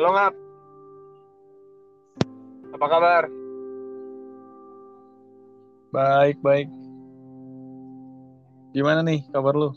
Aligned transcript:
Halo 0.00 0.16
Ngap. 0.16 0.34
Apa 2.72 2.86
kabar? 2.88 3.22
Baik, 5.92 6.40
baik. 6.40 6.72
Gimana 8.72 9.04
nih 9.04 9.28
kabar 9.28 9.52
lu? 9.52 9.76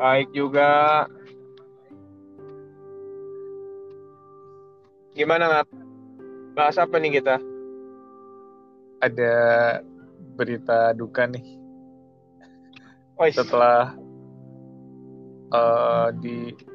Baik 0.00 0.32
juga. 0.32 1.04
Gimana 5.12 5.44
Ngap? 5.52 5.68
Bahas 6.56 6.80
apa 6.80 6.96
nih 7.04 7.20
kita? 7.20 7.36
Ada 9.04 9.36
berita 10.40 10.96
duka 10.96 11.28
nih 11.28 11.60
Oh, 13.20 13.28
setelah 13.28 13.92
eh, 15.52 16.08
di 16.16 16.71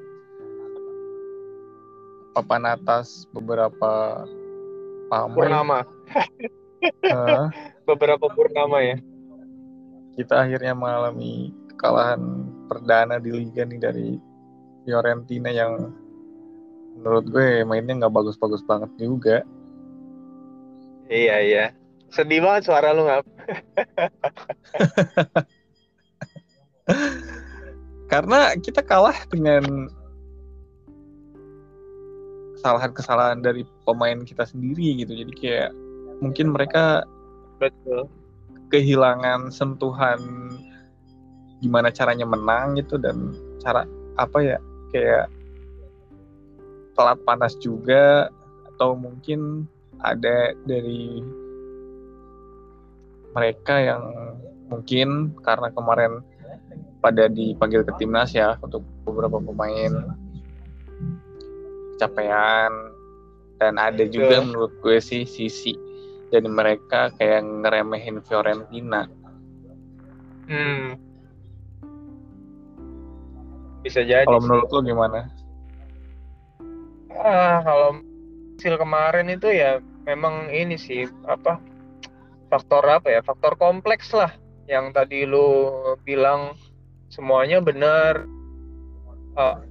papan 2.38 2.70
atas 2.70 3.26
beberapa 3.34 4.22
pamor 5.10 5.50
purnama. 5.50 5.82
eh, 7.02 7.46
Beberapa 7.90 8.30
purnama 8.30 8.78
ya. 8.86 8.98
kita 10.18 10.34
akhirnya 10.46 10.74
mengalami 10.74 11.54
kekalahan 11.74 12.22
perdana 12.70 13.18
di 13.22 13.30
liga 13.34 13.66
nih 13.66 13.80
dari 13.82 14.10
Fiorentina 14.86 15.50
yang 15.54 15.94
menurut 16.98 17.26
gue 17.30 17.62
mainnya 17.66 17.94
nggak 18.06 18.14
bagus-bagus 18.14 18.62
banget 18.66 18.90
juga. 18.98 19.46
Iya, 21.10 21.38
iya. 21.42 21.66
Sedih 22.10 22.42
banget 22.42 22.66
suara 22.66 22.94
lu 22.98 23.06
Ngap. 23.06 23.26
Karena 28.12 28.58
kita 28.58 28.82
kalah 28.82 29.18
dengan 29.30 29.92
kesalahan-kesalahan 32.68 33.40
dari 33.40 33.64
pemain 33.88 34.20
kita 34.28 34.44
sendiri 34.44 35.00
gitu. 35.00 35.16
Jadi 35.16 35.32
kayak 35.40 35.72
mungkin 36.20 36.52
mereka 36.52 37.08
Betul. 37.64 38.12
kehilangan 38.68 39.48
sentuhan 39.48 40.20
gimana 41.64 41.88
caranya 41.90 42.28
menang 42.28 42.76
gitu 42.76 43.00
dan 43.00 43.32
cara 43.64 43.88
apa 44.20 44.38
ya 44.44 44.58
kayak 44.92 45.32
telat 47.00 47.18
panas 47.24 47.56
juga 47.64 48.28
atau 48.76 49.00
mungkin 49.00 49.64
ada 50.04 50.52
dari 50.68 51.24
mereka 53.32 53.80
yang 53.80 54.04
mungkin 54.68 55.32
karena 55.42 55.72
kemarin 55.72 56.20
pada 57.00 57.32
dipanggil 57.32 57.88
ke 57.88 57.96
timnas 57.96 58.36
ya 58.36 58.60
untuk 58.60 58.84
beberapa 59.08 59.40
pemain 59.40 60.14
kecapean 61.98 62.70
dan 63.58 63.82
ada 63.82 64.06
juga 64.06 64.38
Betul. 64.38 64.46
menurut 64.46 64.74
gue 64.86 64.98
sih 65.02 65.26
sisi 65.26 65.74
dari 66.30 66.46
mereka 66.46 67.10
kayak 67.18 67.42
ngeremehin 67.42 68.22
Fiorentina 68.22 69.10
Hmm. 70.48 70.96
Bisa 73.84 74.00
jadi. 74.00 74.24
kalau 74.24 74.40
menurut 74.40 74.72
lo 74.72 74.80
gimana? 74.80 75.28
Ah, 77.12 77.60
kalau 77.60 78.00
hasil 78.56 78.80
kemarin 78.80 79.28
itu 79.28 79.52
ya 79.52 79.84
memang 80.08 80.48
ini 80.48 80.80
sih 80.80 81.04
apa 81.28 81.60
faktor 82.48 82.88
apa 82.88 83.12
ya 83.12 83.20
faktor 83.20 83.60
kompleks 83.60 84.16
lah 84.16 84.32
yang 84.72 84.96
tadi 84.96 85.28
lu 85.28 85.68
bilang 86.08 86.56
semuanya 87.12 87.60
benar 87.60 88.24
i- 89.36 89.67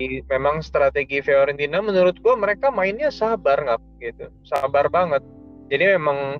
memang 0.00 0.62
strategi 0.62 1.18
Fiorentina 1.18 1.82
menurut 1.82 2.18
gua 2.22 2.38
mereka 2.38 2.70
mainnya 2.70 3.10
sabar 3.10 3.58
nggak 3.58 3.80
gitu 3.98 4.30
sabar 4.46 4.86
banget 4.86 5.22
jadi 5.66 5.98
memang 5.98 6.38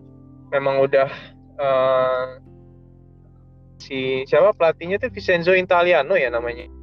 memang 0.54 0.78
udah 0.82 1.10
eh, 1.58 2.26
si 3.78 4.22
siapa 4.26 4.54
pelatihnya 4.54 5.02
tuh 5.02 5.10
Vincenzo 5.10 5.54
Italiano 5.54 6.14
ya 6.14 6.30
namanya 6.30 6.78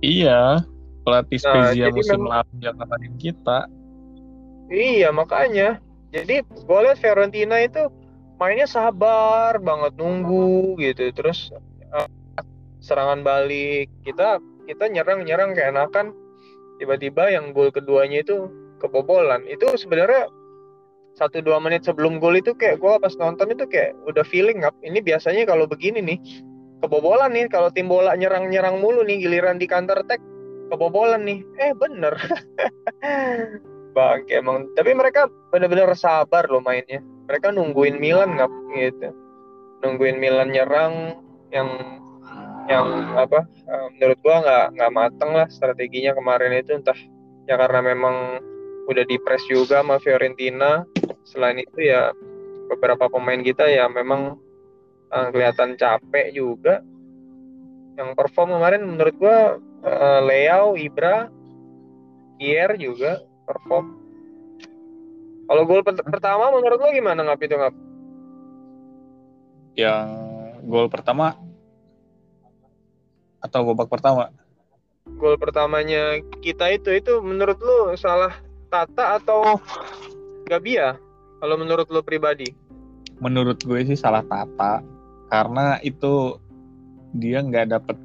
Iya, 0.00 0.64
pelatih 1.04 1.38
Nah, 1.44 1.52
Spezia 1.70 1.92
jadi 1.92 2.00
musim 2.00 2.24
lalu 2.24 2.54
yang 2.64 2.76
ngalahin 2.80 3.14
kita. 3.20 3.58
Iya 4.72 5.08
makanya. 5.12 5.68
Jadi 6.10 6.42
gue 6.42 6.78
lihat 6.82 6.98
Fiorentina 6.98 7.60
itu 7.60 7.86
mainnya 8.40 8.64
sabar 8.64 9.60
banget 9.60 9.92
nunggu 10.00 10.80
gitu. 10.80 11.12
Terus 11.12 11.52
eh, 11.92 12.08
serangan 12.80 13.20
balik 13.20 13.92
kita 14.08 14.40
kita 14.70 14.86
nyerang 14.86 15.26
nyerang 15.26 15.50
kayak 15.58 15.74
enakan. 15.74 16.14
Tiba-tiba 16.78 17.28
yang 17.34 17.50
gol 17.50 17.74
keduanya 17.74 18.22
itu 18.22 18.46
kebobolan. 18.78 19.42
Itu 19.50 19.74
sebenarnya 19.74 20.30
satu 21.18 21.42
dua 21.42 21.58
menit 21.58 21.82
sebelum 21.82 22.22
gol 22.22 22.38
itu 22.38 22.54
kayak 22.54 22.78
gue 22.78 22.92
pas 23.02 23.14
nonton 23.18 23.50
itu 23.50 23.66
kayak 23.66 23.98
udah 24.06 24.22
feeling 24.22 24.62
up. 24.62 24.72
Ini 24.86 25.02
biasanya 25.02 25.44
kalau 25.44 25.66
begini 25.66 25.98
nih 26.00 26.18
kebobolan 26.80 27.36
nih 27.36 27.50
kalau 27.52 27.68
tim 27.68 27.90
bola 27.90 28.16
nyerang 28.16 28.48
nyerang 28.48 28.80
mulu 28.80 29.04
nih 29.04 29.20
giliran 29.20 29.60
di 29.60 29.68
counter 29.68 30.00
attack 30.00 30.22
kebobolan 30.72 31.26
nih. 31.26 31.42
Eh 31.60 31.74
bener. 31.76 32.14
Bangke 33.96 34.38
emang. 34.38 34.70
Tapi 34.78 34.94
mereka 34.94 35.26
benar-benar 35.50 35.92
sabar 35.98 36.46
loh 36.46 36.62
mainnya. 36.62 37.02
Mereka 37.26 37.50
nungguin 37.52 37.98
Milan 37.98 38.38
nggak 38.38 38.50
gitu. 38.78 39.10
Nungguin 39.82 40.16
Milan 40.22 40.54
nyerang 40.54 41.18
yang 41.50 41.99
yang 42.70 42.86
apa? 43.18 43.50
eh, 43.66 43.86
menurut 43.98 44.18
gua 44.22 44.36
nggak 44.46 44.66
nggak 44.78 44.92
mateng 44.94 45.30
lah 45.34 45.46
strateginya 45.50 46.14
kemarin 46.14 46.54
itu 46.54 46.78
entah 46.78 46.96
ya 47.50 47.58
karena 47.58 47.82
memang 47.82 48.38
udah 48.86 49.04
di 49.06 49.18
press 49.18 49.42
juga 49.50 49.82
sama 49.82 49.98
Fiorentina. 49.98 50.86
Selain 51.26 51.58
itu 51.58 51.82
ya 51.82 52.14
beberapa 52.70 53.10
pemain 53.10 53.42
kita 53.42 53.66
ya 53.66 53.90
memang 53.90 54.38
eh, 55.10 55.28
kelihatan 55.34 55.74
capek 55.74 56.30
juga. 56.30 56.78
Yang 57.98 58.16
perform 58.16 58.54
kemarin 58.56 58.86
menurut 58.86 59.14
gua 59.18 59.58
eh, 59.82 60.20
Leao, 60.22 60.78
Ibra, 60.78 61.26
Kier 62.38 62.78
juga 62.78 63.18
perform. 63.44 63.98
Kalau 65.50 65.66
gol 65.66 65.82
pert- 65.82 66.06
pertama 66.06 66.54
menurut 66.54 66.78
lo 66.78 66.94
gimana 66.94 67.26
ngap 67.26 67.42
itu 67.42 67.58
ngap? 67.58 67.74
Yang 69.74 70.06
gol 70.70 70.86
pertama 70.86 71.34
atau 73.40 73.60
babak 73.72 73.88
pertama? 73.88 74.32
Gol 75.16 75.40
pertamanya 75.40 76.20
kita 76.44 76.70
itu 76.70 76.92
itu 76.94 77.18
menurut 77.24 77.58
lo 77.60 77.96
salah 77.96 78.36
Tata 78.70 79.18
atau 79.18 79.58
Gabia? 80.46 80.94
Kalau 81.40 81.56
menurut 81.58 81.88
lo 81.90 82.04
pribadi? 82.04 82.52
Menurut 83.18 83.58
gue 83.64 83.80
sih 83.82 83.98
salah 83.98 84.22
Tata 84.22 84.84
karena 85.32 85.80
itu 85.82 86.38
dia 87.16 87.42
nggak 87.42 87.66
dapet 87.74 87.96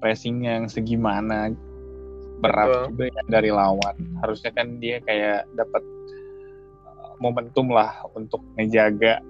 pressing 0.00 0.42
yang 0.42 0.66
segimana 0.66 1.52
berat 2.42 2.68
Betul. 2.68 2.84
juga 2.90 3.04
ya 3.06 3.22
dari 3.30 3.50
lawan. 3.54 3.96
Harusnya 4.18 4.50
kan 4.50 4.82
dia 4.82 4.98
kayak 5.04 5.46
dapat 5.54 5.82
uh, 6.90 7.14
momentum 7.22 7.70
lah 7.70 8.02
untuk 8.18 8.42
ngejaga 8.58 9.22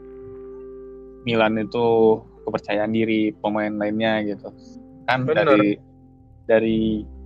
Milan 1.29 1.61
itu 1.61 2.19
kepercayaan 2.45 2.93
diri 2.93 3.33
pemain 3.41 3.73
lainnya 3.73 4.23
gitu. 4.27 4.49
Kan 5.07 5.27
Bener. 5.27 5.47
dari 5.47 5.71
dari 6.47 6.81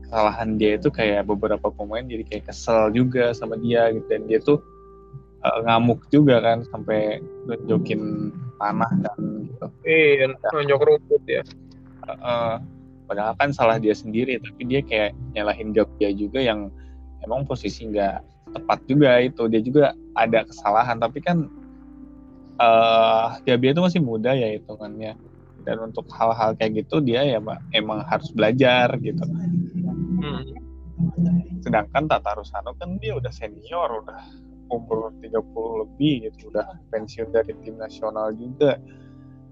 kesalahan 0.06 0.54
dia 0.54 0.78
itu 0.78 0.88
kayak 0.92 1.26
beberapa 1.26 1.66
pemain 1.74 2.06
jadi 2.06 2.22
kayak 2.22 2.44
kesel 2.52 2.94
juga 2.94 3.34
sama 3.34 3.58
dia 3.58 3.90
gitu 3.90 4.06
dan 4.06 4.22
dia 4.30 4.38
tuh 4.38 4.62
uh, 5.42 5.58
ngamuk 5.66 5.98
juga 6.14 6.38
kan 6.38 6.62
sampai 6.70 7.18
nunjukin 7.50 8.30
tanah 8.62 8.92
dan 9.02 9.20
gitu. 9.50 9.66
Iya, 9.82 10.32
nonjok 10.54 10.80
rumput 10.86 11.22
ya. 11.26 11.42
Uh, 12.06 12.62
padahal 13.06 13.34
kan 13.38 13.50
salah 13.54 13.78
dia 13.78 13.94
sendiri 13.94 14.38
tapi 14.42 14.62
dia 14.66 14.80
kayak 14.82 15.10
nyalahin 15.34 15.70
Gabia 15.74 16.10
juga 16.14 16.42
yang 16.42 16.70
emang 17.22 17.46
posisi 17.46 17.86
nggak 17.86 18.22
tepat 18.54 18.78
juga 18.86 19.22
itu 19.22 19.46
dia 19.50 19.62
juga 19.62 19.94
ada 20.18 20.46
kesalahan 20.46 20.98
tapi 20.98 21.22
kan 21.22 21.50
uh, 22.60 23.40
Gabia 23.44 23.72
itu 23.72 23.82
masih 23.82 24.00
muda 24.02 24.32
ya 24.32 24.56
hitungannya. 24.56 25.16
Dan 25.66 25.90
untuk 25.90 26.06
hal-hal 26.14 26.54
kayak 26.54 26.86
gitu 26.86 27.02
dia 27.02 27.26
ya 27.26 27.42
emang 27.74 28.00
harus 28.06 28.30
belajar 28.30 28.94
gitu. 29.02 29.24
Hmm. 30.16 30.44
sedangkan 31.60 32.08
Tata 32.08 32.38
Rusano 32.38 32.72
kan 32.78 32.96
dia 33.02 33.18
udah 33.18 33.28
senior 33.28 34.00
udah 34.00 34.16
umur 34.70 35.12
30 35.18 35.82
lebih 35.82 36.30
gitu 36.30 36.48
udah 36.54 36.78
pensiun 36.94 37.34
dari 37.34 37.52
tim 37.66 37.74
nasional 37.74 38.30
juga. 38.34 38.78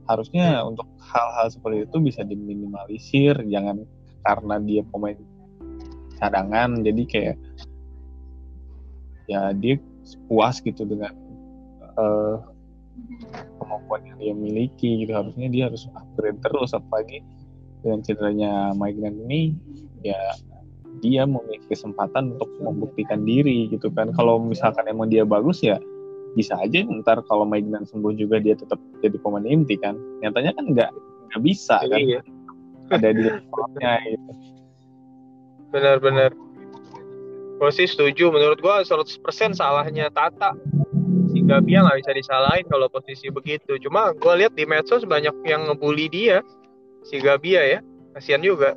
Harusnya 0.06 0.62
untuk 0.62 0.87
hal-hal 1.03 1.51
seperti 1.51 1.91
itu 1.91 1.99
bisa 1.99 2.23
diminimalisir 2.23 3.35
jangan 3.51 3.83
karena 4.25 4.56
dia 4.62 4.83
pemain 4.89 5.19
cadangan 6.17 6.81
jadi 6.81 7.03
kayak 7.05 7.37
ya 9.29 9.53
dia 9.56 9.77
puas 10.29 10.61
gitu 10.61 10.85
dengan 10.85 11.12
eh, 11.97 12.37
kemampuan 13.61 14.02
yang 14.06 14.17
dia 14.19 14.35
miliki 14.35 15.05
gitu. 15.05 15.12
Harusnya 15.14 15.49
dia 15.50 15.70
harus 15.70 15.87
upgrade 15.94 16.38
terus 16.43 16.70
apalagi 16.73 17.20
dengan 17.85 18.00
cederanya 18.00 18.52
Mike 18.76 19.00
ini 19.00 19.55
ya 20.00 20.17
dia 21.02 21.26
memiliki 21.26 21.75
kesempatan 21.75 22.38
untuk 22.38 22.50
membuktikan 22.62 23.26
diri 23.26 23.69
gitu 23.69 23.91
kan. 23.91 24.14
Kalau 24.14 24.38
misalkan 24.38 24.87
emang 24.87 25.11
dia 25.11 25.26
bagus 25.26 25.61
ya 25.64 25.81
bisa 26.35 26.58
aja 26.58 26.82
ntar 27.02 27.23
kalau 27.31 27.46
Maignan 27.46 27.87
sembuh 27.87 28.14
juga 28.19 28.43
dia 28.43 28.58
tetap 28.58 28.79
jadi 29.02 29.17
pemain 29.19 29.46
inti 29.46 29.79
kan. 29.79 29.99
Nyatanya 30.23 30.52
kan 30.55 30.64
nggak 30.70 30.91
nggak 31.31 31.43
bisa 31.43 31.82
kan 31.82 31.99
iya. 31.99 32.20
ada 32.91 33.08
di 33.11 33.23
levelnya 33.26 33.93
gitu. 34.06 34.32
Benar-benar. 35.75 36.31
Gue 37.58 37.70
sih 37.70 37.87
setuju. 37.87 38.31
Menurut 38.35 38.58
gue 38.62 38.75
100% 38.87 39.58
salahnya 39.58 40.11
Tata 40.11 40.55
si 41.44 41.52
Gabia 41.52 41.85
nggak 41.85 42.00
bisa 42.00 42.12
disalahin 42.17 42.64
kalau 42.73 42.88
posisi 42.88 43.29
begitu. 43.29 43.76
Cuma 43.85 44.17
gue 44.17 44.35
lihat 44.41 44.56
di 44.56 44.64
medsos 44.64 45.05
banyak 45.05 45.44
yang 45.44 45.69
ngebully 45.69 46.08
dia 46.08 46.41
si 47.05 47.20
Gabia 47.20 47.61
ya. 47.61 47.79
Kasihan 48.17 48.41
juga. 48.41 48.73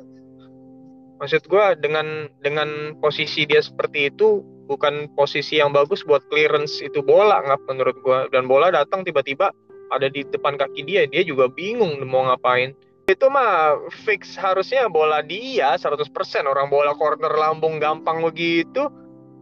Maksud 1.16 1.48
gue 1.48 1.64
dengan 1.80 2.28
dengan 2.44 2.92
posisi 3.00 3.48
dia 3.48 3.64
seperti 3.64 4.12
itu 4.12 4.44
bukan 4.68 5.08
posisi 5.16 5.56
yang 5.56 5.72
bagus 5.72 6.04
buat 6.04 6.20
clearance 6.28 6.84
itu 6.84 7.00
bola 7.00 7.40
nggak 7.40 7.64
menurut 7.72 7.96
gue 8.04 8.18
dan 8.36 8.44
bola 8.44 8.68
datang 8.68 9.00
tiba-tiba 9.00 9.48
ada 9.88 10.12
di 10.12 10.20
depan 10.28 10.60
kaki 10.60 10.84
dia 10.84 11.08
dia 11.08 11.24
juga 11.24 11.48
bingung 11.48 11.96
mau 12.04 12.28
ngapain. 12.28 12.76
Itu 13.08 13.32
mah 13.32 13.80
fix 14.04 14.36
harusnya 14.36 14.92
bola 14.92 15.24
dia 15.24 15.72
100% 15.72 16.04
orang 16.44 16.68
bola 16.68 16.92
corner 16.92 17.32
lambung 17.32 17.80
gampang 17.80 18.20
begitu 18.20 18.92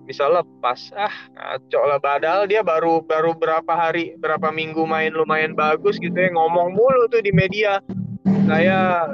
bisa 0.07 0.31
lepas. 0.31 0.95
Ah 0.95 1.13
ngaco 1.35 1.81
lah. 1.85 1.99
Padahal 1.99 2.47
dia 2.47 2.63
baru 2.63 3.03
baru 3.03 3.35
berapa 3.35 3.73
hari 3.75 4.15
berapa 4.17 4.55
minggu 4.55 4.87
main 4.87 5.11
lumayan 5.13 5.53
bagus 5.53 5.99
gitu 5.99 6.15
ya. 6.15 6.31
Ngomong 6.31 6.73
mulu 6.73 7.11
tuh 7.11 7.21
di 7.21 7.35
media. 7.35 7.83
Saya 8.47 9.11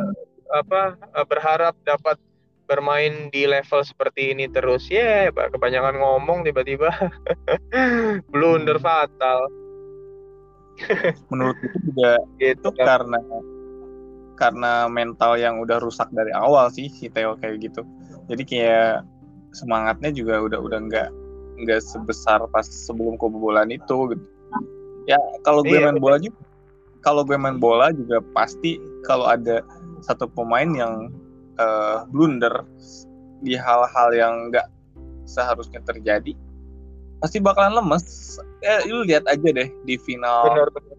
apa 0.53 1.01
berharap 1.25 1.73
dapat 1.89 2.21
bermain 2.69 3.33
di 3.33 3.49
level 3.49 3.81
seperti 3.83 4.37
ini 4.37 4.47
terus. 4.53 4.87
Ya 4.93 5.33
yeah, 5.33 5.49
kebanyakan 5.49 5.97
ngomong 5.99 6.45
tiba-tiba. 6.45 6.93
Blunder 8.33 8.77
fatal. 8.77 9.49
Menurut 11.29 11.57
itu 11.61 11.79
juga 11.93 12.17
gitu, 12.41 12.69
itu 12.69 12.69
kan. 12.81 12.87
karena 12.87 13.19
karena 14.41 14.73
mental 14.89 15.39
yang 15.39 15.61
udah 15.61 15.79
rusak 15.79 16.09
dari 16.11 16.33
awal 16.35 16.73
sih 16.73 16.89
si 16.89 17.13
Theo 17.13 17.37
kayak 17.39 17.61
gitu. 17.63 17.85
Jadi 18.27 18.43
kayak 18.43 19.07
semangatnya 19.53 20.11
juga 20.13 20.43
udah 20.45 20.61
udah 20.61 20.79
nggak 20.89 21.09
nggak 21.63 21.81
sebesar 21.85 22.43
pas 22.51 22.65
sebelum 22.67 23.21
kebobolan 23.21 23.71
itu 23.71 24.17
gitu 24.17 24.27
ya 25.07 25.19
kalau 25.47 25.63
gue 25.63 25.77
iya, 25.79 25.91
main 25.91 26.01
bola 26.01 26.17
juga 26.19 26.39
kalau 27.03 27.23
gue 27.27 27.35
main 27.35 27.59
bola 27.59 27.91
juga 27.91 28.23
pasti 28.35 28.79
kalau 29.07 29.27
ada 29.27 29.63
satu 30.03 30.27
pemain 30.31 30.71
yang 30.71 31.11
uh, 31.59 32.07
blunder 32.11 32.67
di 33.43 33.59
hal-hal 33.59 34.09
yang 34.15 34.35
nggak 34.51 34.67
seharusnya 35.27 35.83
terjadi 35.83 36.35
pasti 37.23 37.39
bakalan 37.39 37.79
lemes 37.79 38.39
eh 38.67 38.83
lu 38.91 39.07
lihat 39.07 39.27
aja 39.31 39.49
deh 39.55 39.71
di 39.87 39.95
final 39.99 40.51
benar, 40.51 40.69
benar. 40.75 40.99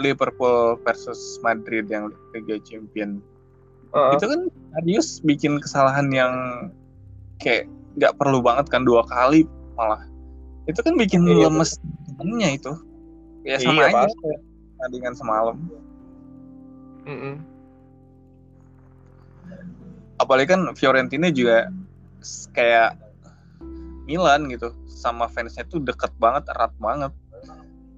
Liverpool 0.00 0.78
versus 0.84 1.40
Madrid 1.40 1.88
yang 1.88 2.12
Liga 2.36 2.60
Champion 2.60 3.20
uh-huh. 3.92 4.16
itu 4.16 4.24
kan 4.28 4.40
Adius 4.80 5.20
bikin 5.24 5.60
kesalahan 5.60 6.08
yang 6.12 6.32
kayak 7.40 7.66
nggak 7.98 8.14
perlu 8.20 8.38
banget 8.44 8.70
kan 8.70 8.86
dua 8.86 9.02
kali 9.08 9.48
malah. 9.74 10.04
Itu 10.68 10.84
kan 10.84 10.94
bikin 10.94 11.26
iya, 11.26 11.48
lemes 11.48 11.80
temennya 12.16 12.48
itu. 12.54 12.72
Ya 13.42 13.56
sama 13.56 13.88
iya, 13.88 14.04
aja. 14.06 14.88
dengan 14.92 15.12
semalam. 15.12 15.56
Mm 17.04 17.16
-mm 17.16 17.34
apalagi 20.20 20.52
kan 20.52 20.60
Fiorentina 20.76 21.32
juga 21.32 21.72
kayak 22.52 23.00
Milan 24.04 24.52
gitu 24.52 24.76
sama 24.84 25.24
fansnya 25.32 25.64
tuh 25.64 25.80
deket 25.80 26.12
banget 26.20 26.44
erat 26.52 26.72
banget. 26.76 27.12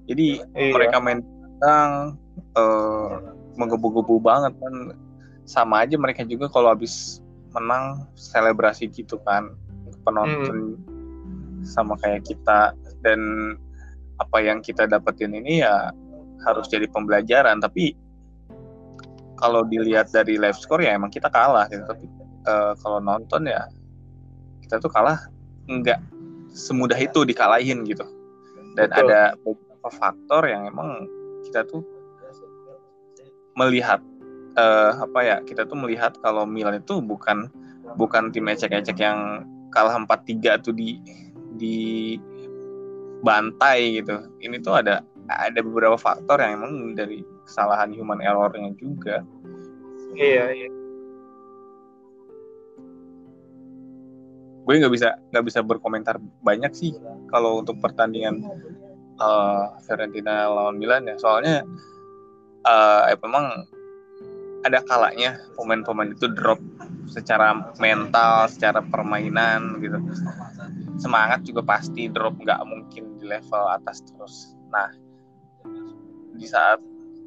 Jadi 0.07 0.39
iya. 0.55 0.71
mereka 0.71 1.03
main 1.03 1.19
tentang 1.19 2.15
uh, 2.55 2.63
eh, 2.63 3.13
menggebu-gebu 3.59 4.23
banget 4.23 4.55
kan. 4.55 4.95
Sama 5.43 5.83
aja 5.83 5.99
mereka 5.99 6.23
juga 6.23 6.47
kalau 6.47 6.71
habis 6.71 7.19
menang 7.53 8.09
selebrasi 8.17 8.89
gitu 8.89 9.21
kan 9.23 9.53
penonton 10.03 10.75
hmm. 10.75 11.63
sama 11.63 11.95
kayak 12.01 12.25
kita 12.27 12.75
dan 13.05 13.19
apa 14.19 14.37
yang 14.43 14.59
kita 14.59 14.85
dapetin 14.85 15.33
ini 15.33 15.63
ya 15.63 15.93
harus 16.43 16.67
jadi 16.67 16.89
pembelajaran 16.91 17.63
tapi 17.63 17.95
kalau 19.39 19.65
dilihat 19.67 20.11
dari 20.11 20.37
live 20.37 20.57
score 20.57 20.83
ya 20.83 20.95
emang 20.95 21.11
kita 21.11 21.31
kalah 21.31 21.67
gitu 21.71 21.83
tapi 21.87 22.05
uh, 22.47 22.73
kalau 22.79 22.99
nonton 22.99 23.47
ya 23.47 23.67
kita 24.63 24.79
tuh 24.79 24.91
kalah 24.91 25.19
nggak 25.67 25.99
semudah 26.53 26.99
itu 26.99 27.23
dikalahin 27.23 27.83
gitu 27.87 28.03
dan 28.77 28.89
Betul. 28.89 28.99
ada 29.07 29.21
beberapa 29.41 29.89
faktor 29.89 30.43
yang 30.49 30.67
emang 30.69 31.05
kita 31.47 31.65
tuh 31.65 31.81
melihat 33.53 34.01
uh, 34.57 34.91
apa 35.01 35.19
ya 35.23 35.37
kita 35.43 35.65
tuh 35.65 35.77
melihat 35.77 36.17
kalau 36.21 36.45
Milan 36.45 36.81
itu 36.81 37.01
bukan 37.01 37.49
bukan 37.97 38.33
tim 38.33 38.49
ecek-ecek 38.49 38.97
yang 38.97 39.45
kalah 39.73 39.97
4-3 39.97 40.65
tuh 40.65 40.73
di 40.73 41.01
di 41.57 41.77
bantai 43.23 44.01
gitu. 44.01 44.19
Ini 44.43 44.59
tuh 44.61 44.83
ada 44.83 45.01
ada 45.31 45.59
beberapa 45.63 45.95
faktor 45.95 46.43
yang 46.43 46.61
emang 46.61 46.73
dari 46.93 47.23
kesalahan 47.47 47.95
human 47.95 48.19
errornya 48.19 48.75
juga. 48.77 49.23
Iya 50.13 50.45
iya. 50.53 50.69
Gue 54.63 54.79
nggak 54.79 54.93
bisa 54.93 55.19
nggak 55.31 55.45
bisa 55.47 55.59
berkomentar 55.59 56.19
banyak 56.39 56.71
sih 56.71 56.95
kalau 57.27 57.59
untuk 57.59 57.83
pertandingan 57.83 58.39
uh, 59.19 59.75
Fiorentina 59.83 60.47
lawan 60.47 60.79
Milan 60.79 61.07
ya. 61.07 61.15
Soalnya 61.19 61.67
uh, 62.67 63.11
eh, 63.11 63.17
memang 63.19 63.67
ada 64.63 64.79
kalanya 64.87 65.39
pemain-pemain 65.59 66.15
itu 66.15 66.31
drop 66.31 66.59
secara 67.07 67.73
mental, 67.77 68.47
secara 68.47 68.79
permainan 68.79 69.83
gitu. 69.83 69.99
Semangat 70.97 71.43
juga 71.43 71.61
pasti 71.63 72.07
drop 72.07 72.39
nggak 72.39 72.63
mungkin 72.63 73.19
di 73.19 73.25
level 73.27 73.63
atas 73.69 74.01
terus. 74.07 74.55
Nah, 74.71 74.89
di 76.33 76.47
saat 76.47 76.79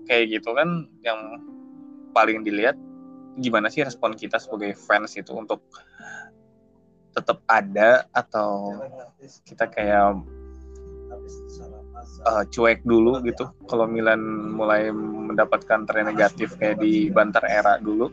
kayak 0.09 0.41
gitu 0.41 0.57
kan 0.57 0.89
yang 1.05 1.19
paling 2.17 2.41
dilihat 2.41 2.79
gimana 3.37 3.69
sih 3.69 3.85
respon 3.85 4.17
kita 4.17 4.41
sebagai 4.41 4.73
fans 4.73 5.13
itu 5.21 5.37
untuk 5.37 5.61
tetap 7.13 7.41
ada 7.49 8.05
atau 8.13 8.77
kita 9.45 9.69
kayak 9.69 10.21
uh, 12.27 12.45
cuek 12.49 12.83
dulu 12.83 13.23
gitu. 13.23 13.49
Kalau 13.71 13.87
Milan 13.87 14.21
mulai 14.55 14.91
mendapatkan 14.93 15.87
tren 15.87 16.11
negatif 16.11 16.55
kayak 16.59 16.83
di 16.83 17.09
Banter 17.11 17.43
era 17.47 17.79
dulu 17.79 18.11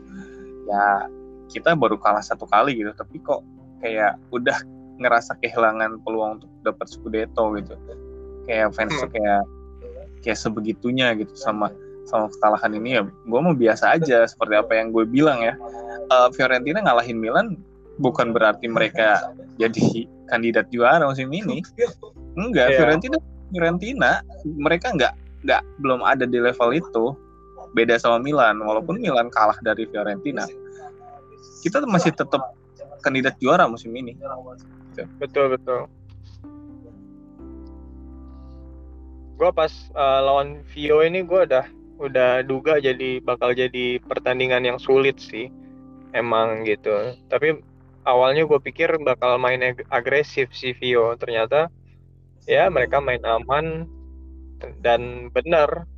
ya 0.64 1.08
kita 1.52 1.76
baru 1.76 2.00
kalah 2.00 2.24
satu 2.24 2.48
kali 2.48 2.78
gitu. 2.78 2.90
Tapi 2.94 3.20
kok 3.20 3.42
kayak 3.82 4.16
udah 4.32 4.56
ngerasa 5.02 5.36
kehilangan 5.42 6.00
peluang 6.06 6.40
untuk 6.40 6.50
dapat 6.62 6.86
Scudetto 6.88 7.54
gitu. 7.58 7.74
Kayak 8.46 8.76
fans 8.76 8.94
tuh 8.96 9.08
hmm. 9.08 9.14
kayak 9.14 9.42
kayak 10.24 10.38
sebegitunya 10.38 11.12
gitu 11.18 11.34
sama 11.36 11.70
sama 12.06 12.30
kekalahan 12.30 12.72
ini. 12.76 12.90
Ya 13.00 13.02
gue 13.04 13.40
mau 13.40 13.54
biasa 13.56 13.98
aja 13.98 14.24
seperti 14.28 14.54
apa 14.56 14.72
yang 14.78 14.94
gue 14.94 15.04
bilang 15.08 15.42
ya. 15.42 15.54
Uh, 16.12 16.28
Fiorentina 16.32 16.84
ngalahin 16.84 17.16
Milan 17.16 17.56
bukan 17.98 18.34
berarti 18.34 18.66
mereka 18.66 19.32
jadi 19.56 20.08
kandidat 20.28 20.68
juara 20.70 21.04
musim 21.06 21.30
ini. 21.32 21.62
Enggak 22.40 22.74
yeah. 22.74 22.78
Fiorentina 22.82 23.18
Fiorentina 23.54 24.26
mereka 24.42 24.90
nggak 24.90 25.14
nggak 25.46 25.62
belum 25.78 26.02
ada 26.02 26.26
di 26.26 26.42
level 26.42 26.74
itu. 26.74 27.14
Beda 27.74 27.98
sama 27.98 28.18
Milan 28.18 28.58
walaupun 28.62 28.98
Milan 28.98 29.30
kalah 29.30 29.58
dari 29.62 29.86
Fiorentina. 29.86 30.46
Kita 31.62 31.82
masih 31.86 32.14
tetap 32.14 32.54
kandidat 33.02 33.38
juara 33.38 33.70
musim 33.70 33.94
ini. 33.94 34.18
Betul 35.18 35.54
betul. 35.54 35.86
Gue 39.34 39.50
pas 39.50 39.70
uh, 39.98 40.20
lawan 40.22 40.62
Vio 40.70 41.02
ini 41.02 41.26
gue 41.26 41.40
udah 41.50 41.66
udah 41.98 42.42
duga 42.46 42.78
jadi 42.78 43.18
bakal 43.22 43.54
jadi 43.54 43.98
pertandingan 44.06 44.62
yang 44.62 44.78
sulit 44.78 45.18
sih. 45.18 45.50
Emang 46.14 46.62
gitu. 46.62 47.18
Tapi 47.26 47.58
awalnya 48.06 48.46
gue 48.46 48.58
pikir 48.62 49.02
bakal 49.02 49.36
main 49.42 49.58
ag 49.60 49.82
agresif 49.90 50.54
si 50.54 50.70
Vio. 50.78 51.18
Ternyata 51.18 51.74
ya 52.44 52.68
mereka 52.68 53.00
main 53.00 53.22
aman 53.24 53.88
dan 54.80 55.32
benar. 55.32 55.88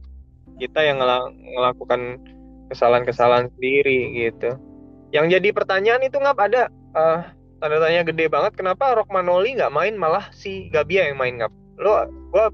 Kita 0.57 0.81
yang 0.81 1.05
ngel 1.05 1.37
ngelakukan 1.37 2.17
kesalahan-kesalahan 2.73 3.53
sendiri 3.53 4.17
gitu. 4.17 4.57
Yang 5.13 5.39
jadi 5.39 5.49
pertanyaan 5.53 6.03
itu 6.03 6.17
ngap 6.17 6.39
ada 6.41 6.73
uh, 6.97 7.21
tanda 7.61 7.77
tanya 7.77 8.09
gede 8.09 8.27
banget 8.33 8.57
kenapa 8.57 8.97
Rokmanoli 8.97 9.57
nggak 9.57 9.75
main 9.75 9.95
malah 10.01 10.33
si 10.33 10.73
Gabia 10.73 11.13
yang 11.13 11.21
main 11.21 11.37
ngap? 11.37 11.53
Lo 11.77 12.09
gue 12.09 12.47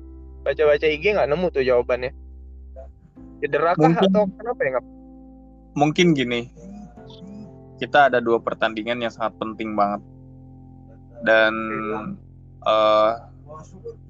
baca-baca 0.43 0.87
IG 0.87 1.15
nggak 1.15 1.31
nemu 1.31 1.47
tuh 1.55 1.63
jawabannya. 1.63 2.11
Cedera 3.39 3.79
kah 3.79 3.95
atau 3.95 4.27
kenapa 4.35 4.61
ya 4.63 4.71
nggak 4.79 4.87
mungkin 5.73 6.13
gini 6.13 6.53
kita 7.83 8.07
ada 8.07 8.23
dua 8.23 8.39
pertandingan 8.39 9.03
yang 9.03 9.11
sangat 9.11 9.35
penting 9.43 9.75
banget. 9.75 9.99
Dan 11.27 11.55
uh, 12.63 13.13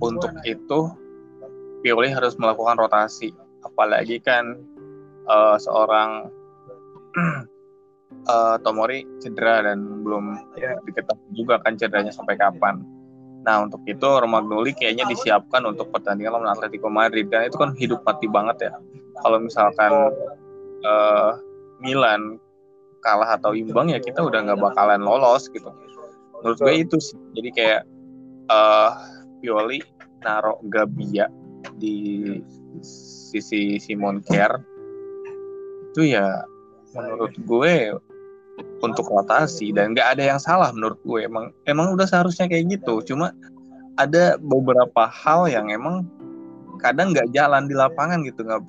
untuk 0.00 0.32
itu 0.44 0.80
Pioli 1.82 2.14
harus 2.14 2.38
melakukan 2.38 2.78
rotasi 2.78 3.34
apalagi 3.66 4.22
kan 4.22 4.58
uh, 5.26 5.58
seorang 5.58 6.30
uh, 8.30 8.56
Tomori 8.64 9.06
cedera 9.18 9.66
dan 9.66 10.02
belum 10.06 10.54
ya. 10.58 10.78
diketahui 10.86 11.30
juga 11.34 11.58
kan 11.62 11.74
cederanya 11.74 12.14
sampai 12.14 12.38
kapan. 12.38 12.82
Nah 13.42 13.66
untuk 13.66 13.82
itu 13.90 14.06
Romagnoli 14.06 14.70
kayaknya 14.78 15.10
disiapkan 15.10 15.66
untuk 15.66 15.90
pertandingan 15.90 16.38
lawan 16.38 16.54
Atletico 16.54 16.86
Madrid 16.86 17.26
dan 17.30 17.50
itu 17.50 17.58
kan 17.58 17.74
hidup 17.74 18.02
mati 18.06 18.30
banget 18.30 18.70
ya. 18.70 18.72
Kalau 19.22 19.38
misalkan 19.42 19.90
uh, 20.86 21.30
Milan 21.82 22.38
kalah 23.02 23.34
atau 23.34 23.50
imbang 23.50 23.90
ya 23.90 23.98
kita 23.98 24.22
udah 24.22 24.46
nggak 24.46 24.62
bakalan 24.62 25.02
lolos 25.02 25.50
gitu. 25.50 25.66
Menurut 26.38 26.58
gue 26.58 26.74
itu 26.86 26.96
sih. 27.02 27.18
Jadi 27.34 27.50
kayak 27.50 27.82
uh, 28.46 28.94
Pioli 29.42 29.82
naruh 30.22 30.62
Gabia 30.70 31.26
di 31.76 32.38
sisi 32.80 33.82
Simon 33.82 34.22
Kerr 34.22 34.62
itu 35.92 36.14
ya 36.16 36.46
menurut 36.96 37.34
gue 37.44 37.92
untuk 38.80 39.08
rotasi. 39.08 39.72
Dan 39.72 39.92
nggak 39.92 40.18
ada 40.18 40.22
yang 40.34 40.40
salah 40.40 40.70
menurut 40.72 41.00
gue. 41.04 41.26
Emang 41.26 41.52
emang 41.68 41.92
udah 41.96 42.08
seharusnya 42.08 42.48
kayak 42.48 42.80
gitu. 42.80 43.00
Cuma 43.04 43.32
ada 44.00 44.40
beberapa 44.40 45.08
hal 45.08 45.48
yang 45.52 45.68
emang 45.68 46.08
kadang 46.80 47.12
nggak 47.12 47.30
jalan 47.36 47.68
di 47.68 47.76
lapangan 47.76 48.24
gitu 48.26 48.42
nggak 48.42 48.64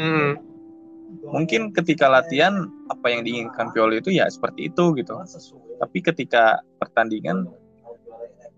hmm. 0.00 0.40
mungkin 1.28 1.74
ketika 1.74 2.08
latihan 2.08 2.70
apa 2.88 3.12
yang 3.12 3.26
diinginkan 3.26 3.74
Pioli 3.74 4.00
itu 4.00 4.14
ya 4.14 4.30
seperti 4.30 4.70
itu 4.70 4.94
gitu. 4.96 5.18
Tapi 5.76 5.98
ketika 6.00 6.62
pertandingan 6.80 7.50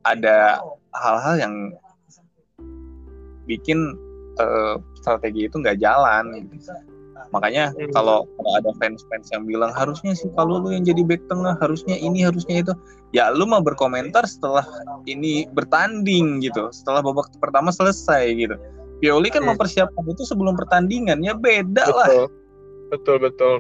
ada 0.07 0.63
hal-hal 0.95 1.35
yang 1.39 1.55
bikin 3.49 3.97
uh, 4.39 4.77
strategi 5.01 5.49
itu 5.49 5.57
nggak 5.59 5.81
jalan 5.81 6.47
gitu. 6.53 6.75
Makanya 7.35 7.75
hmm. 7.75 7.93
kalau 7.93 8.25
kalau 8.39 8.53
ada 8.57 8.71
fans-fans 8.79 9.29
yang 9.35 9.45
bilang 9.45 9.75
harusnya 9.75 10.15
sih 10.15 10.31
kalau 10.39 10.63
lu 10.63 10.73
yang 10.73 10.87
jadi 10.87 11.03
back 11.05 11.25
tengah 11.27 11.59
harusnya 11.59 11.99
ini 11.99 12.25
harusnya 12.25 12.63
itu 12.63 12.73
ya 13.13 13.33
lu 13.33 13.45
mau 13.45 13.61
berkomentar 13.61 14.25
setelah 14.25 14.65
ini 15.09 15.49
bertanding 15.53 16.45
gitu 16.45 16.69
setelah 16.73 17.01
babak 17.01 17.29
pertama 17.41 17.73
selesai 17.73 18.33
gitu 18.37 18.57
Pioli 18.99 19.31
kan 19.31 19.45
hmm. 19.45 19.55
mempersiapkan 19.55 20.05
itu 20.09 20.25
sebelum 20.27 20.59
pertandingan 20.59 21.23
ya 21.23 21.35
beda 21.37 21.85
betul. 21.89 21.99
lah 21.99 22.09
betul 22.93 23.17
betul 23.21 23.55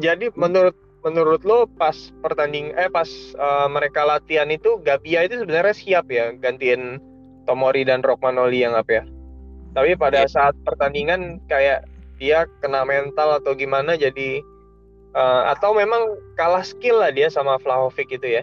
jadi 0.00 0.32
menurut 0.38 0.76
menurut 1.02 1.42
lo 1.42 1.66
pas 1.66 1.94
pertanding 2.22 2.70
eh 2.78 2.86
pas 2.86 3.10
uh, 3.34 3.66
mereka 3.66 4.06
latihan 4.06 4.46
itu 4.50 4.78
Gabia 4.86 5.26
itu 5.26 5.42
sebenarnya 5.42 5.74
siap 5.74 6.06
ya 6.08 6.30
gantiin 6.38 7.02
Tomori 7.42 7.82
dan 7.82 8.06
Rockmanoli 8.06 8.62
yang 8.62 8.78
apa 8.78 9.02
ya? 9.02 9.04
Tapi 9.74 9.98
pada 9.98 10.22
yeah. 10.22 10.30
saat 10.30 10.54
pertandingan 10.62 11.42
kayak 11.50 11.82
dia 12.22 12.46
kena 12.62 12.86
mental 12.86 13.42
atau 13.42 13.50
gimana 13.58 13.98
jadi 13.98 14.38
uh, 15.18 15.50
atau 15.50 15.74
memang 15.74 16.14
kalah 16.38 16.62
skill 16.62 17.02
lah 17.02 17.10
dia 17.10 17.26
sama 17.26 17.58
Vlahovic 17.58 18.14
itu 18.14 18.38
ya? 18.38 18.42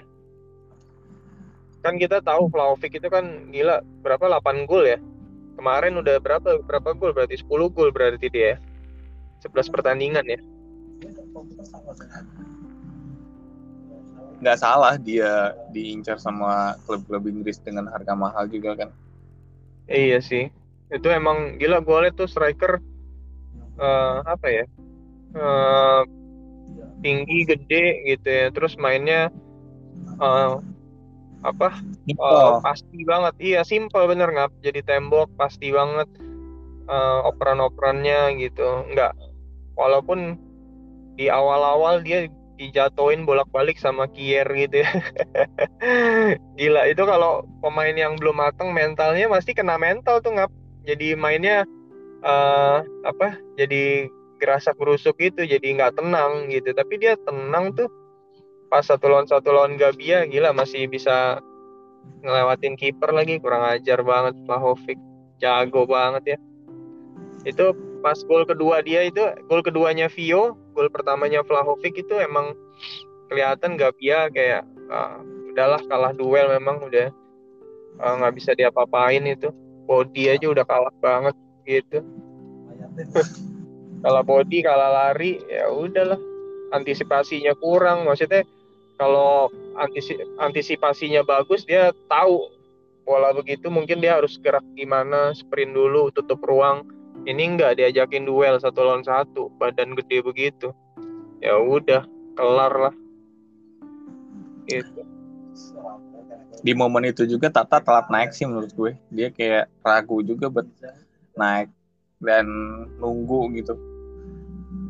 Kan 1.80 1.96
kita 1.96 2.20
tahu 2.20 2.52
Vlahovic 2.52 2.92
itu 2.92 3.08
kan 3.08 3.48
gila 3.56 3.80
berapa? 4.04 4.28
8 4.28 4.68
gol 4.68 4.84
ya? 4.84 5.00
Kemarin 5.56 5.96
udah 5.96 6.20
berapa 6.20 6.60
berapa 6.68 6.92
gol? 6.92 7.16
Berarti 7.16 7.40
10 7.40 7.72
gol 7.72 7.96
berarti 7.96 8.28
dia 8.28 8.60
11 9.48 9.56
ya? 9.56 9.72
pertandingan 9.72 10.26
ya 10.28 10.40
nggak 14.40 14.60
salah 14.60 14.96
dia 14.96 15.54
diincar 15.76 16.16
sama 16.16 16.80
klub-klub 16.88 17.28
Inggris 17.28 17.60
dengan 17.60 17.92
harga 17.92 18.16
mahal 18.16 18.48
juga 18.48 18.76
kan? 18.76 18.90
Iya 19.92 20.24
sih. 20.24 20.48
Itu 20.90 21.12
emang 21.12 21.60
gila 21.60 21.84
gue 21.84 21.98
liat 22.08 22.16
tuh 22.16 22.26
striker 22.26 22.80
uh, 23.78 24.26
apa 24.26 24.48
ya 24.48 24.66
uh, 25.36 26.02
tinggi 27.04 27.46
gede 27.46 27.86
gitu 28.16 28.28
ya. 28.28 28.48
Terus 28.56 28.80
mainnya 28.80 29.28
uh, 30.24 30.64
apa 31.44 31.76
uh, 32.20 32.64
pasti 32.64 33.04
banget. 33.04 33.36
Iya 33.44 33.62
simple 33.68 34.08
bener 34.08 34.32
nggak 34.32 34.64
jadi 34.64 34.82
tembok 34.88 35.30
pasti 35.36 35.70
banget 35.76 36.08
uh, 36.88 37.28
operan-operannya 37.28 38.40
gitu. 38.40 38.88
Nggak 38.96 39.14
walaupun 39.76 40.40
di 41.20 41.28
awal-awal 41.28 42.00
dia 42.00 42.32
dijatuhin 42.60 43.24
bolak-balik 43.24 43.80
sama 43.80 44.12
Kier 44.12 44.44
gitu 44.52 44.84
ya. 44.84 44.92
Gila 46.60 46.92
itu 46.92 47.04
kalau 47.08 47.48
pemain 47.64 47.96
yang 47.96 48.20
belum 48.20 48.36
mateng 48.36 48.76
mentalnya 48.76 49.32
pasti 49.32 49.56
kena 49.56 49.80
mental 49.80 50.20
tuh 50.20 50.36
ngap. 50.36 50.52
Jadi 50.84 51.16
mainnya 51.16 51.64
uh, 52.20 52.84
apa 53.08 53.40
jadi 53.56 54.12
gerasa 54.44 54.76
kerusuk 54.76 55.16
gitu 55.24 55.48
jadi 55.48 55.64
nggak 55.64 55.96
tenang 56.04 56.52
gitu. 56.52 56.76
Tapi 56.76 57.00
dia 57.00 57.16
tenang 57.24 57.72
tuh 57.72 57.88
pas 58.68 58.84
satu 58.84 59.08
lawan 59.08 59.26
satu 59.26 59.56
lawan 59.56 59.80
Gabia 59.80 60.28
gila 60.28 60.52
masih 60.52 60.92
bisa 60.92 61.40
ngelewatin 62.28 62.76
kiper 62.76 63.16
lagi. 63.16 63.40
Kurang 63.40 63.64
ajar 63.72 64.04
banget 64.04 64.36
Vlahovic. 64.44 65.00
Jago 65.40 65.88
banget 65.88 66.36
ya. 66.36 66.38
Itu 67.48 67.72
pas 68.04 68.20
gol 68.28 68.44
kedua 68.44 68.84
dia 68.84 69.08
itu 69.08 69.24
gol 69.48 69.64
keduanya 69.64 70.12
Vio 70.12 70.59
gol 70.74 70.90
pertamanya 70.92 71.42
Vlahovic 71.46 71.96
itu 72.02 72.16
emang 72.18 72.54
kelihatan 73.30 73.78
Gabia 73.78 74.28
kayak 74.34 74.66
uh, 74.90 75.22
udahlah 75.54 75.82
kalah 75.86 76.14
duel 76.14 76.56
memang 76.58 76.82
udah 76.86 77.10
ah, 78.02 78.14
nggak 78.20 78.34
uh, 78.34 78.38
bisa 78.38 78.52
diapa-apain 78.58 79.24
itu. 79.26 79.50
Body 79.90 80.30
aja 80.30 80.46
udah 80.54 80.66
kalah 80.66 80.94
banget 81.02 81.36
gitu. 81.66 82.06
Kalah 84.00 84.24
body 84.24 84.64
kalah 84.64 84.92
lari 84.96 85.44
ya 85.52 85.68
udahlah. 85.68 86.16
Antisipasinya 86.72 87.52
kurang 87.60 88.08
maksudnya 88.08 88.48
kalau 88.96 89.52
antisi 89.80 90.16
antisipasinya 90.40 91.24
bagus 91.24 91.64
dia 91.68 91.96
tahu 92.08 92.48
pola 93.08 93.32
begitu 93.34 93.72
mungkin 93.72 94.04
dia 94.04 94.20
harus 94.20 94.38
gerak 94.38 94.62
gimana 94.76 95.34
sprint 95.34 95.74
dulu 95.74 96.12
tutup 96.12 96.44
ruang 96.46 96.86
ini 97.28 97.56
enggak 97.56 97.80
diajakin 97.80 98.24
duel 98.24 98.56
satu 98.60 98.86
lawan 98.86 99.04
satu 99.04 99.52
badan 99.60 99.98
gede 99.98 100.24
begitu. 100.24 100.72
Ya 101.44 101.56
udah 101.60 102.04
kelar 102.36 102.74
lah. 102.90 102.96
Gitu. 104.68 105.02
Di 106.60 106.76
momen 106.76 107.08
itu 107.08 107.24
juga 107.24 107.48
Tata 107.48 107.80
telat 107.80 108.12
naik 108.12 108.32
sih 108.36 108.44
menurut 108.48 108.72
gue. 108.76 108.92
Dia 109.12 109.32
kayak 109.32 109.72
ragu 109.84 110.20
juga 110.24 110.52
buat 110.52 110.68
naik 111.36 111.72
dan 112.20 112.46
nunggu 113.00 113.56
gitu. 113.56 113.76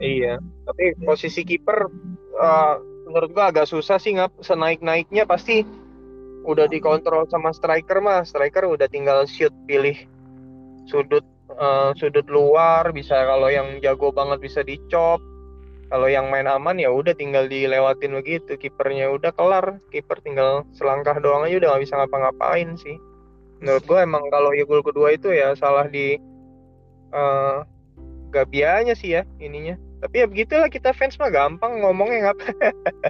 Iya 0.02 0.42
tapi 0.70 0.94
posisi 1.02 1.42
kiper 1.42 1.90
uh, 2.38 2.76
menurut 3.10 3.34
gue 3.34 3.42
agak 3.42 3.66
susah 3.66 3.98
sih 3.98 4.14
ngap 4.14 4.30
senaik 4.46 4.86
naiknya 4.86 5.26
pasti 5.26 5.66
udah 6.46 6.70
dikontrol 6.70 7.26
sama 7.26 7.50
striker 7.50 7.98
mah. 7.98 8.22
Striker 8.22 8.70
udah 8.70 8.86
tinggal 8.86 9.26
shoot 9.26 9.54
pilih 9.66 9.98
sudut 10.86 11.26
uh, 11.58 11.92
sudut 11.98 12.28
luar 12.30 12.94
bisa 12.94 13.26
kalau 13.26 13.50
yang 13.50 13.82
jago 13.82 14.14
banget 14.14 14.38
bisa 14.44 14.62
dicop. 14.62 15.24
Kalau 15.90 16.06
yang 16.06 16.30
main 16.30 16.46
aman 16.46 16.78
ya 16.78 16.94
udah 16.94 17.18
tinggal 17.18 17.50
dilewatin 17.50 18.14
begitu 18.14 18.54
kipernya 18.62 19.10
udah 19.10 19.34
kelar. 19.34 19.82
Kiper 19.90 20.22
tinggal 20.22 20.70
selangkah 20.78 21.18
doang 21.18 21.50
aja 21.50 21.58
udah 21.58 21.70
nggak 21.74 21.84
bisa 21.90 21.98
ngapa-ngapain 21.98 22.78
sih. 22.78 23.02
Menurut 23.58 23.84
gue 23.90 23.98
emang 23.98 24.22
kalau 24.30 24.54
ya 24.54 24.70
gol 24.70 24.86
kedua 24.86 25.18
itu 25.18 25.34
ya 25.34 25.58
salah 25.58 25.90
di 25.90 26.22
uh, 27.10 27.66
gabianya 28.30 28.94
sih 28.94 29.18
ya 29.18 29.26
ininya. 29.42 29.82
Tapi 30.00 30.16
ya 30.22 30.26
begitulah 30.30 30.70
kita 30.70 30.94
fans 30.94 31.18
mah 31.18 31.34
gampang 31.34 31.82
ngomongnya 31.82 32.32
ngapa 32.32 32.46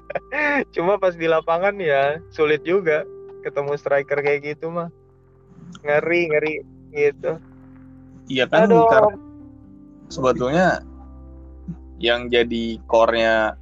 cuma 0.74 0.98
pas 0.98 1.14
di 1.14 1.30
lapangan 1.30 1.78
ya 1.78 2.18
sulit 2.34 2.66
juga 2.66 3.06
ketemu 3.44 3.76
striker 3.76 4.24
kayak 4.24 4.56
gitu 4.56 4.72
mah. 4.72 4.88
Ngeri 5.84 6.32
ngeri 6.32 6.56
gitu 6.96 7.38
iya 8.30 8.46
kan? 8.46 8.70
Karena 8.70 9.18
sebetulnya 10.08 10.86
yang 12.00 12.32
jadi 12.32 12.80
core-nya 12.88 13.60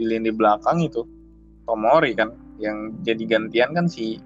di 0.00 0.04
lini 0.08 0.32
belakang 0.32 0.80
itu 0.80 1.04
Tomori 1.68 2.16
kan 2.16 2.32
yang 2.56 2.96
jadi 3.04 3.38
gantian 3.38 3.76
kan 3.76 3.86
si 3.86 4.18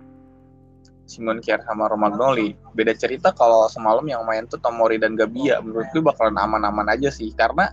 Simon 1.06 1.38
Kier 1.38 1.62
sama 1.62 1.86
Romagnoli 1.86 2.58
beda 2.74 2.90
cerita 2.94 3.30
kalau 3.30 3.70
semalam 3.70 4.02
yang 4.10 4.26
main 4.26 4.46
tuh 4.50 4.58
Tomori 4.58 4.98
dan 4.98 5.14
Gabia. 5.14 5.62
Menurut 5.62 5.86
gue 5.94 6.02
bakalan 6.02 6.34
aman-aman 6.34 6.90
aja 6.90 7.10
sih. 7.14 7.30
Karena 7.30 7.70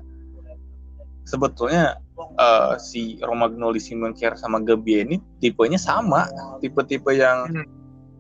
sebetulnya 1.26 1.98
uh, 2.38 2.78
si 2.78 3.18
Romagnoli 3.26 3.82
Simon 3.82 4.14
Kier 4.14 4.38
sama 4.38 4.62
Gabia 4.62 5.02
ini 5.02 5.18
tipenya 5.42 5.82
sama. 5.82 6.30
Tipe-tipe 6.62 7.10
yang 7.18 7.50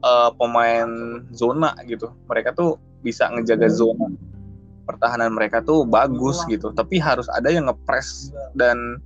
uh, 0.01 0.33
pemain 0.33 0.89
zona 1.29 1.77
gitu. 1.85 2.09
Mereka 2.25 2.57
tuh 2.57 2.81
bisa 3.03 3.27
ngejaga 3.29 3.67
zona 3.67 4.07
pertahanan 4.83 5.31
mereka 5.36 5.63
tuh 5.63 5.83
bagus 5.88 6.43
gitu 6.48 6.72
tapi 6.75 7.00
harus 7.00 7.27
ada 7.31 7.48
yang 7.51 7.67
ngepres 7.67 8.31
dan 8.55 9.00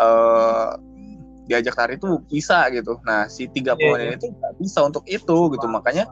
uh, 0.00 0.76
diajak 1.50 1.74
lari 1.74 1.98
itu 1.98 2.22
bisa 2.30 2.70
gitu. 2.70 3.02
Nah 3.02 3.26
si 3.26 3.50
tiga 3.50 3.74
pemain 3.74 3.98
iya. 3.98 4.14
ini 4.14 4.16
tuh 4.22 4.30
nggak 4.30 4.54
bisa 4.62 4.86
untuk 4.86 5.02
itu 5.10 5.38
gitu. 5.50 5.66
Makanya 5.66 6.06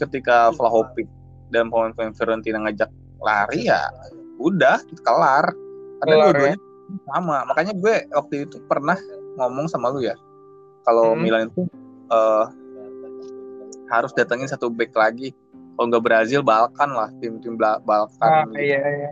ketika 0.00 0.48
Vlahovic 0.56 1.04
dan 1.52 1.68
pemain-pemain 1.68 2.16
Fiorentina 2.16 2.64
ngajak 2.64 2.88
lari 3.20 3.68
ya 3.68 3.92
udah 4.40 4.80
kelar. 5.04 5.52
Karena 6.00 6.14
Kelar, 6.16 6.24
dua-duanya 6.32 6.58
sama. 7.04 7.38
Makanya 7.52 7.72
gue 7.76 7.94
waktu 8.16 8.34
itu 8.48 8.56
pernah 8.64 8.96
ngomong 9.36 9.68
sama 9.68 9.92
lu 9.92 10.00
ya. 10.00 10.16
Kalau 10.88 11.12
Hmm. 11.12 11.20
Milan 11.20 11.52
itu 11.52 11.68
eh, 12.08 12.44
harus 13.92 14.16
datengin 14.16 14.48
satu 14.48 14.72
back 14.72 14.96
lagi. 14.96 15.36
Kalau 15.78 15.94
nggak 15.94 16.04
Brazil, 16.04 16.42
Balkan 16.42 16.90
lah, 16.90 17.06
tim-tim 17.22 17.54
Balkan 17.54 18.10
Ah, 18.18 18.42
gitu. 18.50 18.58
iya 18.58 18.82
iya. 18.82 19.10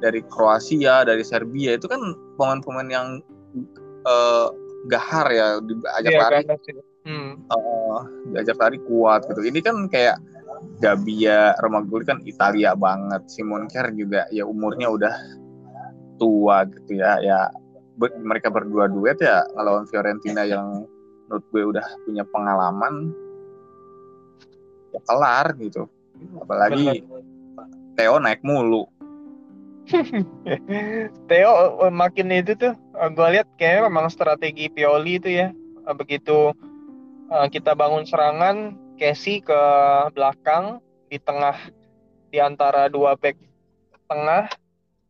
dari 0.00 0.24
Kroasia, 0.24 1.04
dari 1.04 1.20
Serbia 1.22 1.76
itu 1.76 1.84
kan 1.86 2.00
pemain-pemain 2.40 2.88
yang 2.88 3.08
eh, 4.02 4.46
gahar 4.88 5.28
ya 5.30 5.60
diajak 5.62 6.10
Iya 6.10 6.20
lari. 6.26 6.42
Hmm. 7.04 7.30
eh, 7.44 8.00
diajak 8.32 8.56
lari 8.56 8.78
kuat 8.88 9.28
gitu. 9.28 9.44
Ini 9.44 9.60
kan 9.60 9.86
kayak 9.86 10.16
Gabia, 10.80 11.54
Romagnoli 11.60 12.08
kan 12.08 12.18
Italia 12.24 12.72
banget. 12.74 13.28
Simon 13.30 13.68
Kjær 13.68 13.92
juga 13.94 14.26
ya 14.32 14.42
umurnya 14.48 14.90
udah 14.90 15.14
tua 16.18 16.64
gitu 16.66 16.98
ya. 16.98 17.20
Ya 17.22 17.38
mereka 18.00 18.48
berdua 18.50 18.88
duet 18.90 19.20
ya 19.20 19.44
ngelawan 19.54 19.86
Fiorentina 19.86 20.42
yang 20.42 20.88
menurut 21.28 21.44
gue 21.52 21.62
udah 21.78 21.86
punya 22.02 22.24
pengalaman 22.32 23.14
ya 24.92 25.00
kelar 25.04 25.46
gitu. 25.58 25.88
Apalagi 26.38 27.02
Theo 27.98 28.16
naik 28.22 28.40
mulu. 28.40 28.88
Theo 31.28 31.52
eh, 31.82 31.92
makin 31.92 32.28
itu 32.32 32.54
tuh 32.54 32.72
gue 32.94 33.28
lihat 33.34 33.48
kayaknya 33.58 33.90
memang 33.90 34.06
strategi 34.08 34.70
Pioli 34.70 35.18
itu 35.18 35.28
ya 35.28 35.50
Eh, 35.82 35.96
begitu 35.98 36.54
eh, 37.26 37.46
kita 37.50 37.74
bangun 37.74 38.06
serangan 38.06 38.78
Casey 39.02 39.42
ke 39.42 39.62
belakang 40.14 40.78
di 41.10 41.18
tengah 41.18 41.58
di 42.30 42.38
antara 42.38 42.86
dua 42.86 43.18
back 43.18 43.34
tengah 44.06 44.46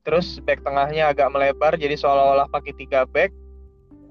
terus 0.03 0.41
back 0.43 0.65
tengahnya 0.65 1.13
agak 1.13 1.29
melebar 1.29 1.77
jadi 1.77 1.95
seolah-olah 1.95 2.49
pakai 2.49 2.73
tiga 2.75 3.05
back 3.05 3.31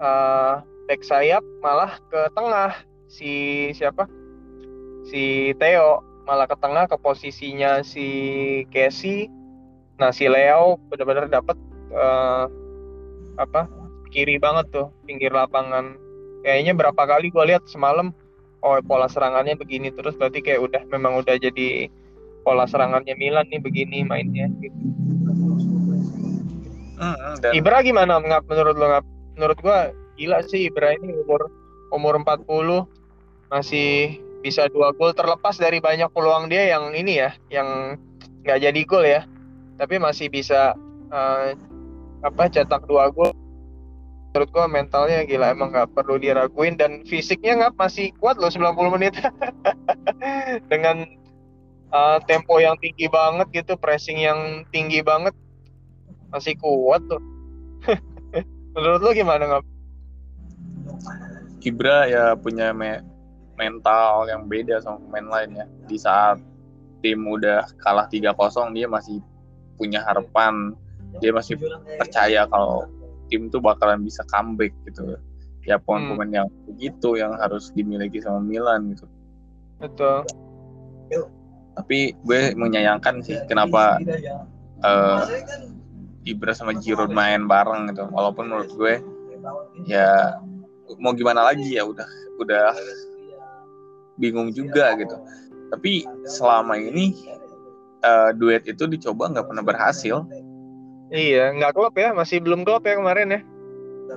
Eh, 0.02 0.54
back 0.90 1.02
sayap 1.06 1.46
malah 1.62 1.94
ke 2.10 2.22
tengah 2.34 2.74
si 3.06 3.70
siapa 3.78 4.10
si 5.08 5.54
Theo 5.58 6.04
malah 6.26 6.46
ke 6.46 6.56
tengah 6.60 6.86
ke 6.86 6.98
posisinya 7.02 7.82
si 7.82 8.06
Casey 8.70 9.42
Nah, 10.02 10.10
si 10.10 10.26
Leo 10.26 10.82
benar-benar 10.90 11.30
dapat 11.30 11.54
eh, 11.94 12.46
apa 13.38 13.70
kiri 14.10 14.42
banget 14.42 14.74
tuh 14.74 14.90
pinggir 15.06 15.30
lapangan. 15.30 15.94
Kayaknya 16.42 16.74
berapa 16.74 17.02
kali 17.06 17.30
gue 17.30 17.46
lihat 17.54 17.70
semalam, 17.70 18.10
oh 18.66 18.82
pola 18.82 19.06
serangannya 19.06 19.54
begini 19.54 19.94
terus 19.94 20.18
berarti 20.18 20.42
kayak 20.42 20.66
udah 20.66 20.82
memang 20.90 21.22
udah 21.22 21.38
jadi 21.38 21.86
pola 22.42 22.66
serangannya 22.66 23.14
Milan 23.14 23.46
nih 23.54 23.62
begini 23.62 24.02
mainnya. 24.02 24.50
Gitu. 24.58 24.74
Mm, 26.98 27.34
dan 27.46 27.52
Ibra 27.54 27.86
gimana 27.86 28.18
ngap 28.26 28.50
menurut 28.50 28.74
lo 28.74 28.86
ngap? 28.90 29.06
Menurut 29.38 29.58
gue 29.62 29.80
gila 30.18 30.42
sih 30.50 30.66
Ibra 30.66 30.98
ini 30.98 31.14
umur 31.14 31.46
umur 31.94 32.18
40 32.18 32.90
masih 33.54 34.18
bisa 34.42 34.68
dua 34.74 34.92
gol 34.98 35.14
terlepas 35.14 35.56
dari 35.56 35.78
banyak 35.78 36.10
peluang 36.12 36.50
dia 36.50 36.74
yang 36.74 36.92
ini 36.98 37.22
ya, 37.22 37.32
yang 37.54 37.96
nggak 38.44 38.60
jadi 38.60 38.82
gol 38.90 39.06
ya. 39.06 39.22
Tapi 39.78 40.02
masih 40.02 40.28
bisa 40.28 40.74
eh, 41.14 41.54
apa 42.26 42.44
cetak 42.50 42.90
dua 42.90 43.14
gol. 43.14 43.32
Menurut 44.32 44.50
gua 44.56 44.66
mentalnya 44.66 45.28
gila 45.28 45.54
emang 45.54 45.76
nggak 45.76 45.92
perlu 45.94 46.16
diraguin 46.16 46.80
dan 46.80 47.04
fisiknya 47.06 47.68
nggak 47.68 47.76
masih 47.76 48.10
kuat 48.18 48.40
loh 48.42 48.50
90 48.50 48.96
menit. 48.98 49.14
Dengan 50.72 51.06
eh, 51.94 52.18
tempo 52.26 52.58
yang 52.58 52.76
tinggi 52.82 53.06
banget 53.08 53.48
gitu 53.54 53.78
pressing 53.78 54.18
yang 54.18 54.66
tinggi 54.74 55.06
banget 55.06 55.38
masih 56.34 56.58
kuat 56.58 57.06
tuh. 57.06 57.22
Menurut 58.74 59.02
lo 59.04 59.12
gimana 59.12 59.44
nggak 59.46 59.72
Ibra 61.62 62.10
ya 62.10 62.34
punya 62.34 62.74
me- 62.74 63.11
mental 63.60 64.28
yang 64.28 64.48
beda 64.48 64.80
sama 64.84 65.00
pemain 65.08 65.28
lain 65.40 65.50
ya. 65.64 65.66
Di 65.88 65.98
saat 65.98 66.38
tim 67.02 67.26
udah 67.26 67.66
kalah 67.82 68.06
3-0 68.08 68.34
dia 68.78 68.86
masih 68.86 69.18
punya 69.76 70.06
harapan, 70.06 70.78
dia 71.20 71.34
masih 71.34 71.58
percaya 71.98 72.46
kalau 72.48 72.86
tim 73.28 73.50
tuh 73.50 73.60
bakalan 73.60 74.06
bisa 74.06 74.22
comeback 74.30 74.72
gitu. 74.86 75.18
Ya 75.66 75.78
pemain-pemain 75.78 76.46
yang 76.46 76.50
begitu 76.66 77.18
yang 77.18 77.38
harus 77.38 77.70
dimiliki 77.74 78.22
sama 78.22 78.42
Milan 78.42 78.94
gitu. 78.94 79.06
betul 79.82 80.26
Tapi 81.74 82.14
gue 82.22 82.54
menyayangkan 82.54 83.26
sih 83.26 83.38
kenapa 83.50 83.98
eh, 84.86 85.22
Ibra 86.26 86.54
sama 86.54 86.78
Giroud 86.78 87.10
main 87.10 87.50
bareng 87.50 87.90
gitu. 87.90 88.06
Walaupun 88.14 88.50
menurut 88.50 88.72
gue 88.78 88.94
ya 89.90 90.38
mau 91.02 91.14
gimana 91.18 91.46
lagi 91.46 91.78
ya 91.78 91.86
udah 91.86 92.06
udah 92.38 92.74
bingung 94.20 94.52
juga 94.52 94.96
gitu. 95.00 95.16
Tapi 95.72 96.04
selama 96.28 96.76
ini 96.76 97.16
eh, 98.04 98.30
duet 98.36 98.68
itu 98.68 98.84
dicoba 98.90 99.32
nggak 99.32 99.48
pernah 99.48 99.64
berhasil. 99.64 100.26
iya 101.12 101.52
nggak 101.52 101.76
klop 101.76 101.96
ya. 101.96 102.12
Masih 102.16 102.40
belum 102.44 102.64
klop 102.68 102.84
ya 102.88 103.00
kemarin 103.00 103.36
ya. 103.36 103.42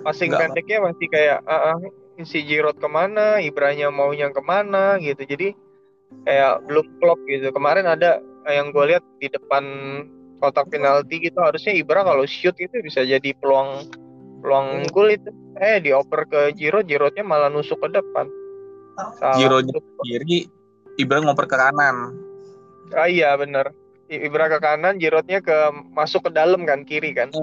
Passing 0.03 0.35
Nggak. 0.35 0.41
pendeknya 0.51 0.79
masih 0.83 1.07
kayak 1.07 1.39
ah, 1.47 1.75
ah, 1.75 1.79
si 2.27 2.43
Giroud 2.43 2.79
ke 2.83 2.89
mana? 2.91 3.39
Ibranya 3.39 3.95
maunya 3.95 4.31
ke 4.35 4.43
mana? 4.43 4.99
Gitu. 4.99 5.23
Jadi 5.23 5.55
kayak 6.27 6.67
belum 6.67 6.87
klop 6.99 7.19
gitu. 7.31 7.51
Kemarin 7.55 7.87
ada 7.87 8.19
yang 8.51 8.75
gue 8.75 8.85
lihat 8.95 9.05
di 9.23 9.31
depan 9.31 9.65
kotak 10.43 10.69
penalti 10.69 11.23
gitu 11.25 11.41
harusnya 11.41 11.73
Ibra 11.73 12.05
kalau 12.05 12.27
shoot 12.29 12.53
itu 12.61 12.75
bisa 12.85 13.01
jadi 13.07 13.31
peluang 13.39 13.87
peluang 14.43 14.87
gol 14.91 15.15
itu. 15.15 15.31
Eh 15.63 15.79
dioper 15.79 16.27
ke 16.27 16.41
Giroud 16.59 16.91
Giroudnya 16.91 17.23
malah 17.23 17.47
nusuk 17.47 17.79
ke 17.79 17.89
depan 17.95 18.27
Salah. 18.95 19.37
Giroudnya 19.39 19.79
kiri, 20.07 20.47
Ibra 20.95 21.19
ngoper 21.23 21.51
ke 21.51 21.57
kanan. 21.59 22.15
ah 22.95 23.09
iya 23.11 23.35
bener. 23.35 23.75
Ibra 24.07 24.47
ke 24.47 24.59
kanan 24.63 25.03
Giroudnya 25.03 25.43
ke 25.43 25.73
masuk 25.91 26.29
ke 26.29 26.31
dalam 26.31 26.63
kan 26.69 26.87
kiri 26.87 27.11
kan? 27.17 27.35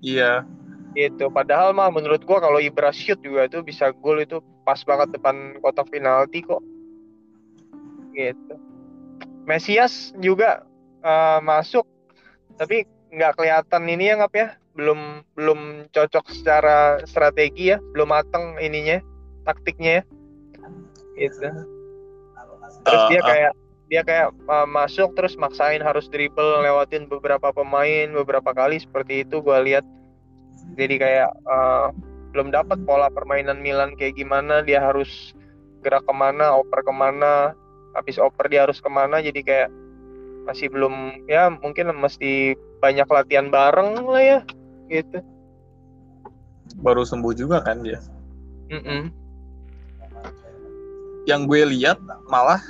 Iya. 0.00 0.44
gitu. 0.94 1.26
Padahal 1.26 1.74
mah 1.74 1.90
menurut 1.90 2.22
gua 2.22 2.38
kalau 2.38 2.62
Ibra 2.62 2.94
shoot 2.94 3.18
juga 3.18 3.50
itu 3.50 3.58
bisa 3.66 3.90
gol 3.90 4.22
itu 4.22 4.38
pas 4.62 4.78
banget 4.86 5.18
depan 5.18 5.58
kotak 5.58 5.90
penalti 5.90 6.46
kok. 6.46 6.62
Gitu. 8.14 8.54
Mesias 9.44 10.14
juga 10.22 10.62
eh, 11.02 11.38
masuk. 11.42 11.84
Tapi 12.54 12.86
nggak 13.10 13.34
kelihatan 13.34 13.82
ini 13.90 14.14
ya 14.14 14.22
ngap 14.22 14.32
ya? 14.38 14.48
Belum 14.78 15.26
belum 15.34 15.90
cocok 15.90 16.30
secara 16.30 17.02
strategi 17.10 17.74
ya. 17.74 17.82
Belum 17.92 18.14
mateng 18.14 18.54
ininya 18.62 19.02
taktiknya 19.42 20.00
ya 20.00 20.02
gitu 21.14 21.48
terus 22.84 23.02
Eh, 23.04 23.08
dia 23.16 23.20
eh, 23.20 23.24
kayak 23.24 23.52
dia 23.84 24.02
kayak 24.02 24.28
uh, 24.48 24.68
masuk 24.68 25.12
terus 25.12 25.36
maksain 25.36 25.80
harus 25.84 26.08
dribble 26.08 26.64
lewatin 26.64 27.04
beberapa 27.08 27.52
pemain 27.52 28.08
beberapa 28.12 28.50
kali 28.52 28.80
seperti 28.80 29.24
itu 29.24 29.44
gua 29.44 29.60
lihat. 29.60 29.84
Jadi 30.76 30.96
kayak 30.96 31.30
uh, 31.44 31.92
belum 32.32 32.48
dapat 32.50 32.80
pola 32.88 33.12
permainan 33.12 33.60
Milan 33.60 33.92
kayak 33.94 34.16
gimana 34.16 34.64
dia 34.64 34.80
harus 34.80 35.36
gerak 35.84 36.04
ke 36.08 36.14
mana 36.16 36.56
oper 36.56 36.80
ke 36.80 36.92
mana. 36.92 37.52
Habis 37.94 38.18
oper 38.18 38.48
dia 38.50 38.66
harus 38.66 38.80
ke 38.80 38.90
mana 38.90 39.20
jadi 39.20 39.40
kayak 39.44 39.70
masih 40.44 40.68
belum 40.68 41.24
ya 41.24 41.48
mungkin 41.48 41.92
mesti 41.94 42.56
banyak 42.80 43.08
latihan 43.08 43.48
bareng 43.52 44.00
lah 44.04 44.22
ya 44.24 44.38
gitu. 44.88 45.20
Baru 46.80 47.04
sembuh 47.04 47.32
juga 47.36 47.60
kan 47.62 47.84
dia. 47.84 48.00
Mm-mm. 48.72 49.23
Yang 51.24 51.40
gue 51.48 51.62
lihat 51.76 51.98
malah 52.28 52.60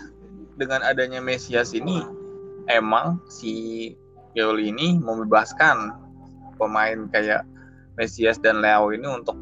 dengan 0.54 0.82
adanya 0.86 1.18
Mesias 1.18 1.74
ini 1.74 2.06
emang 2.70 3.18
si 3.26 3.92
Pioli 4.34 4.70
ini 4.70 4.98
membebaskan 4.98 5.90
pemain 6.58 7.10
kayak 7.10 7.42
Mesias 7.98 8.38
dan 8.38 8.62
Leo 8.62 8.90
ini 8.94 9.06
untuk 9.06 9.34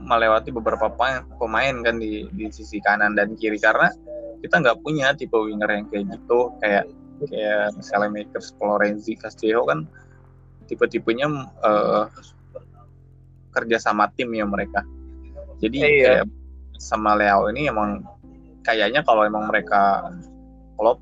melewati 0.00 0.48
beberapa 0.48 0.88
pemain, 0.88 1.24
pemain 1.36 1.76
kan 1.84 2.00
di, 2.00 2.28
di 2.32 2.48
sisi 2.48 2.80
kanan 2.80 3.12
dan 3.16 3.36
kiri 3.36 3.60
karena 3.60 3.92
kita 4.40 4.56
nggak 4.60 4.80
punya 4.80 5.12
tipe 5.12 5.36
winger 5.36 5.68
yang 5.68 5.84
kayak 5.92 6.08
gitu 6.16 6.52
kayak 6.64 6.88
kayak 7.28 7.76
misalnya 7.76 8.08
Makers, 8.08 8.56
Florenzi, 8.56 9.12
Castillejo 9.20 9.68
kan 9.68 9.84
tipe-tipenya 10.64 11.28
eh, 11.60 12.04
kerja 13.52 13.76
sama 13.76 14.08
tim 14.16 14.32
ya 14.32 14.48
mereka. 14.48 14.80
Jadi 15.60 15.78
Iya. 15.84 16.24
kayak 16.24 16.26
sama 16.80 17.12
Leo 17.20 17.52
ini 17.52 17.68
emang 17.68 18.00
kayaknya 18.64 19.00
kalau 19.04 19.24
emang 19.24 19.48
mereka 19.48 20.10
klop 20.76 21.00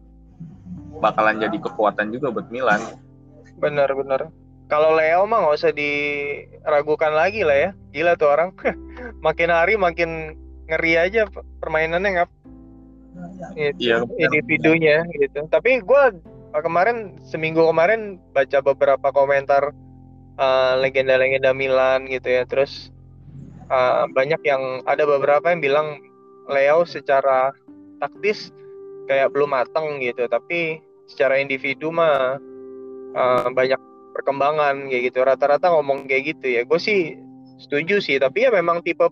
bakalan 0.99 1.39
jadi 1.39 1.57
kekuatan 1.63 2.11
juga 2.11 2.35
buat 2.35 2.49
Milan. 2.51 2.81
benar 3.59 3.91
benar. 3.95 4.31
Kalau 4.69 4.93
Leo 4.95 5.25
mah 5.25 5.43
nggak 5.43 5.57
usah 5.57 5.73
diragukan 5.73 7.13
lagi 7.17 7.43
lah 7.43 7.57
ya. 7.57 7.71
Gila 7.91 8.21
tuh 8.21 8.29
orang. 8.29 8.53
Makin 9.27 9.49
hari 9.49 9.75
makin 9.81 10.37
ngeri 10.69 11.01
aja 11.01 11.25
permainannya 11.65 12.11
nggak 12.21 12.31
gitu, 13.57 13.79
Iya, 13.81 13.97
individunya 14.21 15.03
gitu. 15.17 15.49
Tapi 15.49 15.81
gue 15.81 16.03
kemarin 16.53 17.17
seminggu 17.25 17.65
kemarin 17.67 18.21
baca 18.37 18.61
beberapa 18.61 19.09
komentar 19.11 19.73
uh, 20.37 20.73
legenda-legenda 20.79 21.57
Milan 21.57 22.07
gitu 22.07 22.29
ya. 22.29 22.45
Terus 22.45 22.93
uh, 23.73 24.07
banyak 24.13 24.41
yang 24.45 24.85
ada 24.85 25.09
beberapa 25.09 25.49
yang 25.51 25.65
bilang 25.65 25.99
Leo 26.49 26.89
secara 26.89 27.53
taktis 28.01 28.51
kayak 29.09 29.33
belum 29.33 29.53
matang 29.53 30.01
gitu 30.01 30.29
tapi 30.29 30.81
secara 31.09 31.41
individu 31.41 31.89
mah 31.89 32.37
uh, 33.17 33.49
banyak 33.53 33.81
perkembangan 34.13 34.91
kayak 34.91 35.15
gitu. 35.15 35.23
Rata-rata 35.23 35.71
ngomong 35.73 36.11
kayak 36.11 36.37
gitu 36.37 36.47
ya. 36.59 36.63
Gue 36.67 36.83
sih 36.83 37.15
setuju 37.59 38.03
sih 38.03 38.19
tapi 38.19 38.47
ya 38.47 38.51
memang 38.51 38.83
tipe 38.83 39.07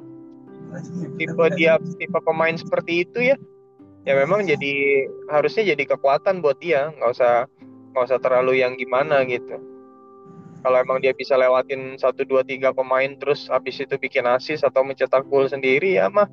tipe 1.17 1.45
dia 1.55 1.79
tipe 1.79 2.19
pemain 2.27 2.55
seperti 2.59 3.07
itu 3.07 3.33
ya. 3.33 3.37
Ya 4.07 4.15
memang 4.15 4.47
jadi 4.47 5.07
harusnya 5.31 5.75
jadi 5.75 5.97
kekuatan 5.97 6.43
buat 6.43 6.59
dia. 6.59 6.91
Nggak 6.99 7.11
usah 7.17 7.35
nggak 7.95 8.05
usah 8.13 8.19
terlalu 8.21 8.61
yang 8.61 8.75
gimana 8.75 9.23
gitu. 9.25 9.57
Kalau 10.67 10.83
emang 10.83 10.99
dia 10.99 11.15
bisa 11.15 11.39
lewatin 11.39 11.95
satu 11.95 12.27
dua 12.27 12.43
tiga 12.43 12.75
pemain 12.75 13.15
terus 13.15 13.47
habis 13.47 13.79
itu 13.79 13.95
bikin 13.95 14.27
asis 14.27 14.67
atau 14.67 14.83
mencetak 14.83 15.23
gol 15.31 15.47
sendiri 15.47 15.95
ya 15.95 16.11
mah 16.11 16.27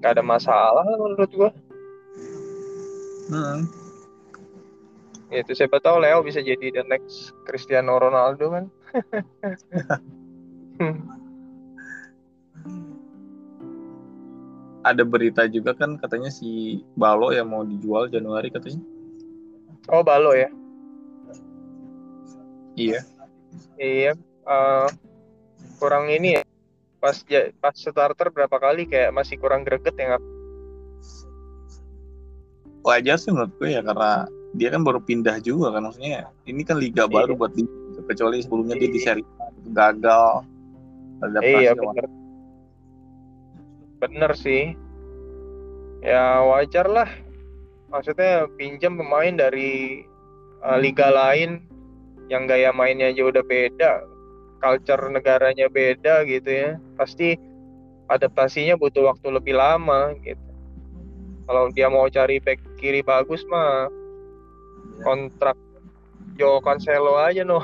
nggak 0.00 0.10
ada 0.10 0.24
masalah 0.24 0.82
menurut 0.88 1.30
gua 1.30 1.50
Hmm. 3.30 3.62
itu 5.30 5.54
siapa 5.54 5.78
tahu 5.78 6.02
Leo 6.02 6.18
bisa 6.18 6.42
jadi 6.42 6.72
the 6.72 6.82
next 6.82 7.30
Cristiano 7.46 7.94
Ronaldo 7.94 8.50
kan 8.50 8.64
Ada 14.80 15.04
berita 15.04 15.44
juga 15.44 15.76
kan 15.76 15.94
katanya 15.94 16.32
si 16.32 16.80
Balo 16.96 17.30
yang 17.30 17.46
mau 17.46 17.62
dijual 17.62 18.08
Januari 18.08 18.48
katanya. 18.48 18.80
oh 19.88 20.00
Balo 20.00 20.32
ya 20.32 20.48
Iya. 22.74 23.00
iya 23.76 24.12
eh, 24.46 24.86
kurang 25.76 26.08
ini 26.08 26.34
ya 26.34 26.42
pas 27.00 27.16
ja- 27.26 27.48
pas 27.58 27.72
starter 27.72 28.28
berapa 28.28 28.52
kali 28.52 28.84
kayak 28.84 29.10
masih 29.10 29.40
kurang 29.40 29.64
greget 29.64 29.96
ya 29.96 30.14
nggak 30.14 30.22
Wajar 32.80 33.20
sih 33.20 33.28
menurut 33.28 33.52
gue 33.56 33.76
ya 33.76 33.84
karena 33.84 34.24
dia 34.56 34.68
kan 34.68 34.80
baru 34.80 35.00
pindah 35.00 35.36
juga 35.40 35.76
kan 35.76 35.84
maksudnya 35.84 36.28
ini 36.44 36.64
kan 36.64 36.80
liga 36.80 37.04
Iya. 37.04 37.12
baru 37.12 37.32
buat 37.36 37.52
dia 37.52 37.68
kecuali 38.08 38.40
sebelumnya 38.40 38.76
dia 38.76 38.88
di 38.88 39.00
seri 39.00 39.22
A 39.36 39.52
gagal 39.70 40.44
adaptasi 41.20 41.60
iya 41.60 41.72
bener. 41.76 42.04
Bener 44.00 44.32
sih. 44.32 44.72
Ya 46.00 46.40
wajar 46.40 46.88
lah. 46.88 47.10
Maksudnya 47.92 48.48
pinjam 48.56 48.96
pemain 48.96 49.36
dari 49.36 50.00
uh, 50.64 50.80
liga 50.80 51.12
lain 51.12 51.60
yang 52.32 52.48
gaya 52.48 52.72
mainnya 52.72 53.12
aja 53.12 53.28
udah 53.28 53.44
beda 53.44 54.08
culture 54.60 55.08
negaranya 55.08 55.66
beda 55.72 56.22
gitu 56.28 56.50
ya. 56.52 56.70
Pasti 56.94 57.34
adaptasinya 58.12 58.76
butuh 58.76 59.10
waktu 59.10 59.32
lebih 59.32 59.56
lama 59.56 60.12
gitu. 60.20 60.50
Kalau 61.50 61.66
dia 61.74 61.90
mau 61.90 62.06
cari 62.06 62.38
back 62.38 62.62
kiri 62.78 63.02
bagus 63.02 63.42
mah 63.50 63.90
kontrak 65.02 65.58
Joe 66.38 66.62
Cancelo 66.62 67.18
aja 67.18 67.42
no. 67.42 67.58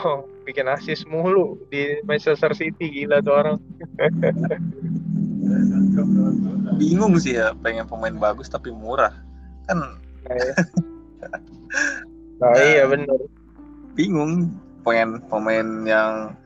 Bikin 0.47 0.71
asis 0.71 1.03
mulu 1.07 1.59
di 1.71 1.99
Manchester 2.07 2.55
City 2.55 2.91
gila 2.91 3.23
tuh 3.23 3.35
orang. 3.35 3.59
Bingung 6.79 7.19
sih 7.19 7.39
ya 7.39 7.55
pengen 7.63 7.87
pemain 7.87 8.15
bagus 8.15 8.47
tapi 8.47 8.71
murah. 8.71 9.15
Kan 9.67 9.83
nah, 9.83 10.35
ya. 10.35 10.55
nah 12.43 12.55
iya 12.59 12.87
bener. 12.87 13.19
bingung. 13.97 14.51
Pengen 14.87 15.19
pemain 15.27 15.67
yang 15.83 16.39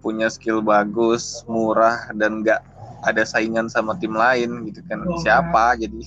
punya 0.00 0.32
skill 0.32 0.64
bagus 0.64 1.44
murah 1.46 2.08
dan 2.16 2.40
nggak 2.40 2.60
ada 3.04 3.22
saingan 3.24 3.68
sama 3.68 3.96
tim 3.96 4.12
lain 4.12 4.68
gitu 4.68 4.80
kan. 4.88 5.00
Siapa 5.24 5.76
jadi? 5.76 6.00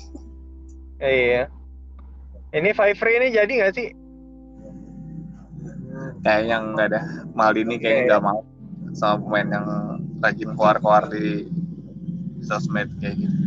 Iya. 1.02 1.44
Ini 2.54 2.70
five 2.78 2.98
free 2.98 3.18
ini 3.18 3.28
jadi 3.34 3.50
nggak 3.50 3.74
sih? 3.74 3.90
Kayaknya 6.22 6.56
nggak 6.74 6.88
ada. 6.94 7.02
Mal 7.34 7.54
ini 7.58 7.82
kayaknya 7.82 8.02
Iya, 8.02 8.08
nggak 8.14 8.24
mau 8.26 8.40
sama 8.94 9.16
pemain 9.26 9.48
yang 9.50 9.68
rajin 10.22 10.50
keluar-keluar 10.54 11.04
di 11.10 11.50
sosmed 12.46 12.94
kayak 13.02 13.18
gitu. 13.18 13.38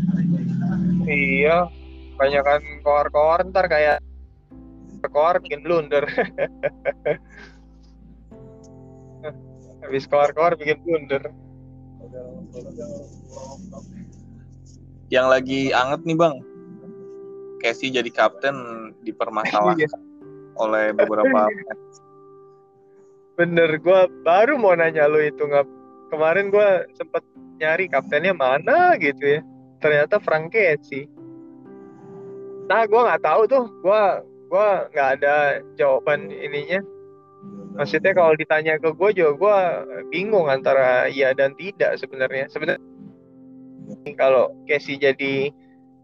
Iya. 1.07 1.71
Banyak 2.19 2.43
kan 2.43 2.63
koar-koar 2.83 3.47
ntar 3.47 3.71
kayak 3.71 4.03
koar 5.07 5.39
bikin 5.39 5.63
blunder 5.63 6.03
habis 9.87 10.05
koar-koar 10.11 10.59
bikin 10.59 10.83
blunder. 10.83 11.23
Yang 15.07 15.27
lagi 15.31 15.61
anget 15.71 16.01
nih 16.03 16.19
bang. 16.19 16.35
Casey 17.63 17.95
jadi 17.95 18.11
kapten 18.11 18.55
dipermasalahkan 19.07 19.87
Iya. 19.87 19.89
oleh 20.61 20.93
beberapa 20.93 21.47
bener 23.39 23.77
gua 23.85 24.09
baru 24.25 24.57
mau 24.57 24.73
nanya 24.73 25.05
lu 25.07 25.21
itu 25.21 25.45
nggak 25.45 25.67
kemarin 26.09 26.49
gua 26.49 26.89
sempet 26.97 27.23
nyari 27.61 27.87
kaptennya 27.87 28.33
mana 28.35 28.97
gitu 28.99 29.39
ya. 29.39 29.41
Ternyata 29.79 30.19
Frank 30.21 30.53
Casey. 30.53 31.07
Nah 32.67 32.83
gua 32.89 33.13
nggak 33.13 33.23
tahu 33.25 33.43
tuh. 33.47 33.65
Gua 33.85 34.21
gua 34.51 34.89
nggak 34.91 35.09
ada 35.21 35.61
jawaban 35.79 36.33
ininya 36.33 36.81
maksudnya 37.77 38.17
kalau 38.17 38.33
ditanya 38.35 38.81
ke 38.81 38.89
gue 38.91 39.11
juga 39.13 39.33
gue 39.37 39.57
bingung 40.09 40.49
antara 40.49 41.07
iya 41.13 41.37
dan 41.37 41.53
tidak 41.61 42.01
sebenarnya. 42.01 42.49
Sebenarnya 42.49 42.81
kalau 44.17 44.51
Casey 44.65 44.97
jadi 44.97 45.53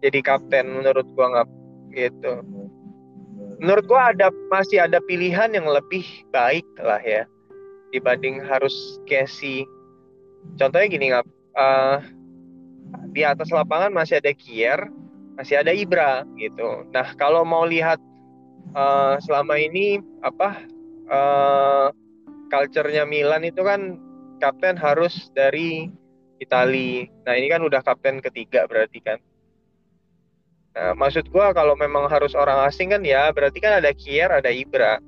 jadi 0.04 0.18
kapten 0.20 0.68
menurut 0.68 1.06
gue 1.06 1.26
nggak 1.26 1.48
gitu. 1.96 2.32
Menurut 3.62 3.84
gue 3.86 4.00
ada 4.00 4.28
masih 4.50 4.82
ada 4.82 4.98
pilihan 5.06 5.54
yang 5.54 5.66
lebih 5.70 6.04
baik 6.34 6.66
lah 6.82 7.00
ya 7.00 7.24
dibanding 7.94 8.42
harus 8.42 9.00
Casey. 9.08 9.64
Contohnya 10.58 10.88
gini 10.90 11.12
nggak 11.12 11.26
eh, 11.56 11.98
di 13.14 13.22
atas 13.22 13.48
lapangan 13.52 13.92
masih 13.92 14.18
ada 14.20 14.32
Kier 14.34 14.80
masih 15.36 15.64
ada 15.64 15.72
Ibra 15.72 16.28
gitu. 16.36 16.84
Nah 16.92 17.14
kalau 17.16 17.46
mau 17.46 17.64
lihat 17.64 18.00
eh, 18.74 19.14
selama 19.24 19.56
ini 19.56 20.02
apa 20.20 20.71
eh 21.12 21.86
culture-nya 22.48 23.04
Milan 23.04 23.44
itu 23.44 23.60
kan 23.64 24.00
kapten 24.40 24.76
harus 24.76 25.28
dari 25.36 25.88
Itali. 26.42 27.06
Nah, 27.22 27.38
ini 27.38 27.46
kan 27.46 27.62
udah 27.62 27.80
kapten 27.86 28.18
ketiga 28.18 28.66
berarti 28.66 28.98
kan. 28.98 29.18
Nah, 30.72 30.92
maksud 30.96 31.28
gua 31.30 31.52
kalau 31.52 31.76
memang 31.76 32.08
harus 32.08 32.32
orang 32.34 32.64
asing 32.66 32.90
kan 32.90 33.04
ya 33.04 33.28
berarti 33.30 33.60
kan 33.60 33.78
ada 33.78 33.92
Kier, 33.92 34.32
ada 34.32 34.48
Ibra. 34.48 34.98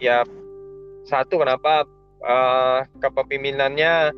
Ya 0.00 0.24
satu 1.06 1.40
kenapa 1.40 1.84
eh 2.20 2.80
kepemimpinannya 3.00 4.12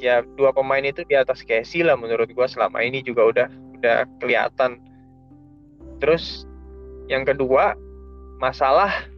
ya 0.00 0.20
dua 0.36 0.52
pemain 0.52 0.84
itu 0.84 1.04
di 1.08 1.16
atas 1.16 1.40
Casey 1.44 1.80
lah 1.84 1.96
menurut 1.96 2.28
gua 2.36 2.44
selama 2.44 2.84
ini 2.84 3.00
juga 3.00 3.24
udah 3.24 3.48
udah 3.80 3.98
kelihatan. 4.20 4.78
Terus 5.98 6.44
yang 7.08 7.24
kedua 7.24 7.76
masalah 8.38 9.08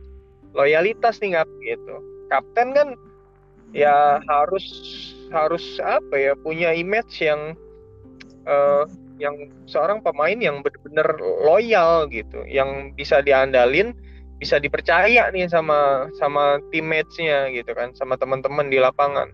loyalitas 0.57 1.21
nih 1.21 1.37
ngap 1.37 1.49
gitu. 1.61 1.95
Kapten 2.33 2.73
kan 2.73 2.89
ya 3.77 4.19
harus 4.25 4.65
harus 5.29 5.77
apa 5.85 6.17
ya 6.17 6.33
punya 6.41 6.73
image 6.73 7.21
yang 7.21 7.53
eh, 8.49 8.85
yang 9.17 9.49
seorang 9.69 10.01
pemain 10.05 10.37
yang 10.37 10.61
benar-benar 10.61 11.09
loyal 11.21 12.09
gitu, 12.13 12.45
yang 12.49 12.93
bisa 12.97 13.25
diandalin, 13.25 13.97
bisa 14.37 14.61
dipercaya 14.61 15.29
nih 15.33 15.49
sama 15.49 16.09
sama 16.17 16.61
teammates-nya 16.73 17.53
gitu 17.53 17.73
kan, 17.73 17.97
sama 17.97 18.21
teman-teman 18.21 18.69
di 18.69 18.81
lapangan. 18.81 19.33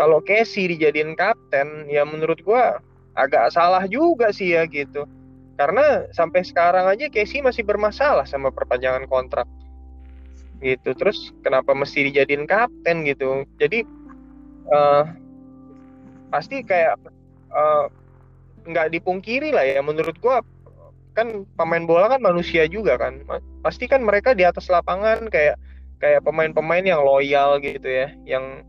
Kalau 0.00 0.24
Casey 0.24 0.72
dijadiin 0.72 1.12
kapten, 1.12 1.84
ya 1.92 2.08
menurut 2.08 2.40
gua 2.40 2.80
agak 3.20 3.52
salah 3.52 3.84
juga 3.84 4.32
sih 4.32 4.56
ya 4.56 4.64
gitu. 4.64 5.04
Karena 5.60 6.08
sampai 6.16 6.40
sekarang 6.40 6.88
aja 6.88 7.12
Casey 7.12 7.44
masih 7.44 7.68
bermasalah 7.68 8.24
sama 8.24 8.48
perpanjangan 8.48 9.04
kontrak 9.04 9.44
gitu. 10.60 10.90
Terus 10.96 11.32
kenapa 11.44 11.72
mesti 11.72 12.12
dijadiin 12.12 12.44
kapten 12.44 13.04
gitu? 13.08 13.44
Jadi 13.60 13.84
eh, 14.70 15.04
pasti 16.30 16.62
kayak 16.62 16.96
eh, 17.52 17.84
nggak 18.68 18.88
dipungkiri 18.94 19.50
lah 19.50 19.64
ya. 19.66 19.80
Menurut 19.80 20.16
gua 20.20 20.44
kan 21.10 21.42
pemain 21.58 21.84
bola 21.84 22.06
kan 22.12 22.22
manusia 22.22 22.64
juga 22.70 22.96
kan. 23.00 23.24
Pasti 23.64 23.90
kan 23.90 24.04
mereka 24.04 24.36
di 24.36 24.46
atas 24.46 24.70
lapangan 24.70 25.26
kayak 25.28 25.58
kayak 26.00 26.24
pemain-pemain 26.24 26.84
yang 26.86 27.02
loyal 27.02 27.60
gitu 27.60 27.88
ya. 27.88 28.14
Yang 28.24 28.64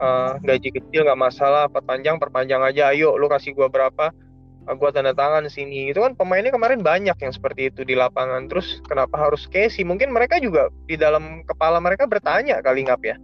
uh, 0.00 0.38
gaji 0.40 0.70
kecil 0.70 1.04
nggak 1.04 1.20
masalah 1.20 1.66
perpanjang 1.66 2.16
perpanjang 2.16 2.62
aja. 2.62 2.94
Ayo 2.94 3.18
lu 3.18 3.26
kasih 3.26 3.52
gua 3.52 3.68
berapa? 3.68 4.12
uh, 4.12 4.29
gua 4.66 4.90
tanda 4.92 5.16
tangan 5.16 5.48
sini. 5.48 5.90
Itu 5.90 6.04
kan 6.04 6.14
pemainnya 6.14 6.52
kemarin 6.52 6.84
banyak 6.84 7.16
yang 7.16 7.32
seperti 7.32 7.72
itu 7.72 7.82
di 7.82 7.96
lapangan. 7.96 8.46
Terus 8.46 8.84
kenapa 8.86 9.16
harus 9.16 9.48
Casey? 9.48 9.82
Mungkin 9.82 10.12
mereka 10.12 10.38
juga 10.38 10.68
di 10.86 10.94
dalam 10.94 11.42
kepala 11.48 11.80
mereka 11.80 12.04
bertanya 12.06 12.60
kali 12.60 12.86
ngap 12.86 13.02
ya. 13.02 13.16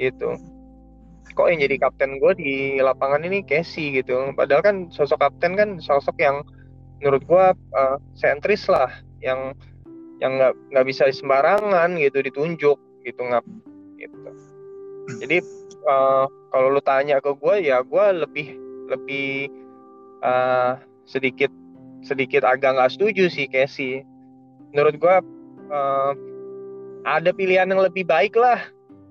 Itu 0.00 0.38
kok 1.30 1.46
yang 1.46 1.62
jadi 1.62 1.76
kapten 1.78 2.18
gue 2.18 2.32
di 2.36 2.54
lapangan 2.82 3.22
ini 3.22 3.46
Casey 3.46 3.94
gitu. 4.02 4.34
Padahal 4.34 4.62
kan 4.64 4.76
sosok 4.90 5.22
kapten 5.22 5.54
kan 5.54 5.78
sosok 5.78 6.18
yang 6.18 6.42
menurut 7.00 7.22
gue 7.24 7.44
uh, 7.76 7.96
sentris 8.18 8.66
lah. 8.66 8.90
Yang 9.22 9.54
yang 10.20 10.36
nggak 10.36 10.54
nggak 10.74 10.86
bisa 10.86 11.08
sembarangan 11.08 11.96
gitu 11.96 12.20
ditunjuk 12.20 12.78
gitu 13.06 13.20
nggak 13.20 13.44
gitu. 13.96 14.18
Jadi 15.22 15.36
uh, 15.88 16.28
kalau 16.52 16.68
lu 16.74 16.82
tanya 16.84 17.22
ke 17.22 17.32
gue 17.32 17.54
ya 17.64 17.80
gue 17.80 18.04
lebih 18.26 18.48
lebih 18.90 19.48
uh, 20.24 20.80
sedikit 21.04 21.50
sedikit 22.00 22.44
agak 22.44 22.76
nggak 22.76 22.92
setuju 22.92 23.28
sih 23.28 23.46
Casey. 23.50 24.04
Menurut 24.72 24.96
gue 24.96 25.16
uh, 25.70 26.12
ada 27.04 27.30
pilihan 27.32 27.68
yang 27.68 27.82
lebih 27.82 28.04
baik 28.06 28.36
lah 28.36 28.60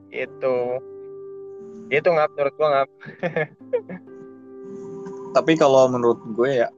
itu 0.10 0.80
itu 1.90 2.06
ngap 2.10 2.30
menurut 2.38 2.54
gue 2.58 2.68
ngap. 2.70 2.90
Tapi 5.38 5.52
kalau 5.58 5.86
menurut 5.90 6.22
gue 6.34 6.66
ya 6.66 6.70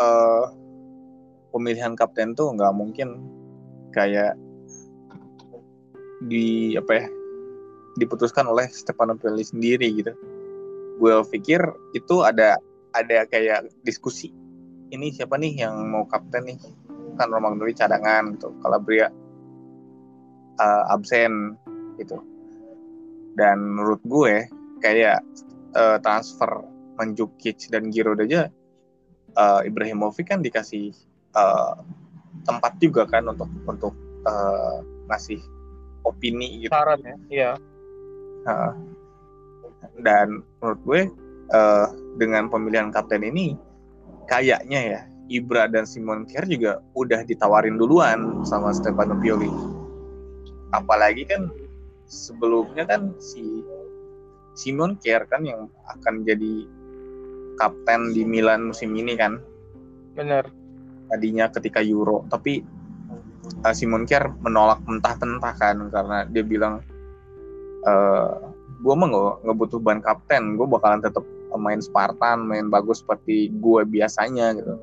uh, 0.00 0.44
pemilihan 1.52 1.96
kapten 1.96 2.36
tuh 2.36 2.52
nggak 2.52 2.72
mungkin 2.76 3.20
kayak 3.92 4.36
di 6.28 6.76
apa 6.76 6.92
ya 6.92 7.06
diputuskan 7.98 8.46
oleh 8.46 8.68
Stefano 8.70 9.16
Pioli 9.16 9.42
sendiri 9.42 9.88
gitu. 9.96 10.12
Gue 10.98 11.14
pikir 11.30 11.62
itu 11.94 12.26
ada 12.26 12.58
ada 12.92 13.24
kayak 13.30 13.70
diskusi. 13.86 14.34
Ini 14.88 15.14
siapa 15.14 15.38
nih 15.38 15.64
yang 15.64 15.74
mau 15.88 16.04
kapten 16.10 16.44
nih? 16.48 16.58
Kan 17.18 17.30
Romagnoli 17.30 17.74
cadangan 17.74 18.34
gitu. 18.34 18.54
Calabria 18.62 19.10
uh, 20.58 20.84
absen 20.92 21.54
gitu 21.98 22.18
dan 23.38 23.62
menurut 23.62 24.02
gue 24.02 24.50
kayak 24.82 25.22
uh, 25.78 26.02
transfer 26.02 26.66
Manjukic 26.98 27.70
dan 27.70 27.94
Giroud 27.94 28.18
aja 28.18 28.50
uh, 29.38 29.62
Ibrahimovic 29.62 30.34
kan 30.34 30.42
dikasih 30.42 30.90
uh, 31.38 31.78
tempat 32.42 32.74
juga 32.82 33.06
kan 33.06 33.30
untuk 33.30 33.46
untuk 33.70 33.94
uh, 34.26 34.82
ngasih 35.06 35.38
opini 36.02 36.66
gitu. 36.66 36.74
Saran 36.74 37.00
ya, 37.06 37.16
iya. 37.30 37.50
Uh, 38.42 38.74
dan 40.02 40.42
menurut 40.60 40.80
gue 40.86 41.00
uh, 41.54 41.86
dengan 42.18 42.50
pemilihan 42.50 42.90
kapten 42.90 43.22
ini 43.22 43.54
kayaknya 44.28 44.80
ya 44.80 45.00
Ibra 45.28 45.68
dan 45.68 45.84
Simon 45.84 46.24
Kier 46.24 46.48
juga 46.48 46.80
udah 46.96 47.20
ditawarin 47.24 47.76
duluan 47.76 48.42
sama 48.48 48.72
Stefano 48.72 49.12
Pioli. 49.20 49.52
Apalagi 50.72 51.28
kan 51.28 51.52
sebelumnya 52.08 52.88
kan 52.88 53.12
si 53.20 53.44
Simon 54.56 54.96
Kier 54.96 55.28
kan 55.28 55.44
yang 55.44 55.68
akan 55.84 56.24
jadi 56.24 56.64
kapten 57.60 58.16
di 58.16 58.24
Milan 58.24 58.72
musim 58.72 58.96
ini 58.96 59.14
kan. 59.20 59.36
Benar. 60.16 60.48
Tadinya 61.12 61.52
ketika 61.52 61.84
Euro, 61.84 62.24
tapi 62.32 62.64
uh, 63.64 63.74
Simon 63.76 64.08
Kier 64.08 64.32
menolak 64.40 64.80
mentah-mentah 64.88 65.54
kan 65.60 65.76
karena 65.92 66.24
dia 66.28 66.44
bilang 66.44 66.80
uh, 67.84 68.47
gue 68.78 68.94
mah 68.94 69.06
gak, 69.10 69.34
nggak 69.44 69.56
butuh 69.58 69.78
ban 69.82 69.98
kapten, 69.98 70.54
gue 70.54 70.66
bakalan 70.66 71.02
tetap 71.02 71.26
main 71.56 71.80
Spartan, 71.82 72.46
main 72.46 72.70
bagus 72.70 73.02
seperti 73.02 73.50
gue 73.58 73.82
biasanya 73.88 74.54
gitu. 74.54 74.74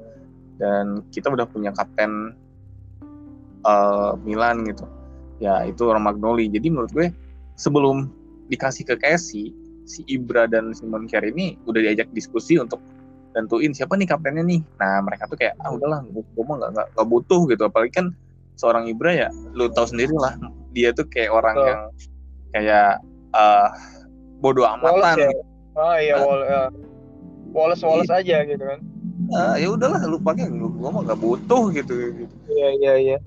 Dan 0.60 1.04
kita 1.12 1.32
udah 1.32 1.48
punya 1.48 1.72
kapten 1.72 2.36
uh, 3.64 4.18
Milan 4.24 4.68
gitu. 4.68 4.84
Ya 5.40 5.64
itu 5.68 5.84
Romagnoli 5.84 6.48
jadi 6.48 6.72
menurut 6.72 6.92
gue 6.96 7.08
sebelum 7.60 8.12
dikasih 8.48 8.88
ke 8.88 8.96
Casey 9.00 9.52
si 9.86 10.02
Ibra 10.10 10.50
dan 10.50 10.74
Simon 10.74 11.06
Kier 11.06 11.24
ini 11.28 11.60
udah 11.70 11.80
diajak 11.84 12.10
diskusi 12.16 12.58
untuk 12.58 12.82
tentuin 13.36 13.76
siapa 13.76 14.00
nih 14.00 14.08
kaptennya 14.08 14.44
nih. 14.48 14.64
Nah 14.80 15.04
mereka 15.04 15.28
tuh 15.28 15.38
kayak 15.40 15.60
ah 15.60 15.76
udahlah 15.76 16.04
gue 16.08 16.44
mah 16.48 16.56
nggak 16.72 16.72
nggak 16.96 17.08
butuh 17.08 17.42
gitu. 17.52 17.64
Apalagi 17.68 17.92
kan 17.94 18.08
seorang 18.56 18.88
Ibra 18.88 19.12
ya 19.12 19.30
lu 19.52 19.68
tahu 19.72 19.92
sendiri 19.92 20.16
lah 20.16 20.40
dia 20.72 20.96
tuh 20.96 21.08
kayak 21.12 21.32
orang 21.32 21.56
oh. 21.60 21.66
yang 21.68 21.82
kayak 22.56 23.04
uh, 23.36 23.68
bodoh 24.40 24.64
amatan 24.64 25.20
ya? 25.20 25.30
gitu. 25.30 25.42
oh 25.76 25.96
iya 26.00 26.16
nah, 26.16 26.24
Wall, 26.24 26.42
uh, 26.48 26.70
Wallace 27.52 27.84
Wallace 27.84 28.12
iya. 28.24 28.24
aja 28.24 28.38
gitu 28.48 28.64
kan 28.64 28.80
uh, 29.36 29.56
ya 29.60 29.68
udahlah 29.76 30.02
lu 30.08 30.18
pakai 30.20 30.48
gue 30.48 30.90
mah 30.90 31.02
nggak 31.04 31.20
butuh 31.20 31.72
gitu 31.76 31.94
gitu 32.16 32.36
iya 32.52 32.70
iya 32.80 32.94
iya 32.96 33.18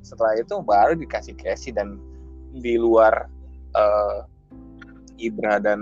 setelah 0.00 0.34
itu 0.40 0.58
baru 0.64 0.96
dikasih 0.96 1.36
Casey 1.36 1.70
dan 1.70 2.00
di 2.56 2.80
luar 2.80 3.28
uh, 3.76 4.26
Ibra 5.20 5.60
dan 5.60 5.80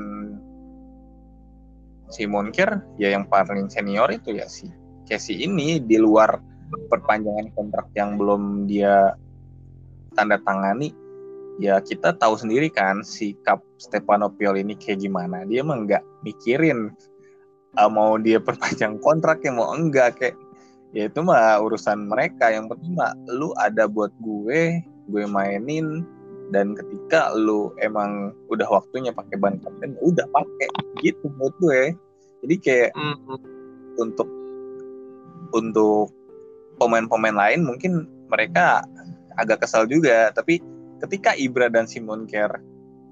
Simon 2.11 2.51
Kier 2.51 2.83
ya 2.99 3.15
yang 3.15 3.29
paling 3.29 3.71
senior 3.71 4.11
itu 4.13 4.37
ya 4.37 4.49
si 4.49 4.69
Casey 5.09 5.45
ini 5.45 5.81
di 5.81 5.97
luar 5.97 6.41
perpanjangan 6.93 7.49
kontrak 7.57 7.89
yang 7.97 8.21
belum 8.21 8.69
dia 8.69 9.17
tanda 10.13 10.37
tangani 10.45 10.93
ya 11.59 11.83
kita 11.83 12.15
tahu 12.15 12.39
sendiri 12.39 12.71
kan 12.71 13.03
sikap 13.03 13.61
Stefano 13.83 14.31
Pioli 14.31 14.63
ini 14.63 14.79
kayak 14.79 15.03
gimana. 15.03 15.43
Dia 15.45 15.67
emang 15.67 15.85
nggak 15.85 16.03
mikirin 16.23 16.95
uh, 17.77 17.91
mau 17.91 18.17
dia 18.17 18.39
perpanjang 18.47 19.03
kontrak 19.03 19.43
ya 19.43 19.53
mau 19.53 19.75
enggak 19.75 20.17
kayak. 20.19 20.37
Ya 20.97 21.05
itu 21.05 21.21
mah 21.21 21.61
urusan 21.61 22.09
mereka. 22.09 22.49
Yang 22.49 22.73
penting 22.73 22.97
mah 22.97 23.13
lu 23.29 23.53
ada 23.61 23.85
buat 23.91 24.15
gue 24.23 24.81
gue 25.09 25.25
mainin 25.29 26.07
dan 26.49 26.73
ketika 26.73 27.37
lu 27.37 27.77
emang 27.85 28.33
udah 28.49 28.65
waktunya 28.69 29.13
pakai 29.13 29.37
ban 29.37 29.61
kapten 29.61 29.93
ya 29.93 30.01
udah 30.01 30.27
pakai 30.33 30.69
gitu 31.05 31.29
buat 31.37 31.53
gue. 31.61 31.93
Jadi 32.47 32.55
kayak 32.63 32.91
mm 32.97 33.15
-hmm. 33.27 33.39
untuk 34.01 34.29
untuk 35.53 36.09
pemain-pemain 36.79 37.37
lain 37.37 37.67
mungkin 37.67 38.09
mereka 38.33 38.87
agak 39.37 39.67
kesal 39.67 39.85
juga. 39.85 40.33
Tapi 40.33 40.78
ketika 41.07 41.35
Ibra 41.39 41.71
dan 41.71 41.87
Simon 41.87 42.27
Kerr 42.27 42.59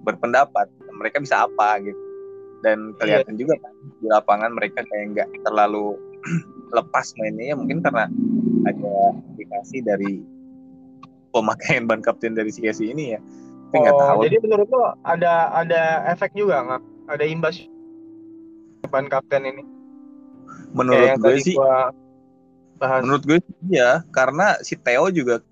berpendapat 0.03 0.71
mereka 0.95 1.19
bisa 1.23 1.47
apa 1.47 1.83
gitu 1.83 1.99
dan 2.65 2.97
kelihatan 2.99 3.35
yeah. 3.37 3.41
juga 3.43 3.55
kan 3.61 3.75
di 4.01 4.07
lapangan 4.09 4.51
mereka 4.55 4.81
kayak 4.89 5.05
nggak 5.15 5.29
terlalu 5.45 5.99
lepas 6.77 7.15
mainnya 7.21 7.53
ya 7.53 7.57
mungkin 7.59 7.85
karena 7.85 8.11
ada 8.67 8.95
aplikasi 9.35 9.85
dari 9.85 10.25
pemakaian 11.37 11.85
ban 11.85 12.01
kapten 12.01 12.33
dari 12.33 12.49
si 12.49 12.65
Casey 12.65 12.97
ini 12.97 13.13
ya. 13.13 13.21
Tapi 13.69 13.93
oh, 13.93 13.99
tahu. 14.01 14.19
Jadi 14.25 14.37
menurut 14.41 14.69
lo 14.73 14.97
ada 15.05 15.53
ada 15.53 16.09
efek 16.09 16.33
juga 16.33 16.65
nggak? 16.65 16.83
Ada 17.13 17.25
imbas 17.29 17.57
ban 18.89 19.07
kapten 19.13 19.45
ini? 19.45 19.63
Menurut 20.73 21.21
gue 21.21 21.37
sih. 21.45 21.57
bahas. 22.81 23.01
Menurut 23.05 23.23
gue 23.29 23.39
ya 23.69 24.05
karena 24.13 24.57
si 24.65 24.77
Theo 24.81 25.13
juga 25.13 25.45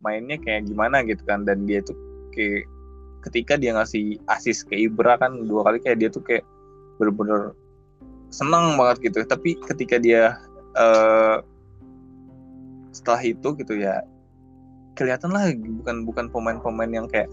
mainnya 0.00 0.36
kayak 0.40 0.68
gimana 0.68 1.04
gitu 1.04 1.22
kan. 1.24 1.44
Dan 1.44 1.64
dia 1.64 1.84
tuh 1.84 1.96
kayak 2.36 2.68
ketika 3.28 3.60
dia 3.60 3.76
ngasih 3.76 4.16
asis 4.32 4.64
ke 4.64 4.88
Ibra 4.88 5.20
kan 5.20 5.44
dua 5.44 5.64
kali 5.64 5.78
kayak 5.80 5.98
dia 6.00 6.08
tuh 6.08 6.24
kayak 6.24 6.44
bener-bener 6.96 7.52
senang 8.32 8.76
banget 8.80 9.12
gitu. 9.12 9.24
Tapi 9.24 9.56
ketika 9.68 9.96
dia 10.00 10.36
uh, 10.76 11.44
setelah 12.90 13.22
itu 13.22 13.48
gitu 13.56 13.74
ya 13.78 14.02
kelihatan 14.98 15.32
lah 15.32 15.48
bukan 15.80 16.04
bukan 16.04 16.26
pemain-pemain 16.28 16.90
yang 16.92 17.06
kayak 17.08 17.30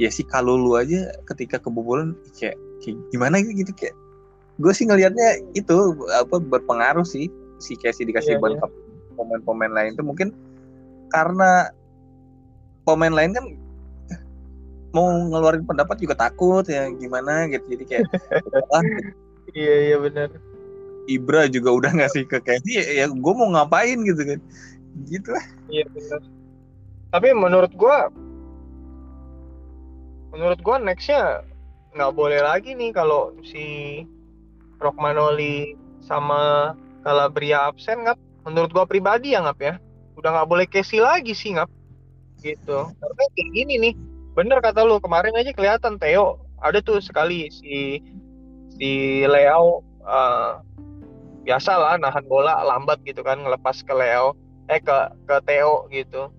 ya 0.00 0.10
sih 0.10 0.24
kalau 0.26 0.58
lu 0.58 0.76
aja 0.76 1.08
ketika 1.32 1.56
kebobolan 1.60 2.16
kayak, 2.36 2.56
kayak 2.82 2.96
gimana 3.12 3.40
gitu, 3.40 3.72
kayak 3.76 3.96
gue 4.60 4.72
sih 4.72 4.88
ngelihatnya 4.88 5.40
itu 5.52 5.76
apa 6.16 6.40
berpengaruh 6.40 7.04
sih 7.04 7.28
si 7.60 7.76
Casey 7.76 8.08
dikasih 8.08 8.36
yeah, 8.36 8.42
ban 8.42 8.56
yeah. 8.56 8.68
pemain-pemain 9.16 9.72
lain 9.72 9.90
itu 9.96 10.04
mungkin 10.04 10.28
karena 11.12 11.72
pemain 12.86 13.10
lain 13.10 13.34
kan 13.34 13.44
mau 14.94 15.12
ngeluarin 15.28 15.66
pendapat 15.66 16.00
juga 16.00 16.14
takut 16.16 16.64
ya 16.64 16.88
gimana 16.94 17.50
gitu. 17.50 17.76
Jadi 17.76 17.84
kayak 17.84 18.06
iya 19.58 19.74
iya 19.92 19.96
benar. 20.00 20.30
Ibra 21.06 21.46
juga 21.50 21.70
udah 21.74 21.92
ngasih 22.02 22.26
ke 22.26 22.38
Casey 22.42 22.80
ya, 22.80 22.84
ya 23.04 23.06
gue 23.10 23.34
mau 23.34 23.50
ngapain 23.52 23.98
gitu 24.06 24.22
kan? 24.22 24.40
Gitu 25.04 25.28
lah. 25.28 25.44
Iya 25.68 25.84
benar. 25.90 26.20
Tapi 27.12 27.28
menurut 27.34 27.72
gue 27.74 27.98
menurut 30.32 30.60
gue 30.62 30.76
nextnya 30.80 31.44
nggak 31.96 32.12
boleh 32.12 32.40
lagi 32.40 32.76
nih 32.76 32.92
kalau 32.92 33.32
si 33.44 34.02
Rockmanoli 34.80 35.76
sama 36.04 36.72
Calabria 37.06 37.70
absen 37.70 38.04
nggak 38.04 38.18
menurut 38.44 38.70
gue 38.72 38.84
pribadi 38.88 39.36
ya 39.36 39.44
ngap 39.44 39.58
ya. 39.60 39.74
Udah 40.16 40.32
nggak 40.32 40.48
boleh 40.48 40.66
Casey 40.66 40.98
lagi 40.98 41.36
sih 41.36 41.54
ngap 41.54 41.68
gitu. 42.46 42.86
Karena 42.94 43.24
kayak 43.34 43.50
gini 43.50 43.74
nih 43.82 43.94
bener 44.38 44.62
kata 44.62 44.86
lu 44.86 45.02
kemarin 45.02 45.34
aja 45.34 45.50
kelihatan 45.50 45.98
Theo. 45.98 46.38
Ada 46.62 46.78
tuh 46.80 47.02
sekali 47.02 47.50
si 47.50 47.98
si 48.76 49.22
Leo 49.26 49.82
uh, 50.06 50.62
biasa 51.42 51.72
lah 51.74 51.94
nahan 51.98 52.24
bola 52.30 52.62
lambat 52.62 53.02
gitu 53.02 53.24
kan 53.26 53.42
ngelepas 53.42 53.82
ke 53.82 53.94
Leo 53.96 54.38
eh 54.70 54.78
ke 54.78 54.96
ke 55.26 55.36
Theo 55.42 55.90
gitu. 55.90 56.30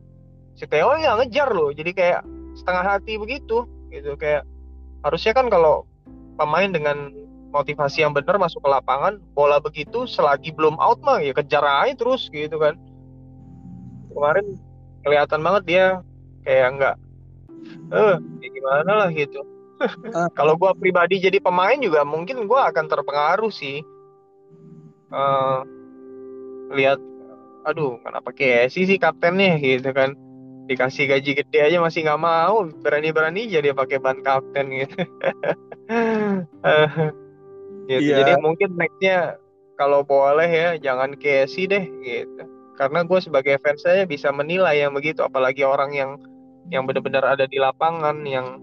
Si 0.56 0.66
Theo 0.66 0.96
ya 0.98 1.20
ngejar 1.20 1.52
loh 1.52 1.76
jadi 1.76 1.92
kayak 1.92 2.22
setengah 2.58 2.98
hati 2.98 3.20
begitu 3.20 3.68
gitu. 3.92 4.16
Kayak 4.16 4.48
harusnya 5.06 5.36
kan 5.36 5.52
kalau 5.52 5.86
pemain 6.38 6.70
dengan 6.70 7.12
motivasi 7.56 8.04
yang 8.04 8.12
benar 8.12 8.36
masuk 8.38 8.60
ke 8.60 8.70
lapangan 8.70 9.18
bola 9.32 9.58
begitu 9.64 10.04
selagi 10.04 10.52
belum 10.52 10.76
out 10.78 11.00
mah 11.02 11.24
ya 11.24 11.32
kejar 11.32 11.64
aja 11.64 11.96
terus 11.96 12.28
gitu 12.30 12.60
kan. 12.60 12.76
Kemarin 14.12 14.58
kelihatan 15.08 15.40
banget 15.40 15.64
dia 15.64 15.86
kayak 16.44 16.68
enggak 16.76 16.96
eh 17.92 18.16
ya 18.44 18.48
gimana 18.52 18.92
lah 19.06 19.10
gitu. 19.12 19.42
Ah. 20.12 20.28
kalau 20.38 20.60
gue 20.60 20.72
pribadi 20.80 21.22
jadi 21.24 21.40
pemain 21.40 21.78
juga 21.80 22.04
mungkin 22.04 22.44
gue 22.46 22.60
akan 22.60 22.86
terpengaruh 22.92 23.52
sih. 23.52 23.84
Uh, 25.08 25.64
lihat 26.76 27.00
aduh 27.64 27.96
kenapa 28.04 28.36
kayak 28.36 28.72
sih 28.76 28.84
sih 28.84 29.00
kaptennya? 29.00 29.56
Gitu 29.60 29.90
kan. 29.96 30.16
Dikasih 30.68 31.08
gaji 31.08 31.32
gede 31.32 31.60
aja 31.64 31.78
masih 31.80 32.04
nggak 32.04 32.20
mau 32.20 32.68
berani-berani 32.84 33.48
jadi 33.48 33.72
pakai 33.72 34.04
ban 34.04 34.20
kapten 34.20 34.68
gitu. 34.72 34.98
Gitu. 37.88 38.12
Yeah. 38.12 38.20
jadi 38.20 38.44
mungkin 38.44 38.76
nextnya 38.76 39.40
kalau 39.80 40.04
boleh 40.04 40.52
ya 40.52 40.70
jangan 40.76 41.16
Casey 41.16 41.72
deh 41.72 41.88
gitu 42.04 42.57
karena 42.78 43.02
gue 43.04 43.20
sebagai 43.20 43.58
fans 43.60 43.82
saya 43.82 44.06
bisa 44.06 44.30
menilai 44.30 44.86
yang 44.86 44.94
begitu 44.94 45.26
apalagi 45.26 45.66
orang 45.66 45.92
yang 45.98 46.12
yang 46.70 46.86
benar-benar 46.86 47.26
ada 47.26 47.50
di 47.50 47.58
lapangan 47.58 48.22
yang 48.24 48.62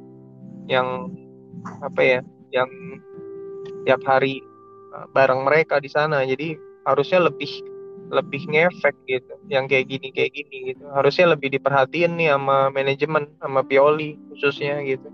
yang 0.70 1.10
apa 1.82 2.00
ya 2.00 2.20
yang 2.54 2.70
tiap 3.84 4.00
hari 4.06 4.40
uh, 4.94 5.06
bareng 5.12 5.44
mereka 5.44 5.82
di 5.82 5.90
sana. 5.90 6.24
Jadi 6.24 6.56
harusnya 6.86 7.26
lebih 7.26 7.50
lebih 8.12 8.44
ngefek 8.52 8.94
gitu 9.08 9.34
yang 9.48 9.64
kayak 9.64 9.88
gini 9.88 10.12
kayak 10.12 10.32
gini 10.32 10.72
gitu. 10.72 10.84
Harusnya 10.92 11.34
lebih 11.34 11.50
diperhatiin 11.56 12.14
nih 12.20 12.36
sama 12.36 12.68
manajemen 12.70 13.24
sama 13.40 13.60
Pioli 13.64 14.16
khususnya 14.32 14.80
gitu. 14.84 15.08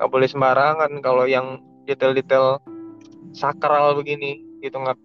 Nggak 0.00 0.10
boleh 0.10 0.28
sembarangan 0.28 0.92
kalau 1.04 1.28
yang 1.28 1.60
detail-detail 1.86 2.58
sakral 3.36 3.96
begini 3.96 4.40
gitu 4.64 4.76
nggak 4.80 4.96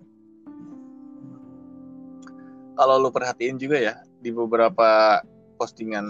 kalau 2.77 3.01
lu 3.01 3.09
perhatiin 3.09 3.57
juga 3.57 3.81
ya 3.81 3.95
di 4.21 4.29
beberapa 4.29 5.19
postingan 5.57 6.05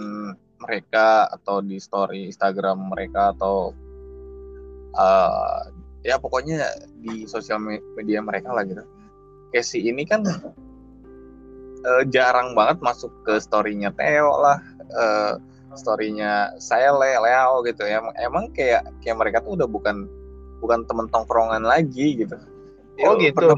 mereka 0.60 1.30
atau 1.32 1.64
di 1.64 1.80
story 1.80 2.28
Instagram 2.28 2.92
mereka 2.92 3.32
atau 3.32 3.72
uh, 4.94 5.60
ya 6.04 6.20
pokoknya 6.20 6.62
di 7.00 7.24
sosial 7.24 7.58
media 7.96 8.20
mereka 8.20 8.52
lah 8.52 8.66
gitu. 8.68 8.84
Casey 9.54 9.88
ini 9.88 10.04
kan 10.04 10.28
uh, 10.28 12.02
jarang 12.12 12.52
banget 12.52 12.84
masuk 12.84 13.08
ke 13.24 13.40
storynya 13.40 13.88
Theo 13.96 14.28
lah, 14.44 14.60
uh, 14.92 15.40
storynya 15.72 16.52
saya 16.60 16.92
Le, 16.92 17.16
Leo 17.16 17.64
gitu 17.64 17.88
ya. 17.88 18.04
Emang 18.20 18.52
kayak 18.52 18.84
kayak 19.00 19.16
mereka 19.16 19.38
tuh 19.40 19.56
udah 19.56 19.68
bukan 19.70 20.04
bukan 20.58 20.84
temen 20.84 21.06
tongkrongan 21.08 21.64
lagi 21.64 22.18
gitu. 22.18 22.36
Oh 23.06 23.14
ya, 23.16 23.30
gitu. 23.30 23.56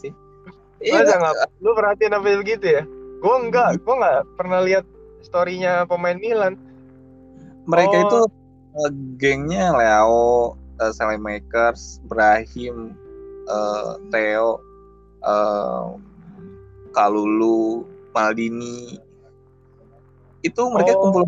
Sih. 0.00 0.12
Iya, 0.80 1.04
nggak? 1.04 1.34
Lu 1.60 1.76
perhatiin 1.76 2.16
apa 2.16 2.40
begitu 2.40 2.66
ya? 2.66 2.82
Gue 3.20 3.34
enggak, 3.36 3.76
gue 3.84 3.94
nggak 3.94 4.20
pernah 4.40 4.60
lihat 4.64 4.84
storynya 5.20 5.84
pemain 5.84 6.16
Milan. 6.16 6.56
Mereka 7.68 7.96
oh. 7.96 8.02
itu 8.08 8.20
uh, 8.80 8.90
gengnya 9.20 9.76
Leo, 9.76 10.56
uh, 10.80 11.16
Makers, 11.20 12.00
Brahim, 12.08 12.96
uh, 13.44 14.00
Theo, 14.08 14.64
uh, 15.20 16.00
Kalulu, 16.96 17.84
Maldini. 18.16 18.96
Itu 20.40 20.72
mereka 20.72 20.96
oh. 20.96 21.00
kumpul 21.12 21.22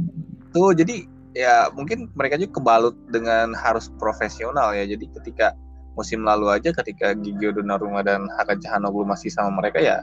tuh. 0.56 0.72
Jadi 0.72 1.04
ya 1.36 1.68
mungkin 1.76 2.08
mereka 2.16 2.40
juga 2.40 2.56
kebalut 2.56 2.96
dengan 3.12 3.52
harus 3.52 3.92
profesional 4.00 4.72
ya. 4.72 4.88
Jadi 4.88 5.12
ketika 5.20 5.52
musim 5.92 6.24
lalu 6.24 6.48
aja 6.48 6.72
ketika 6.72 7.12
Gigio 7.12 7.52
Donnarumma 7.52 8.00
dan 8.00 8.24
Hakan 8.40 8.58
Calhanoglu 8.64 9.04
masih 9.04 9.28
sama 9.28 9.52
mereka 9.60 9.78
ya 9.80 10.00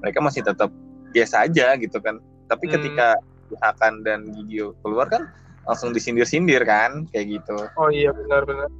mereka 0.00 0.20
masih 0.20 0.44
tetap 0.44 0.68
biasa 1.12 1.48
aja 1.48 1.76
gitu 1.76 1.98
kan. 2.00 2.20
Tapi 2.48 2.64
hmm. 2.66 2.72
ketika 2.76 3.08
Hakan 3.60 4.06
dan 4.06 4.30
Gigio 4.30 4.78
keluar 4.84 5.10
kan 5.10 5.28
langsung 5.66 5.92
disindir-sindir 5.92 6.64
kan 6.64 7.06
kayak 7.12 7.40
gitu. 7.40 7.56
Oh 7.76 7.90
iya 7.92 8.14
benar-benar. 8.14 8.70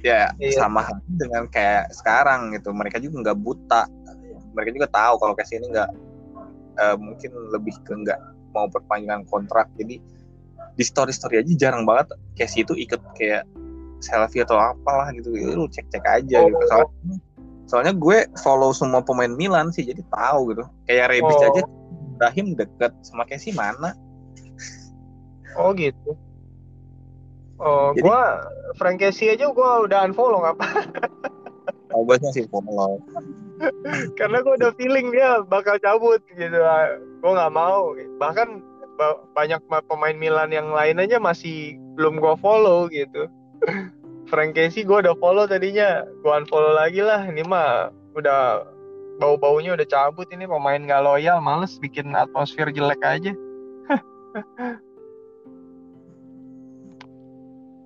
Ya 0.00 0.32
iya. 0.40 0.56
sama 0.56 0.88
dengan 1.06 1.44
kayak 1.50 1.92
sekarang 1.92 2.56
gitu. 2.56 2.72
Mereka 2.72 3.02
juga 3.02 3.30
nggak 3.30 3.38
buta. 3.40 3.82
Mereka 4.56 4.70
juga 4.74 4.88
tahu 4.88 5.14
kalau 5.20 5.34
kayak 5.36 5.52
ini 5.60 5.66
nggak 5.70 5.90
uh, 6.80 6.96
mungkin 6.96 7.30
lebih 7.52 7.74
ke 7.84 7.92
nggak 7.92 8.20
mau 8.56 8.66
perpanjangan 8.70 9.28
kontrak. 9.28 9.68
Jadi 9.76 10.00
di 10.74 10.84
story-story 10.86 11.44
aja 11.44 11.52
jarang 11.68 11.84
banget 11.84 12.16
Casey 12.38 12.64
itu 12.64 12.72
ikut 12.78 13.00
kayak 13.18 13.44
selfie 14.00 14.44
atau 14.44 14.56
apalah 14.58 15.12
gitu. 15.16 15.32
Ya, 15.36 15.56
lu 15.56 15.68
cek-cek 15.68 16.04
aja 16.04 16.44
oh. 16.44 16.48
gitu. 16.48 16.64
Soalnya, 16.68 17.14
soalnya 17.70 17.94
gue 17.94 18.18
follow 18.40 18.74
semua 18.74 19.04
pemain 19.04 19.30
Milan 19.30 19.70
sih 19.70 19.86
jadi 19.86 20.02
tahu 20.10 20.56
gitu. 20.56 20.64
Kayak 20.88 21.16
Rebic 21.16 21.38
oh. 21.38 21.48
aja 21.52 21.62
Ibrahim 22.20 22.52
deket 22.52 22.92
sama 23.00 23.24
Casey 23.24 23.56
mana? 23.56 23.96
Oh 25.56 25.72
gitu. 25.72 26.12
Oh, 27.60 27.92
Jadi, 27.92 28.08
gua 28.08 28.44
Frank 28.80 29.00
Casey 29.00 29.32
aja 29.32 29.52
gua 29.52 29.84
udah 29.84 30.08
unfollow 30.08 30.44
apa? 30.44 30.64
oh, 31.96 32.04
gue 32.08 32.16
sih 32.32 32.48
follow. 32.48 33.00
Karena 34.20 34.40
gua 34.40 34.56
udah 34.56 34.72
feeling 34.80 35.12
dia 35.12 35.44
bakal 35.44 35.76
cabut 35.76 36.24
gitu. 36.32 36.56
Gua 37.20 37.32
nggak 37.36 37.52
mau. 37.52 37.92
Bahkan 38.16 38.48
banyak 39.32 39.60
pemain 39.88 40.16
Milan 40.16 40.52
yang 40.52 40.72
lain 40.72 41.00
aja 41.00 41.16
masih 41.16 41.76
belum 41.96 42.20
gua 42.20 42.36
follow 42.40 42.88
gitu. 42.88 43.28
Frank 44.30 44.54
Casey 44.54 44.86
gua 44.86 45.02
udah 45.02 45.16
follow 45.18 45.44
tadinya, 45.44 46.06
gua 46.22 46.40
unfollow 46.40 46.74
lagi 46.78 47.02
lah. 47.02 47.26
Ini 47.26 47.42
mah 47.44 47.90
udah 48.14 48.64
bau-baunya 49.18 49.74
udah 49.74 49.86
cabut 49.90 50.30
ini. 50.30 50.46
Pemain 50.46 50.80
nggak 50.80 51.02
loyal 51.02 51.42
males 51.42 51.76
bikin 51.82 52.14
atmosfer 52.14 52.70
jelek 52.70 53.02
aja. 53.02 53.32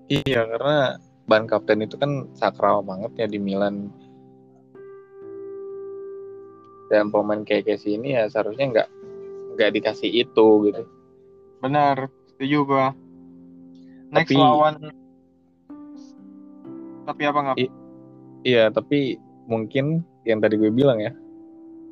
Iya 0.05 0.45
karena 0.45 1.01
ban 1.25 1.49
kapten 1.49 1.81
itu 1.81 1.97
kan 1.97 2.29
sakral 2.37 2.85
banget 2.85 3.25
ya 3.25 3.25
di 3.25 3.41
Milan. 3.41 3.89
Dan 6.93 7.09
pemain 7.09 7.41
kayak 7.41 7.73
Casey 7.73 7.97
ini 7.97 8.13
ya 8.13 8.29
seharusnya 8.29 8.69
nggak 8.69 8.89
nggak 9.57 9.71
dikasih 9.81 10.13
itu 10.13 10.47
gitu. 10.69 10.85
Benar 11.65 12.13
setuju 12.29 12.59
gua. 12.69 12.87
Next 14.13 14.29
tapi, 14.29 14.37
lawan 14.37 14.93
tapi 17.05 17.23
apa 17.29 17.39
nggak 17.41 17.57
iya 18.45 18.73
tapi 18.73 19.21
mungkin 19.45 20.01
yang 20.25 20.41
tadi 20.41 20.57
gue 20.57 20.73
bilang 20.73 21.01
ya 21.01 21.13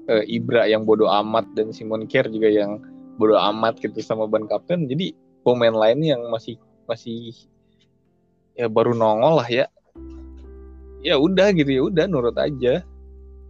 uh, 0.08 0.24
Ibra 0.26 0.66
yang 0.66 0.88
bodoh 0.88 1.10
amat 1.10 1.46
dan 1.54 1.70
Simon 1.70 2.08
Kier 2.08 2.26
juga 2.32 2.48
yang 2.48 2.80
bodoh 3.20 3.38
amat 3.38 3.78
gitu 3.78 4.00
sama 4.00 4.26
ban 4.26 4.48
kapten. 4.48 4.88
Jadi 4.88 5.14
pemain 5.44 5.74
lain 5.74 6.00
yang 6.02 6.22
masih 6.32 6.56
masih 6.88 7.34
ya 8.56 8.66
baru 8.66 8.96
nongol 8.96 9.42
lah 9.42 9.48
ya. 9.48 9.66
Ya 11.02 11.18
udah 11.18 11.50
gitu 11.54 11.70
ya 11.70 11.82
udah 11.86 12.04
nurut 12.06 12.36
aja. 12.38 12.82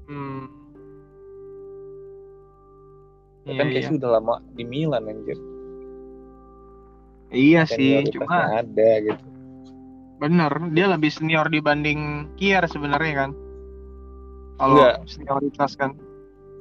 Hmm. 0.09 0.48
Ya 3.42 3.58
kan 3.58 3.67
iya, 3.75 3.83
iya. 3.83 3.90
udah 3.90 4.10
lama 4.19 4.35
di 4.54 4.65
Milan 4.65 5.10
anjir. 5.10 5.38
Iya 7.33 7.65
sih 7.65 8.04
cuma 8.13 8.60
ada 8.60 8.90
gitu 9.00 9.32
bener 10.23 10.52
dia 10.70 10.87
lebih 10.87 11.10
senior 11.10 11.50
dibanding 11.50 12.31
Kier 12.38 12.62
sebenarnya 12.70 13.27
kan. 13.27 13.31
Kalau 14.62 14.87
senioritas 15.10 15.75
kan. 15.75 15.98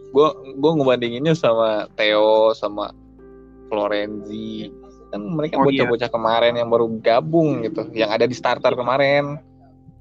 Gue 0.10 0.34
gue 0.58 0.72
ngebandinginnya 0.82 1.38
sama 1.38 1.86
Theo 1.94 2.58
sama 2.58 2.90
Florenzi. 3.70 4.74
Kan 5.14 5.38
mereka 5.38 5.62
oh, 5.62 5.70
iya. 5.70 5.86
bocah-bocah 5.86 6.10
iya. 6.10 6.16
kemarin 6.18 6.54
yang 6.58 6.70
baru 6.74 6.90
gabung 7.06 7.62
gitu 7.62 7.86
yang 7.94 8.10
ada 8.10 8.26
di 8.26 8.34
starter 8.34 8.74
kemarin. 8.74 9.38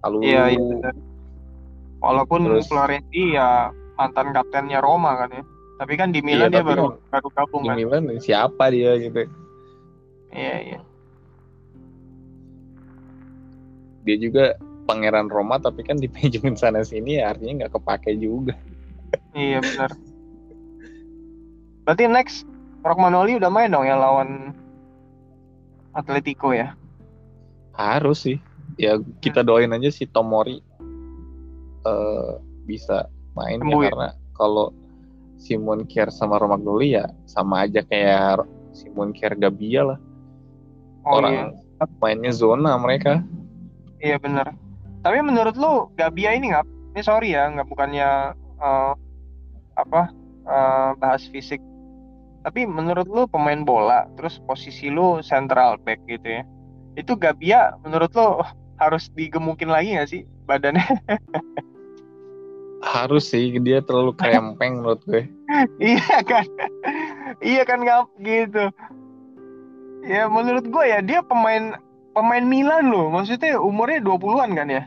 Lalu 0.09 0.33
iya, 0.33 0.57
iya. 0.57 0.91
walaupun 2.01 2.49
Terus, 2.49 2.65
Florenzi 2.73 3.37
ya 3.37 3.69
mantan 4.01 4.33
kaptennya 4.33 4.81
Roma 4.81 5.21
kan 5.21 5.37
ya. 5.37 5.45
Tapi 5.77 5.93
kan 6.01 6.09
di 6.17 6.25
Milan 6.25 6.49
iya, 6.49 6.61
dia 6.61 6.65
baru 6.65 6.97
kan, 6.97 7.21
baru 7.21 7.29
gabung 7.37 7.63
di 7.69 7.69
kan. 7.69 7.77
Milan 7.77 8.03
siapa 8.25 8.73
dia 8.73 8.97
gitu. 8.97 9.29
Iya 10.33 10.57
iya 10.65 10.81
dia 14.05 14.17
juga 14.17 14.57
pangeran 14.89 15.31
Roma 15.31 15.63
tapi 15.63 15.87
kan 15.87 16.01
dipinjemin 16.03 16.59
sana 16.59 16.83
sini 16.83 17.21
ya 17.23 17.31
artinya 17.35 17.65
nggak 17.65 17.75
kepake 17.79 18.17
juga. 18.19 18.55
Iya 19.35 19.63
benar. 19.63 19.91
Berarti 21.87 22.05
next 22.07 22.47
Rockmanoli 22.87 23.37
udah 23.37 23.51
main 23.53 23.71
dong 23.71 23.85
ya 23.85 23.99
lawan 23.99 24.57
Atletico 25.93 26.55
ya? 26.55 26.75
Harus 27.75 28.25
sih. 28.25 28.39
Ya 28.79 28.97
kita 29.21 29.43
doain 29.43 29.75
aja 29.75 29.91
si 29.91 30.07
Tomori 30.07 30.63
uh, 31.85 32.39
bisa 32.65 33.11
main 33.35 33.61
ya, 33.61 33.91
karena 33.91 34.09
kalau 34.39 34.73
Simon 35.41 35.85
Kier 35.89 36.09
sama 36.13 36.39
Romagnoli 36.39 36.95
ya 36.97 37.11
sama 37.27 37.67
aja 37.67 37.83
kayak 37.85 38.47
Simon 38.73 39.11
Kier 39.11 39.35
Gabia 39.37 39.95
lah. 39.95 39.99
Oh, 41.05 41.19
orang 41.19 41.57
iya. 41.57 41.85
mainnya 41.99 42.33
zona 42.33 42.77
mereka 42.77 43.25
iya 44.01 44.17
bener. 44.21 44.53
Tapi 45.01 45.19
menurut 45.25 45.57
lu 45.57 45.89
Gabia 45.97 46.37
ini 46.37 46.53
nggak 46.53 46.67
ini 46.97 47.03
sorry 47.05 47.33
ya 47.33 47.49
nggak 47.49 47.69
bukannya 47.69 48.37
uh, 48.61 48.93
apa 49.77 50.13
uh, 50.45 50.91
bahas 51.01 51.25
fisik. 51.29 51.61
Tapi 52.41 52.65
menurut 52.65 53.05
lu 53.09 53.29
pemain 53.29 53.65
bola 53.65 54.09
terus 54.17 54.41
posisi 54.49 54.89
lu 54.89 55.21
central 55.21 55.77
back 55.85 56.01
gitu 56.09 56.41
ya 56.41 56.43
itu 56.99 57.13
Gabia 57.15 57.77
menurut 57.87 58.11
lu 58.15 58.43
harus 58.83 59.13
digemukin 59.13 59.69
lagi 59.69 59.97
gak 59.97 60.09
sih 60.09 60.23
badannya? 60.49 60.85
Harus 62.81 63.29
sih 63.29 63.61
dia 63.61 63.85
terlalu 63.85 64.17
krempeng 64.17 64.81
menurut 64.81 65.05
gue. 65.05 65.29
Iya 65.85 66.25
kan? 66.25 66.49
Iya 67.45 67.63
kan 67.69 67.85
ngap 67.85 68.09
gitu. 68.25 68.73
Ya 70.09 70.25
menurut 70.33 70.65
gue 70.65 70.85
ya 70.89 71.05
dia 71.05 71.21
pemain 71.21 71.77
pemain 72.21 72.45
Milan 72.45 72.93
loh. 72.93 73.09
Maksudnya 73.09 73.57
umurnya 73.57 74.05
20-an 74.05 74.53
kan 74.53 74.69
ya? 74.69 74.85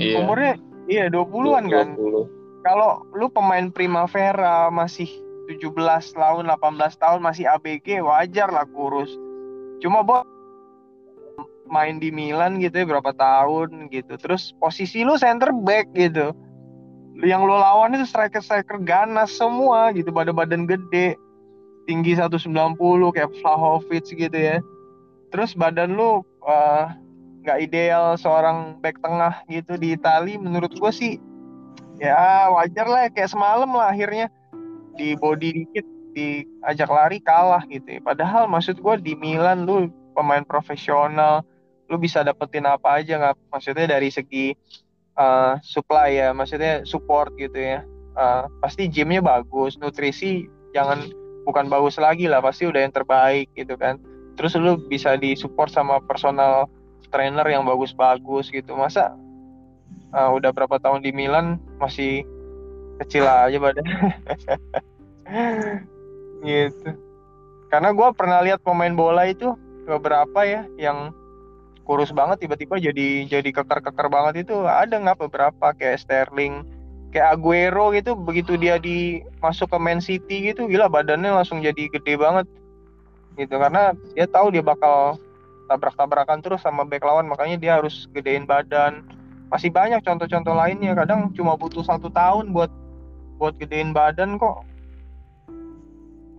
Iya. 0.00 0.24
umurnya 0.24 0.56
iya 0.88 1.04
20-an 1.12 1.68
20. 1.68 1.76
kan? 1.76 1.88
Kalau 2.64 3.04
lu 3.12 3.28
pemain 3.28 3.68
Primavera 3.68 4.72
masih 4.72 5.06
17 5.52 5.76
tahun 6.16 6.48
18 6.48 6.96
tahun 6.96 7.20
masih 7.20 7.44
ABG 7.44 8.00
wajar 8.00 8.48
lah 8.48 8.64
kurus. 8.72 9.12
Cuma 9.84 10.00
buat 10.00 10.24
main 11.68 12.00
di 12.00 12.08
Milan 12.08 12.56
gitu 12.56 12.82
ya 12.82 12.86
berapa 12.88 13.12
tahun 13.12 13.92
gitu. 13.92 14.16
Terus 14.16 14.56
posisi 14.56 15.04
lu 15.04 15.20
center 15.20 15.52
back 15.52 15.92
gitu. 15.92 16.32
Yang 17.20 17.42
lu 17.44 17.54
lawan 17.60 17.92
itu 17.92 18.08
striker 18.08 18.40
striker 18.40 18.80
ganas 18.80 19.36
semua 19.36 19.92
gitu 19.92 20.08
badan 20.08 20.32
badan 20.32 20.64
gede 20.64 21.20
tinggi 21.84 22.16
190 22.16 22.48
kayak 23.12 23.30
Vlahovic 23.42 24.06
gitu 24.06 24.38
ya 24.38 24.62
terus 25.32 25.56
badan 25.56 25.96
lu 25.96 26.20
eh, 26.44 26.84
nggak 27.42 27.58
uh, 27.58 27.64
ideal 27.64 28.04
seorang 28.20 28.78
back 28.84 29.00
tengah 29.00 29.40
gitu 29.48 29.80
di 29.80 29.96
Itali 29.96 30.36
menurut 30.36 30.76
gue 30.76 30.92
sih 30.92 31.16
ya 31.98 32.52
wajar 32.52 32.86
lah 32.86 33.08
kayak 33.08 33.32
semalam 33.32 33.72
lah 33.72 33.90
akhirnya 33.90 34.28
di 34.94 35.16
body 35.16 35.64
dikit 35.64 35.86
diajak 36.12 36.88
lari 36.92 37.18
kalah 37.18 37.64
gitu 37.66 37.98
ya. 37.98 38.00
Padahal 38.04 38.46
maksud 38.46 38.78
gue 38.78 38.94
di 39.00 39.12
Milan 39.16 39.64
lu 39.64 39.88
pemain 40.12 40.44
profesional, 40.44 41.42
lu 41.88 41.96
bisa 41.96 42.20
dapetin 42.20 42.68
apa 42.68 43.00
aja 43.00 43.16
nggak? 43.18 43.36
Maksudnya 43.48 43.86
dari 43.88 44.12
segi 44.12 44.52
uh, 45.16 45.56
supply 45.64 46.20
ya, 46.20 46.28
maksudnya 46.36 46.84
support 46.84 47.32
gitu 47.40 47.56
ya. 47.56 47.80
Uh, 48.12 48.44
pasti 48.60 48.92
gymnya 48.92 49.24
bagus, 49.24 49.80
nutrisi 49.80 50.44
jangan 50.76 51.08
bukan 51.48 51.72
bagus 51.72 51.96
lagi 51.96 52.28
lah, 52.28 52.44
pasti 52.44 52.68
udah 52.68 52.84
yang 52.84 52.92
terbaik 52.92 53.48
gitu 53.56 53.74
kan. 53.80 53.96
Terus 54.38 54.56
lu 54.56 54.80
bisa 54.88 55.14
disupport 55.16 55.68
sama 55.68 56.00
personal 56.04 56.68
trainer 57.12 57.44
yang 57.48 57.68
bagus-bagus 57.68 58.48
gitu. 58.48 58.72
Masa 58.74 59.12
uh, 60.16 60.30
udah 60.32 60.50
berapa 60.50 60.80
tahun 60.80 61.04
di 61.04 61.12
Milan 61.12 61.60
masih 61.76 62.24
kecil 63.02 63.28
aja 63.28 63.58
badan? 63.60 63.86
Gitu. 66.42 66.98
Karena 67.70 67.94
gue 67.94 68.08
pernah 68.18 68.42
lihat 68.42 68.66
pemain 68.66 68.90
bola 68.90 69.30
itu 69.30 69.54
beberapa 69.86 70.42
ya 70.42 70.66
yang 70.74 71.14
kurus 71.86 72.10
banget 72.10 72.42
tiba-tiba 72.42 72.82
jadi 72.82 73.30
jadi 73.30 73.50
keker-keker 73.62 74.10
banget 74.10 74.42
itu. 74.42 74.66
Ada 74.66 74.98
nggak 74.98 75.22
beberapa 75.22 75.70
kayak 75.70 76.02
Sterling 76.02 76.66
kayak 77.12 77.38
Aguero 77.38 77.92
gitu 77.92 78.16
begitu 78.16 78.56
dia 78.56 78.80
di 78.80 79.20
masuk 79.44 79.68
ke 79.68 79.78
Man 79.78 80.00
City 80.00 80.50
gitu 80.50 80.64
gila 80.66 80.88
badannya 80.88 81.28
langsung 81.28 81.60
jadi 81.60 81.92
gede 81.92 82.16
banget 82.16 82.48
gitu. 83.36 83.54
Karena 83.56 83.96
dia 84.16 84.26
tahu 84.28 84.52
dia 84.52 84.64
bakal 84.64 85.16
tabrak-tabrakan 85.70 86.44
terus 86.44 86.60
sama 86.60 86.84
back 86.84 87.04
lawan 87.06 87.28
makanya 87.30 87.56
dia 87.56 87.72
harus 87.80 88.08
gedein 88.12 88.44
badan. 88.44 89.04
Masih 89.52 89.68
banyak 89.68 90.00
contoh-contoh 90.04 90.56
lainnya. 90.56 90.96
Kadang 90.96 91.32
cuma 91.36 91.56
butuh 91.56 91.84
satu 91.84 92.08
tahun 92.08 92.52
buat 92.52 92.72
buat 93.36 93.56
gedein 93.56 93.92
badan 93.92 94.36
kok. 94.40 94.64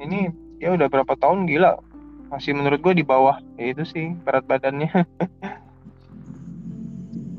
Ini 0.01 0.33
ya 0.61 0.73
udah 0.73 0.87
berapa 0.89 1.13
tahun? 1.17 1.45
Gila. 1.45 1.77
Masih 2.33 2.57
menurut 2.57 2.81
gue 2.81 2.93
di 2.97 3.05
bawah. 3.05 3.37
Ya 3.61 3.73
itu 3.73 3.83
sih 3.85 4.13
berat 4.25 4.45
badannya. 4.45 4.89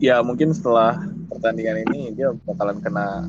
Ya 0.03 0.21
mungkin 0.21 0.53
setelah 0.53 1.01
pertandingan 1.33 1.81
ini 1.89 2.13
dia 2.13 2.29
bakalan 2.45 2.77
kena 2.83 3.25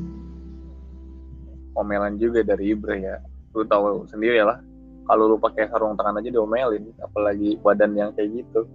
omelan 1.72 2.20
juga 2.20 2.44
dari 2.44 2.74
Ibra 2.76 3.00
ya. 3.00 3.16
Lu 3.56 3.64
tahu 3.64 4.04
sendiri 4.12 4.44
lah 4.44 4.60
kalau 5.06 5.30
lu 5.30 5.38
pakai 5.38 5.70
sarung 5.70 5.94
tangan 5.94 6.18
aja 6.20 6.30
diomelin 6.30 6.90
apalagi 7.02 7.58
badan 7.62 7.94
yang 7.94 8.10
kayak 8.14 8.42
gitu 8.42 8.66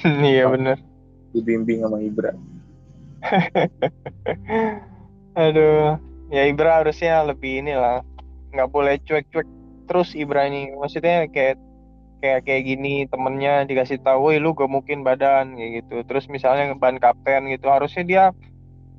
iya 0.30 0.46
bener 0.48 0.78
dibimbing 1.34 1.84
sama 1.84 1.98
Ibra 2.02 2.32
Aduh, 5.38 5.94
ya 6.34 6.42
Ibra 6.50 6.82
harusnya 6.82 7.22
lebih 7.22 7.62
inilah, 7.62 8.02
nggak 8.50 8.70
boleh 8.74 8.98
cuek-cuek 9.06 9.46
terus 9.86 10.10
Ibra 10.18 10.50
ini. 10.50 10.74
Maksudnya 10.74 11.30
kayak 11.30 11.56
kayak 12.20 12.44
kayak 12.44 12.62
gini 12.66 13.06
temennya 13.06 13.64
dikasih 13.64 14.02
tahu, 14.02 14.34
lu 14.36 14.52
gak 14.52 14.68
mungkin 14.68 15.06
badan 15.06 15.54
kayak 15.56 15.84
gitu. 15.84 15.96
Terus 16.04 16.26
misalnya 16.26 16.74
ban 16.74 16.98
kapten 16.98 17.46
gitu, 17.48 17.70
harusnya 17.70 18.02
dia 18.04 18.24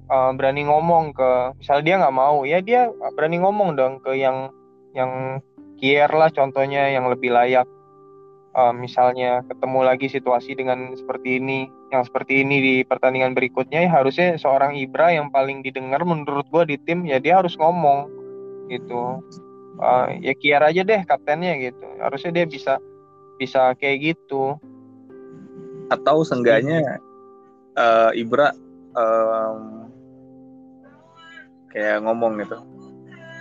uh, 0.08 0.32
berani 0.34 0.66
ngomong 0.66 1.12
ke, 1.12 1.30
misalnya 1.60 1.84
dia 1.84 1.95
nggak 2.02 2.16
mau, 2.16 2.38
ya 2.47 2.60
dia 2.64 2.89
berani 3.14 3.38
ngomong 3.43 3.76
dong 3.76 3.93
ke 4.02 4.16
yang 4.16 4.49
yang 4.95 5.43
kier 5.82 6.14
lah 6.14 6.30
contohnya 6.30 6.94
yang 6.94 7.10
lebih 7.10 7.34
layak 7.34 7.66
uh, 8.56 8.74
misalnya 8.76 9.44
ketemu 9.48 9.80
lagi 9.84 10.08
situasi 10.12 10.56
dengan 10.56 10.94
seperti 10.96 11.40
ini, 11.40 11.68
yang 11.92 12.04
seperti 12.04 12.44
ini 12.44 12.58
di 12.62 12.76
pertandingan 12.84 13.36
berikutnya, 13.36 13.88
ya 13.88 13.92
harusnya 13.92 14.36
seorang 14.38 14.76
Ibra 14.76 15.16
yang 15.16 15.32
paling 15.32 15.64
didengar 15.64 16.04
menurut 16.04 16.48
gue 16.52 16.76
di 16.76 16.78
tim 16.84 17.04
ya 17.08 17.20
dia 17.20 17.40
harus 17.40 17.56
ngomong 17.56 18.08
gitu. 18.72 19.24
Uh, 19.82 20.14
ya 20.22 20.38
Kiar 20.38 20.62
aja 20.62 20.86
deh 20.86 21.02
kaptennya 21.08 21.58
gitu. 21.58 21.86
Harusnya 21.98 22.32
dia 22.32 22.46
bisa 22.46 22.78
bisa 23.42 23.74
kayak 23.80 24.14
gitu. 24.14 24.60
Atau 25.90 26.22
seenggaknya 26.22 27.02
uh, 27.76 28.14
Ibra 28.14 28.54
um, 28.94 29.90
kayak 31.74 32.06
ngomong 32.06 32.38
gitu. 32.46 32.62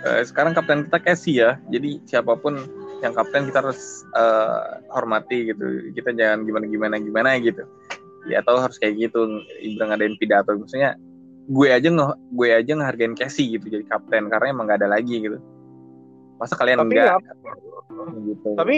Uh, 0.01 0.25
sekarang 0.25 0.57
kapten 0.57 0.89
kita 0.89 0.99
Casey 1.01 1.33
ya. 1.37 1.61
Jadi 1.69 2.01
siapa 2.09 2.33
pun 2.37 2.57
yang 3.05 3.13
kapten 3.13 3.49
kita 3.49 3.61
harus 3.65 4.05
uh, 4.17 4.81
hormati 4.89 5.53
gitu. 5.53 5.93
Kita 5.93 6.13
jangan 6.13 6.45
gimana 6.45 6.65
gimana 6.65 6.95
gimana 6.97 7.29
gitu. 7.41 7.61
Ya 8.29 8.41
atau 8.45 8.61
harus 8.61 8.77
kayak 8.77 9.09
gitu 9.09 9.41
Ibra 9.61 9.93
ngadain 9.93 10.17
pidato. 10.17 10.53
Maksudnya 10.53 10.97
gue 11.49 11.67
aja 11.69 11.89
nge 11.89 12.05
gue 12.37 12.47
aja 12.53 12.71
ngehargain 12.77 13.17
Casey 13.17 13.57
gitu 13.57 13.65
jadi 13.67 13.83
kapten 13.89 14.29
karena 14.29 14.53
emang 14.53 14.69
gak 14.69 14.85
ada 14.85 14.89
lagi 14.89 15.21
gitu. 15.21 15.37
Masa 16.37 16.57
kalian 16.57 16.81
tapi 16.85 16.97
enggak 16.97 17.21
gitu. 18.25 18.49
Tapi 18.57 18.75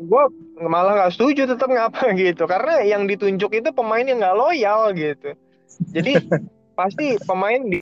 gue 0.00 0.22
malah 0.64 1.04
gak 1.04 1.12
setuju 1.16 1.48
tetap 1.48 1.68
ngapa 1.68 2.12
gitu. 2.24 2.44
Karena 2.48 2.80
yang 2.84 3.04
ditunjuk 3.04 3.52
itu 3.52 3.68
pemain 3.72 4.04
yang 4.04 4.20
nggak 4.20 4.36
loyal 4.36 4.92
gitu. 4.96 5.36
Jadi 5.92 6.20
pasti 6.78 7.16
pemain 7.24 7.60
di 7.60 7.80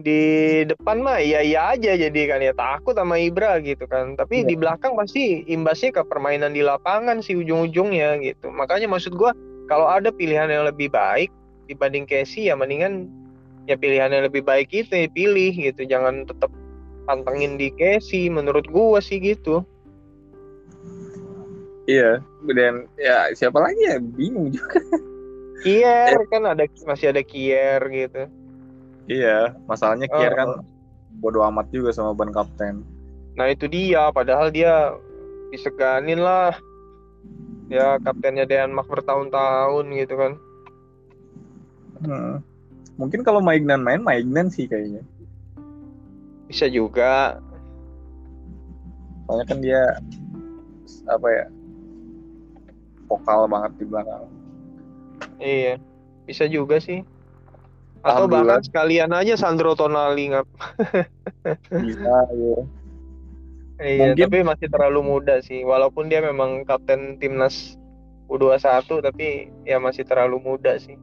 di 0.00 0.22
depan 0.64 1.04
mah 1.04 1.20
iya 1.20 1.44
iya 1.44 1.76
aja 1.76 1.96
jadi 1.96 2.20
kan 2.28 2.40
ya. 2.40 2.52
Takut 2.56 2.96
sama 2.96 3.20
Ibra 3.20 3.60
gitu 3.60 3.84
kan. 3.86 4.16
Tapi 4.16 4.42
ya. 4.42 4.48
di 4.48 4.54
belakang 4.56 4.96
pasti 4.96 5.44
imbasnya 5.46 6.00
ke 6.00 6.02
permainan 6.08 6.56
di 6.56 6.64
lapangan 6.64 7.20
sih 7.20 7.36
ujung-ujungnya 7.36 8.18
gitu. 8.24 8.48
Makanya 8.48 8.88
maksud 8.88 9.14
gue 9.14 9.30
kalau 9.68 9.86
ada 9.86 10.08
pilihan 10.10 10.50
yang 10.50 10.66
lebih 10.66 10.90
baik 10.90 11.30
dibanding 11.68 12.08
Casey 12.08 12.50
ya 12.50 12.58
mendingan 12.58 13.06
ya 13.70 13.78
pilihan 13.78 14.10
yang 14.10 14.26
lebih 14.26 14.42
baik 14.42 14.72
itu 14.72 14.90
ya 14.90 15.08
pilih 15.12 15.52
gitu. 15.52 15.84
Jangan 15.84 16.24
tetap 16.24 16.50
pantengin 17.04 17.60
di 17.60 17.68
Casey 17.76 18.32
menurut 18.32 18.64
gue 18.66 18.98
sih 19.04 19.20
gitu. 19.20 19.62
Iya. 21.84 22.24
Dan 22.56 22.88
ya 22.96 23.30
siapa 23.36 23.60
lagi 23.60 23.84
ya? 23.84 24.00
Bingung 24.00 24.50
juga. 24.56 24.80
Kier 25.60 26.16
kan 26.32 26.48
ada 26.48 26.64
masih 26.88 27.12
ada 27.12 27.20
Kier 27.20 27.84
gitu 27.92 28.39
Iya, 29.08 29.56
masalahnya 29.64 30.08
Kier 30.10 30.32
uh, 30.34 30.36
kan 30.36 30.48
bodoh 31.20 31.44
amat 31.48 31.68
juga 31.72 31.92
sama 31.92 32.16
ban 32.16 32.32
kapten. 32.32 32.84
Nah 33.36 33.46
itu 33.48 33.68
dia, 33.70 34.12
padahal 34.12 34.52
dia 34.52 34.94
diseganin 35.54 36.20
lah. 36.20 36.56
Ya 37.70 37.96
kaptennya 38.02 38.44
Denmark 38.44 38.90
bertahun-tahun 38.90 39.84
gitu 39.94 40.14
kan. 40.18 40.32
Hmm. 42.02 42.34
Mungkin 42.98 43.22
kalau 43.22 43.40
Maignan 43.40 43.80
main, 43.80 44.02
Maignan 44.02 44.50
sih 44.50 44.66
kayaknya. 44.66 45.00
Bisa 46.50 46.66
juga. 46.66 47.38
Soalnya 49.24 49.46
kan 49.46 49.58
dia 49.62 49.82
apa 51.06 51.28
ya? 51.30 51.46
vokal 53.10 53.50
banget 53.50 53.72
di 53.82 53.84
belakang. 53.90 54.24
Iya, 55.42 55.74
bisa 56.30 56.46
juga 56.46 56.78
sih. 56.78 57.02
Atau 58.00 58.26
bahkan 58.32 58.64
sekalian 58.64 59.12
aja 59.12 59.36
Sandro 59.36 59.76
Tonali 59.76 60.32
ngap. 60.32 60.48
bisa 61.68 62.16
ya. 62.40 62.58
Iya, 63.80 64.12
Mungkin... 64.12 64.24
tapi 64.28 64.38
masih 64.44 64.68
terlalu 64.68 65.00
muda 65.04 65.40
sih. 65.44 65.64
Walaupun 65.64 66.08
dia 66.08 66.20
memang 66.24 66.64
kapten 66.64 67.16
timnas 67.20 67.76
U21 68.28 68.86
tapi 69.04 69.48
ya 69.64 69.80
masih 69.80 70.04
terlalu 70.04 70.40
muda 70.40 70.76
sih. 70.80 70.96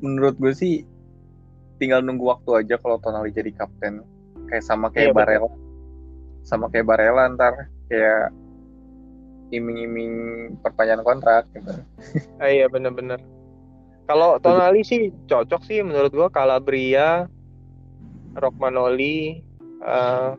Menurut 0.00 0.36
gue 0.36 0.52
sih 0.52 0.84
tinggal 1.80 2.00
nunggu 2.04 2.24
waktu 2.24 2.64
aja 2.64 2.76
kalau 2.80 3.00
Tonali 3.00 3.32
jadi 3.32 3.52
kapten. 3.52 4.04
Kayak 4.48 4.64
sama 4.64 4.88
kayak 4.92 5.12
iya, 5.12 5.16
Barella. 5.16 5.52
Sama 6.44 6.66
kayak 6.72 6.86
Barella 6.88 7.28
ntar 7.32 7.68
kayak 7.88 8.32
iming-iming 9.50 10.14
perpanjangan 10.60 11.04
kontrak 11.04 11.44
gitu. 11.54 11.72
Ah, 12.42 12.50
iya 12.50 12.66
bener-bener. 12.68 13.35
Kalau 14.06 14.38
Tonali 14.38 14.86
sih 14.86 15.10
cocok 15.26 15.66
sih 15.66 15.82
menurut 15.82 16.14
gua 16.14 16.28
Calabria, 16.30 17.26
Rockmanoli, 18.38 19.42
uh, 19.82 20.38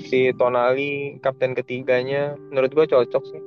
si 0.00 0.32
Tonali 0.32 1.20
kapten 1.20 1.52
ketiganya 1.52 2.40
menurut 2.48 2.72
gua 2.72 2.88
cocok 2.88 3.24
sih. 3.28 3.42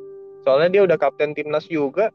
Soalnya 0.45 0.69
dia 0.69 0.81
udah 0.85 0.97
kapten 1.01 1.33
timnas 1.33 1.65
juga. 1.65 2.13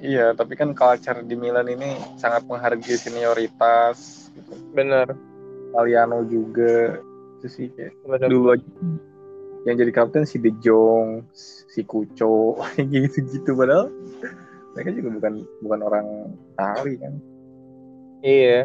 Iya, 0.00 0.32
tapi 0.32 0.56
kan 0.56 0.72
culture 0.72 1.20
di 1.22 1.36
Milan 1.36 1.68
ini 1.68 1.94
sangat 2.16 2.48
menghargai 2.48 2.96
senioritas. 2.98 4.30
Gitu. 4.34 4.52
Bener. 4.74 5.14
Italiano 5.70 6.26
juga 6.26 6.98
itu 7.38 7.46
sih 7.46 7.66
kayak 7.70 7.94
Bener. 8.02 8.28
dulu 8.28 8.46
aja 8.58 8.66
yang 9.68 9.76
jadi 9.76 9.92
kapten 9.92 10.24
si 10.24 10.40
De 10.40 10.52
Jong, 10.64 11.28
si 11.34 11.84
Kuco, 11.84 12.56
gitu-gitu 12.92 13.52
padahal 13.52 13.92
mereka 14.72 14.90
juga 14.96 15.08
bukan 15.20 15.34
bukan 15.60 15.80
orang 15.84 16.06
Itali 16.56 16.94
kan. 16.96 17.12
Iya. 18.24 18.64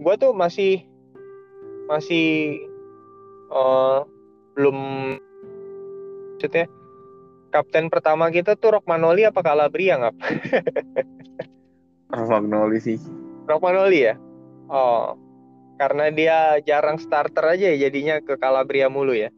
Gua 0.00 0.14
tuh 0.16 0.32
masih 0.32 0.82
masih 1.86 2.56
uh, 3.52 4.06
belum 4.56 4.78
maksudnya 6.40 6.66
kapten 7.52 7.92
pertama 7.92 8.32
kita 8.32 8.56
tuh 8.56 8.78
Rockmanoli 8.78 9.28
apa 9.28 9.44
Calabria 9.44 10.00
nggak? 10.00 10.16
Rockmanoli 12.16 12.78
sih. 12.80 12.98
Rockmanoli 13.44 14.08
ya? 14.08 14.14
Oh, 14.70 15.18
karena 15.80 16.12
dia 16.12 16.36
jarang 16.68 17.00
starter 17.00 17.56
aja 17.56 17.72
ya 17.72 17.88
jadinya 17.88 18.20
ke 18.20 18.36
Calabria 18.36 18.92
mulu 18.92 19.16
ya. 19.16 19.32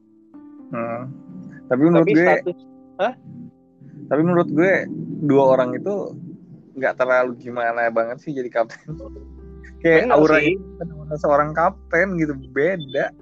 Hmm. 0.74 1.14
Tapi 1.70 1.82
menurut 1.86 2.10
Tapi 2.10 2.18
gue, 2.18 2.26
status, 2.26 2.58
Hah? 2.98 3.14
Tapi 4.10 4.22
menurut 4.26 4.48
gue 4.50 4.72
dua 5.22 5.54
orang 5.54 5.78
itu 5.78 6.18
nggak 6.74 6.98
terlalu 6.98 7.38
gimana 7.38 7.86
banget 7.94 8.18
sih 8.26 8.34
jadi 8.34 8.50
kapten. 8.50 8.98
Kayak 9.86 10.10
bener 10.10 10.18
aura 10.18 10.38
sih. 10.42 10.58
itu 10.58 11.14
seorang 11.22 11.54
kapten 11.54 12.18
gitu 12.18 12.34
beda. 12.50 13.14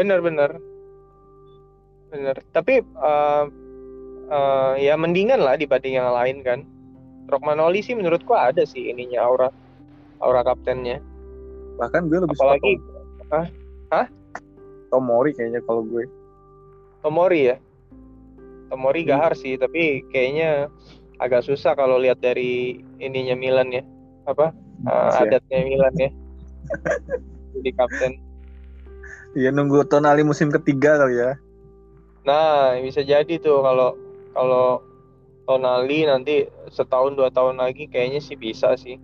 Bener 0.00 0.24
bener. 0.24 0.56
Bener. 2.08 2.40
Tapi 2.56 2.80
uh, 2.96 3.44
uh, 4.32 4.72
ya 4.80 4.96
mendingan 4.96 5.44
lah 5.44 5.60
dibanding 5.60 6.00
yang 6.00 6.08
lain 6.08 6.40
kan. 6.40 6.64
Rockmanoli 7.28 7.84
sih 7.84 7.92
menurutku 7.92 8.32
ada 8.32 8.64
sih 8.64 8.88
ininya 8.88 9.20
aura 9.28 9.48
aura 10.24 10.40
kaptennya 10.46 11.02
bahkan 11.76 12.08
gue 12.08 12.18
lebih 12.24 12.36
apalagi 12.36 12.72
hah? 13.30 13.46
Hah? 13.92 14.06
Tomori 14.90 15.30
kayaknya 15.36 15.60
kalau 15.64 15.82
gue. 15.86 16.08
Tomori 17.04 17.54
ya? 17.54 17.56
Tomori 18.72 19.06
hmm. 19.06 19.10
gahar 19.10 19.32
sih 19.38 19.54
tapi 19.60 20.02
kayaknya 20.10 20.72
agak 21.22 21.46
susah 21.46 21.72
kalau 21.78 21.96
lihat 22.00 22.18
dari 22.20 22.82
ininya 22.98 23.36
Milan 23.38 23.72
ya. 23.72 23.84
Apa? 24.26 24.50
Uh, 24.84 25.22
adatnya 25.22 25.64
Milan 25.64 25.94
ya. 25.96 26.10
Jadi 27.56 27.70
kapten. 27.76 28.12
Iya 29.36 29.52
nunggu 29.52 29.84
Tonali 29.86 30.24
musim 30.24 30.48
ketiga 30.48 30.96
kali 30.96 31.20
ya. 31.20 31.36
Nah 32.24 32.74
bisa 32.80 33.04
jadi 33.04 33.36
tuh 33.36 33.60
kalau 33.60 33.92
kalau 34.32 34.80
Tonali 35.44 36.08
nanti 36.08 36.48
setahun 36.72 37.14
dua 37.14 37.28
tahun 37.28 37.60
lagi 37.60 37.84
kayaknya 37.86 38.18
sih 38.18 38.34
bisa 38.34 38.74
sih 38.80 38.96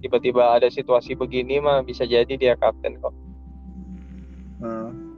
tiba-tiba 0.00 0.60
ada 0.60 0.68
situasi 0.68 1.16
begini 1.16 1.60
mah 1.60 1.80
bisa 1.82 2.04
jadi 2.04 2.30
dia 2.36 2.54
kapten 2.56 3.00
kok. 3.00 3.14
Hmm. 4.60 5.16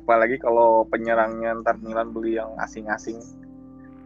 Apalagi 0.00 0.40
kalau 0.40 0.88
penyerangnya 0.88 1.60
ntar 1.60 1.78
Milan 1.80 2.10
beli 2.10 2.40
yang 2.40 2.52
asing-asing. 2.60 3.20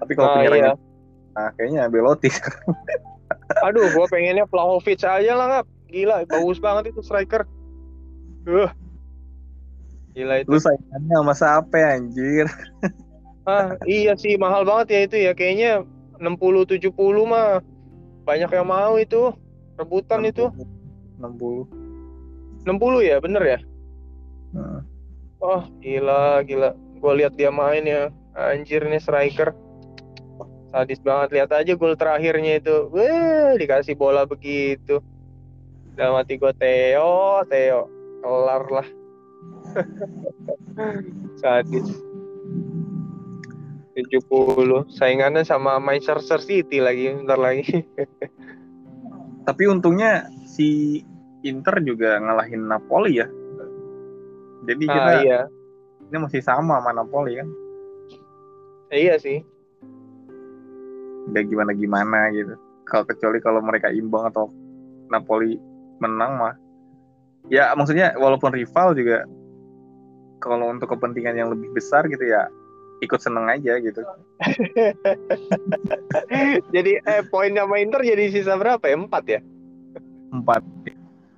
Tapi 0.03 0.13
kalau 0.19 0.29
nah, 0.31 0.37
penyerangnya, 0.43 0.75
iya. 0.75 1.35
nah 1.35 1.49
kayaknya 1.55 1.83
Belotti. 1.89 2.31
Aduh, 3.67 3.89
gua 3.95 4.07
pengennya 4.11 4.45
Vlahovic 4.49 5.01
aja 5.03 5.33
lah 5.35 5.47
ngap. 5.49 5.67
Gila, 5.89 6.27
bagus 6.27 6.59
banget 6.59 6.91
itu 6.91 7.01
striker. 7.07 7.47
Uh. 8.45 8.71
Gila 10.15 10.43
itu. 10.43 10.49
Lu 10.51 10.59
saingannya 10.59 11.15
sama 11.23 11.35
siapa 11.35 11.79
anjir? 11.79 12.47
ah, 13.51 13.79
iya 13.87 14.19
sih 14.19 14.35
mahal 14.35 14.67
banget 14.67 14.87
ya 14.91 15.01
itu 15.07 15.17
ya. 15.31 15.33
Kayaknya 15.33 15.71
60 16.19 16.79
70 16.79 16.95
mah 17.27 17.63
banyak 18.27 18.51
yang 18.51 18.67
mau 18.67 18.99
itu. 18.99 19.35
Rebutan 19.75 20.23
60, 20.23 20.31
itu 20.31 20.45
60. 21.19 22.67
60 22.67 23.11
ya, 23.11 23.17
bener 23.21 23.43
ya? 23.43 23.59
Nah. 24.55 24.81
Oh, 25.45 25.63
gila, 25.85 26.41
gila. 26.47 26.73
Gue 27.03 27.13
lihat 27.21 27.37
dia 27.37 27.53
main 27.53 27.85
ya. 27.85 28.09
Anjir 28.33 28.87
nih 28.87 29.03
striker. 29.03 29.53
Sadis 30.73 31.03
banget. 31.05 31.37
Lihat 31.37 31.51
aja 31.53 31.73
gol 31.77 31.95
terakhirnya 32.01 32.63
itu. 32.63 32.89
Wah, 32.89 33.53
dikasih 33.61 33.93
bola 33.99 34.25
begitu. 34.25 35.05
Dalam 35.95 36.17
hati 36.17 36.41
gue 36.41 36.53
Theo, 36.57 37.45
Theo. 37.47 37.93
Kelar 38.25 38.65
lah. 38.73 38.89
Sadis. 41.45 41.93
70 43.95 44.91
saingannya 44.91 45.47
sama 45.47 45.79
Manchester 45.79 46.43
City 46.43 46.83
lagi 46.83 47.15
bentar 47.15 47.39
lagi 47.39 47.63
tapi 49.45 49.69
untungnya 49.69 50.29
si 50.49 51.01
Inter 51.45 51.77
juga 51.85 52.17
ngalahin 52.17 52.65
Napoli 52.65 53.21
ya. 53.21 53.29
Jadi 54.65 54.85
ah, 54.89 54.93
kita 54.97 55.13
iya. 55.21 55.41
ini 56.09 56.17
masih 56.25 56.41
sama 56.41 56.81
sama 56.81 56.97
Napoli 56.97 57.37
kan. 57.37 57.49
Eh, 58.89 59.09
iya 59.09 59.21
sih. 59.21 59.45
Gak 61.37 61.45
gimana 61.53 61.77
gimana 61.77 62.33
gitu. 62.33 62.57
Kalau 62.89 63.05
kecuali 63.05 63.39
kalau 63.45 63.61
mereka 63.61 63.93
imbang 63.93 64.33
atau 64.33 64.49
Napoli 65.13 65.61
menang 66.01 66.41
mah. 66.41 66.55
Ya 67.53 67.77
maksudnya 67.77 68.17
walaupun 68.17 68.57
rival 68.57 68.97
juga 68.97 69.29
kalau 70.41 70.73
untuk 70.73 70.97
kepentingan 70.97 71.37
yang 71.37 71.53
lebih 71.53 71.69
besar 71.77 72.09
gitu 72.09 72.25
ya 72.25 72.49
ikut 73.05 73.21
seneng 73.21 73.47
aja 73.47 73.79
gitu. 73.79 74.01
jadi 76.75 76.93
eh 77.05 77.23
poinnya 77.29 77.69
sama 77.69 77.79
Inter 77.79 78.01
jadi 78.03 78.33
sisa 78.33 78.57
berapa 78.57 78.83
ya? 78.85 78.97
Empat 78.97 79.25
ya? 79.29 79.41
Empat. 80.33 80.63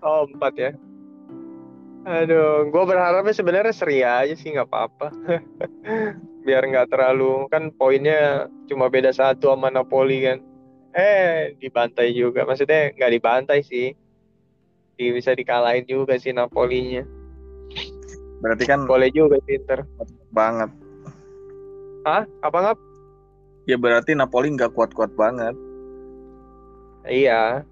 Oh 0.01 0.25
empat 0.31 0.55
ya. 0.57 0.71
Aduh, 2.07 2.71
gue 2.71 2.85
berharapnya 2.87 3.35
sebenarnya 3.35 3.75
seri 3.75 4.07
aja 4.07 4.31
sih 4.39 4.55
nggak 4.55 4.71
apa-apa. 4.71 5.11
Biar 6.47 6.63
nggak 6.63 6.95
terlalu 6.95 7.51
kan 7.51 7.75
poinnya 7.75 8.47
cuma 8.71 8.87
beda 8.87 9.11
satu 9.11 9.51
sama 9.51 9.75
Napoli 9.75 10.23
kan. 10.23 10.39
Eh 10.95 11.59
dibantai 11.59 12.15
juga, 12.15 12.47
maksudnya 12.47 12.95
nggak 12.95 13.13
dibantai 13.13 13.61
sih. 13.67 13.91
Di, 14.97 15.13
bisa 15.13 15.35
dikalahin 15.35 15.85
juga 15.85 16.15
sih 16.17 16.31
Napolinya. 16.31 17.03
Berarti 18.39 18.65
kan 18.65 18.87
boleh 18.87 19.11
juga 19.11 19.43
sih 19.45 19.59
Inter. 19.59 19.83
Banget 20.31 20.86
Hah? 22.07 22.23
Apa 22.47 22.59
ngap? 22.63 22.79
Ya 23.67 23.75
berarti 23.75 24.15
Napoli 24.15 24.55
nggak 24.55 24.79
kuat-kuat 24.79 25.11
banget. 25.19 25.59
Iya. 27.03 27.67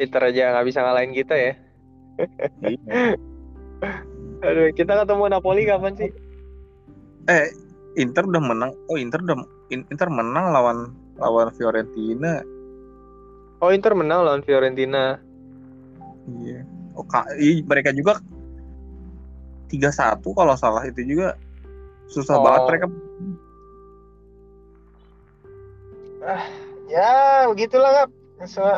Inter 0.00 0.32
aja 0.32 0.56
nggak 0.56 0.66
bisa 0.72 0.80
ngalahin 0.80 1.12
kita 1.12 1.36
ya. 1.36 1.52
Iya. 2.64 3.20
Aduh, 4.48 4.72
kita 4.72 5.04
ketemu 5.04 5.24
Napoli 5.28 5.68
kapan 5.68 5.92
sih? 6.00 6.10
Eh, 7.28 7.52
Inter 8.00 8.24
udah 8.24 8.40
menang. 8.40 8.72
Oh, 8.88 8.96
Inter 8.96 9.20
udah 9.20 9.36
Inter 9.68 10.08
menang 10.08 10.56
lawan 10.56 10.96
lawan 11.20 11.52
Fiorentina. 11.52 12.40
Oh, 13.60 13.68
Inter 13.68 13.92
menang 13.92 14.24
lawan 14.24 14.40
Fiorentina. 14.48 15.20
Iya. 16.40 16.64
Oh, 16.96 17.04
mereka 17.68 17.92
juga 17.92 18.16
3-1 19.68 20.24
kalau 20.24 20.56
salah 20.56 20.88
itu 20.88 21.04
juga 21.04 21.36
susah 22.08 22.40
oh. 22.40 22.44
banget 22.44 22.62
mereka 22.72 22.86
ah, 26.26 26.44
ya 26.90 27.46
begitulah 27.48 28.04
kak. 28.04 28.08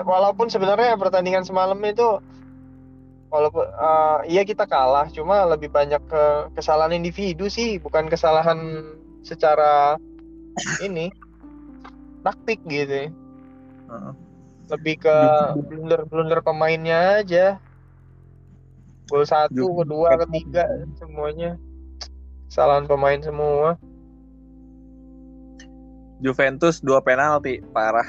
Walaupun 0.07 0.46
sebenarnya 0.46 0.94
pertandingan 0.94 1.42
semalam 1.42 1.78
itu 1.82 2.22
walaupun 3.28 3.66
uh, 3.76 4.24
iya 4.24 4.46
kita 4.46 4.64
kalah 4.64 5.11
cuma 5.12 5.44
lebih 5.44 5.68
banyak 5.68 6.01
ke 6.09 6.24
kesalahan 6.57 6.96
individu 6.96 7.51
sih 7.51 7.76
bukan 7.76 8.09
kesalahan 8.09 8.86
secara 9.26 9.99
ini 10.84 11.12
taktik 12.22 12.61
gitu. 12.68 13.11
Uh. 13.88 14.12
lebih 14.68 15.01
ke 15.01 15.16
blunder 15.64 16.05
blunder 16.05 16.40
pemainnya 16.44 17.24
aja. 17.24 17.57
Gol 19.09 19.24
satu 19.24 19.80
kedua 19.80 20.20
ketiga 20.28 20.68
semuanya. 21.01 21.57
Kesalahan 22.53 22.84
pemain 22.84 23.20
semua 23.24 23.80
Juventus 26.18 26.82
dua 26.82 26.98
penalti 26.98 27.62
parah. 27.70 28.06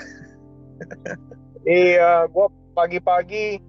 Iya 1.67 2.25
gua 2.31 2.49
pagi-pagi 2.73 3.61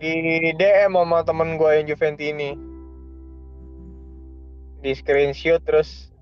di 0.00 0.14
DM 0.56 0.92
sama 0.94 1.24
temen 1.24 1.56
gue 1.60 1.70
yang 1.76 1.86
Juventini. 1.88 2.56
Di 4.84 4.92
screenshot 4.92 5.64
terus 5.64 6.12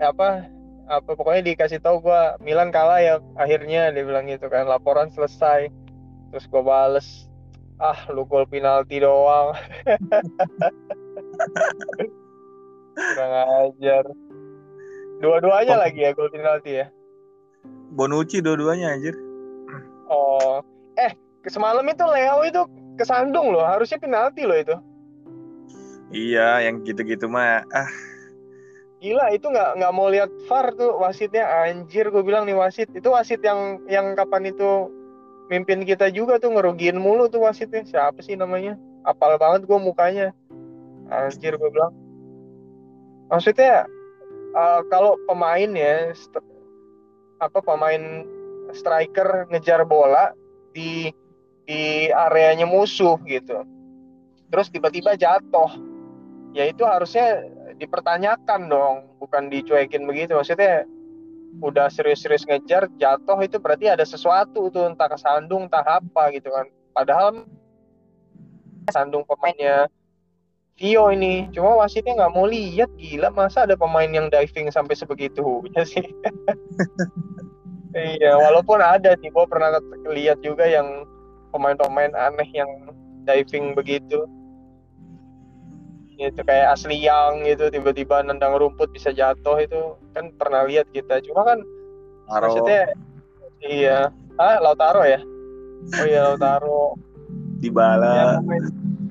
apa 0.00 0.48
apa 0.90 1.10
pokoknya 1.14 1.54
dikasih 1.54 1.78
tahu 1.78 2.02
gue 2.02 2.22
Milan 2.42 2.74
kalah 2.74 3.00
ya 3.00 3.14
akhirnya 3.36 3.92
dia 3.92 4.04
bilang 4.04 4.28
gitu 4.28 4.48
kan. 4.52 4.68
Laporan 4.68 5.08
selesai 5.12 5.68
terus 6.32 6.44
gue 6.48 6.62
bales 6.64 7.28
ah 7.80 8.08
lu 8.12 8.24
gol 8.28 8.44
penalti 8.48 9.00
doang. 9.00 9.56
Kurang 12.92 13.32
ajar 13.32 14.04
dua-duanya 15.22 15.78
lagi 15.78 16.02
ya 16.02 16.10
gol 16.10 16.28
penalti 16.28 16.82
ya? 16.82 16.86
Bonucci 17.94 18.42
dua-duanya 18.42 18.98
anjir. 18.98 19.14
Oh. 20.10 20.58
Eh 20.98 21.14
semalam 21.46 21.86
itu 21.86 22.02
Leo 22.02 22.42
itu 22.42 22.62
kesandung 22.98 23.54
loh 23.54 23.62
harusnya 23.62 24.02
penalti 24.02 24.42
loh 24.42 24.58
itu. 24.58 24.76
Iya 26.12 26.66
yang 26.66 26.82
gitu-gitu 26.82 27.30
mah 27.30 27.62
ah. 27.70 27.90
Gila 29.02 29.34
itu 29.34 29.50
nggak 29.50 29.82
nggak 29.82 29.92
mau 29.94 30.10
lihat 30.10 30.30
VAR 30.50 30.74
tuh 30.74 30.98
wasitnya. 30.98 31.46
Anjir 31.46 32.10
gue 32.10 32.22
bilang 32.22 32.46
nih 32.46 32.58
wasit. 32.58 32.90
Itu 32.94 33.14
wasit 33.14 33.42
yang 33.42 33.82
yang 33.86 34.14
kapan 34.18 34.50
itu 34.50 34.90
mimpin 35.50 35.82
kita 35.82 36.10
juga 36.10 36.38
tuh 36.38 36.54
ngerugiin 36.54 36.98
mulu 36.98 37.26
tuh 37.26 37.46
wasitnya. 37.46 37.82
Siapa 37.82 38.22
sih 38.22 38.38
namanya? 38.38 38.78
Apal 39.02 39.38
banget 39.42 39.66
gue 39.66 39.78
mukanya. 39.78 40.30
Anjir 41.10 41.58
gue 41.58 41.70
bilang. 41.70 41.90
Maksudnya 43.26 43.90
uh, 44.56 44.80
kalau 44.88 45.18
pemain 45.26 45.70
ya 45.72 46.12
apa 47.42 47.58
pemain 47.58 48.24
striker 48.72 49.50
ngejar 49.50 49.82
bola 49.84 50.32
di 50.72 51.10
di 51.66 52.08
areanya 52.10 52.64
musuh 52.66 53.18
gitu. 53.26 53.64
Terus 54.52 54.68
tiba-tiba 54.68 55.16
jatuh. 55.16 55.70
Ya 56.52 56.68
itu 56.68 56.84
harusnya 56.84 57.48
dipertanyakan 57.80 58.68
dong 58.68 58.96
bukan 59.16 59.48
dicuekin 59.48 60.04
begitu. 60.04 60.36
Maksudnya 60.36 60.84
udah 61.60 61.88
serius-serius 61.92 62.48
ngejar 62.48 62.88
jatuh 62.96 63.36
itu 63.44 63.60
berarti 63.60 63.88
ada 63.88 64.04
sesuatu 64.04 64.72
tuh 64.72 64.88
entah 64.88 65.08
kesandung 65.08 65.68
entah 65.68 65.84
apa 65.84 66.32
gitu 66.36 66.52
kan. 66.52 66.68
Padahal 66.92 67.48
sandung 68.92 69.24
pemainnya 69.24 69.88
Vio 70.82 71.14
ini. 71.14 71.46
Cuma 71.54 71.78
wasitnya 71.78 72.18
nggak 72.18 72.34
mau 72.34 72.50
lihat 72.50 72.90
gila 72.98 73.30
masa 73.30 73.62
ada 73.62 73.78
pemain 73.78 74.10
yang 74.10 74.26
diving 74.26 74.66
sampai 74.74 74.98
sebegitu 74.98 75.62
ya 75.78 75.86
sih? 75.86 76.02
Iya 77.92 78.40
walaupun 78.40 78.80
ada 78.80 79.12
sih 79.20 79.28
gue 79.28 79.46
pernah 79.52 79.76
lihat 80.16 80.40
juga 80.40 80.64
yang 80.64 81.04
pemain-pemain 81.52 82.08
aneh 82.16 82.48
yang 82.56 82.88
diving 83.28 83.76
begitu. 83.76 84.24
Itu 86.16 86.40
kayak 86.40 86.72
asli 86.72 87.04
yang 87.04 87.44
gitu 87.44 87.68
tiba-tiba 87.68 88.24
nendang 88.24 88.56
rumput 88.56 88.88
bisa 88.96 89.12
jatuh 89.12 89.60
itu. 89.60 89.92
Kan 90.16 90.32
pernah 90.40 90.64
lihat 90.64 90.88
kita 90.96 91.20
cuma 91.20 91.44
kan 91.44 91.60
Taro. 92.32 92.48
maksudnya 92.48 92.82
iya. 93.60 94.08
Ah 94.40 94.56
Lautaro 94.56 95.04
ya? 95.04 95.20
Oh 96.00 96.06
iya 96.08 96.32
Lautaro. 96.32 96.96
Di 97.60 97.68
bala 97.68 98.08
ya, 98.08 98.28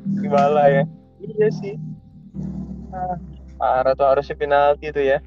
di 0.09 0.25
bala 0.25 0.63
ya 0.73 0.83
iya 1.31 1.47
sih 1.51 1.75
ah, 2.91 3.15
parah 3.55 3.93
tuh 3.95 4.07
harusnya 4.07 4.35
penalti 4.35 4.91
itu 4.91 5.01
ya 5.01 5.19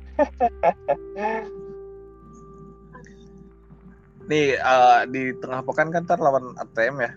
nih 4.28 4.56
uh, 4.60 5.04
di 5.08 5.36
tengah 5.40 5.60
pekan 5.64 5.92
kan 5.92 6.04
ntar 6.04 6.20
lawan 6.20 6.56
ATM 6.56 6.96
ya. 7.00 7.10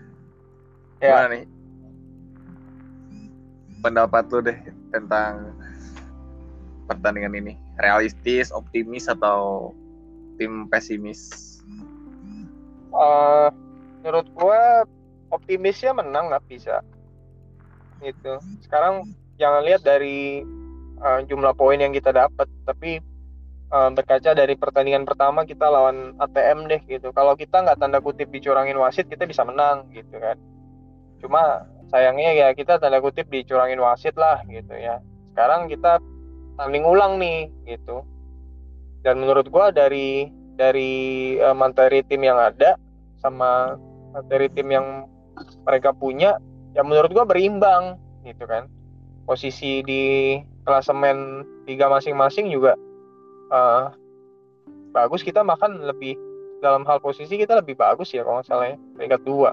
Ya. 0.98 1.08
Gimana 1.08 1.28
nih? 1.32 1.44
Pendapat 3.78 4.24
lu 4.34 4.40
deh 4.42 4.58
tentang 4.92 5.54
pertandingan 6.90 7.38
ini. 7.38 7.54
Realistis, 7.78 8.50
optimis 8.50 9.06
atau 9.06 9.72
tim 10.36 10.66
pesimis? 10.68 11.62
Uh, 12.90 13.52
menurut 14.02 14.26
gua 14.34 14.84
optimisnya 15.30 15.94
menang 15.94 16.32
nggak 16.32 16.44
bisa. 16.50 16.82
Gitu. 17.98 18.32
Sekarang 18.62 19.10
jangan 19.38 19.62
lihat 19.66 19.82
dari 19.82 20.42
uh, 21.02 21.20
jumlah 21.26 21.54
poin 21.54 21.78
yang 21.78 21.94
kita 21.94 22.10
dapat, 22.14 22.46
tapi 22.66 23.02
uh, 23.72 23.90
berkaca 23.92 24.34
dari 24.34 24.54
pertandingan 24.56 25.04
pertama 25.04 25.44
kita 25.44 25.68
lawan 25.68 26.16
ATM 26.18 26.68
deh 26.68 26.82
gitu. 26.86 27.12
Kalau 27.12 27.34
kita 27.38 27.64
nggak 27.64 27.78
tanda 27.80 27.98
kutip 28.02 28.28
dicurangin 28.32 28.76
wasit, 28.78 29.06
kita 29.08 29.24
bisa 29.24 29.44
menang 29.44 29.88
gitu 29.92 30.16
kan. 30.18 30.36
Cuma 31.18 31.66
sayangnya 31.88 32.34
ya 32.36 32.48
kita 32.52 32.78
tanda 32.78 33.00
kutip 33.00 33.26
dicurangin 33.28 33.80
wasit 33.80 34.14
lah 34.16 34.42
gitu 34.46 34.74
ya. 34.76 35.00
Sekarang 35.32 35.70
kita 35.70 36.02
tanding 36.58 36.84
ulang 36.84 37.16
nih 37.22 37.50
gitu. 37.66 38.02
Dan 39.06 39.22
menurut 39.22 39.46
gua 39.48 39.70
dari 39.70 40.26
dari 40.58 41.34
uh, 41.38 41.54
materi 41.54 42.02
tim 42.02 42.26
yang 42.26 42.38
ada 42.38 42.74
sama 43.22 43.78
materi 44.10 44.50
tim 44.50 44.66
yang 44.74 45.06
mereka 45.62 45.94
punya, 45.94 46.34
ya 46.72 46.82
menurut 46.84 47.10
gua 47.12 47.24
berimbang 47.28 47.96
gitu 48.24 48.44
kan. 48.44 48.66
Posisi 49.28 49.84
di 49.84 50.36
klasemen 50.64 51.44
tiga 51.68 51.92
masing-masing 51.92 52.48
juga 52.48 52.76
uh, 53.52 53.92
bagus. 54.96 55.20
Kita 55.20 55.44
makan 55.44 55.84
lebih 55.84 56.16
dalam 56.58 56.82
hal 56.88 56.98
posisi 56.98 57.38
kita 57.38 57.60
lebih 57.60 57.78
bagus 57.78 58.10
ya 58.10 58.26
kalau 58.26 58.40
nggak 58.40 58.48
salah 58.48 58.66
ya 58.72 58.76
peringkat 58.96 59.20
dua. 59.22 59.50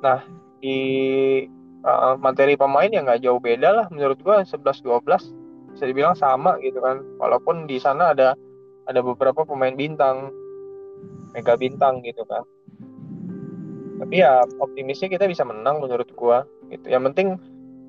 Nah 0.00 0.22
di 0.62 0.78
uh, 1.82 2.14
materi 2.18 2.54
pemain 2.54 2.88
yang 2.88 3.06
nggak 3.06 3.22
jauh 3.26 3.42
beda 3.42 3.70
lah. 3.74 3.86
Menurut 3.90 4.22
gua 4.22 4.46
11-12 4.46 5.74
bisa 5.74 5.84
dibilang 5.84 6.14
sama 6.14 6.56
gitu 6.62 6.78
kan. 6.78 7.02
Walaupun 7.18 7.66
di 7.66 7.82
sana 7.82 8.14
ada 8.14 8.38
ada 8.88 9.00
beberapa 9.02 9.44
pemain 9.44 9.74
bintang 9.74 10.32
mega 11.36 11.54
bintang 11.54 12.00
gitu 12.02 12.24
kan 12.24 12.42
tapi 13.98 14.22
ya 14.22 14.46
optimisnya 14.62 15.10
kita 15.10 15.26
bisa 15.26 15.42
menang 15.42 15.82
menurut 15.82 16.08
gua 16.14 16.46
gitu. 16.70 16.86
Yang 16.86 17.02
penting 17.12 17.28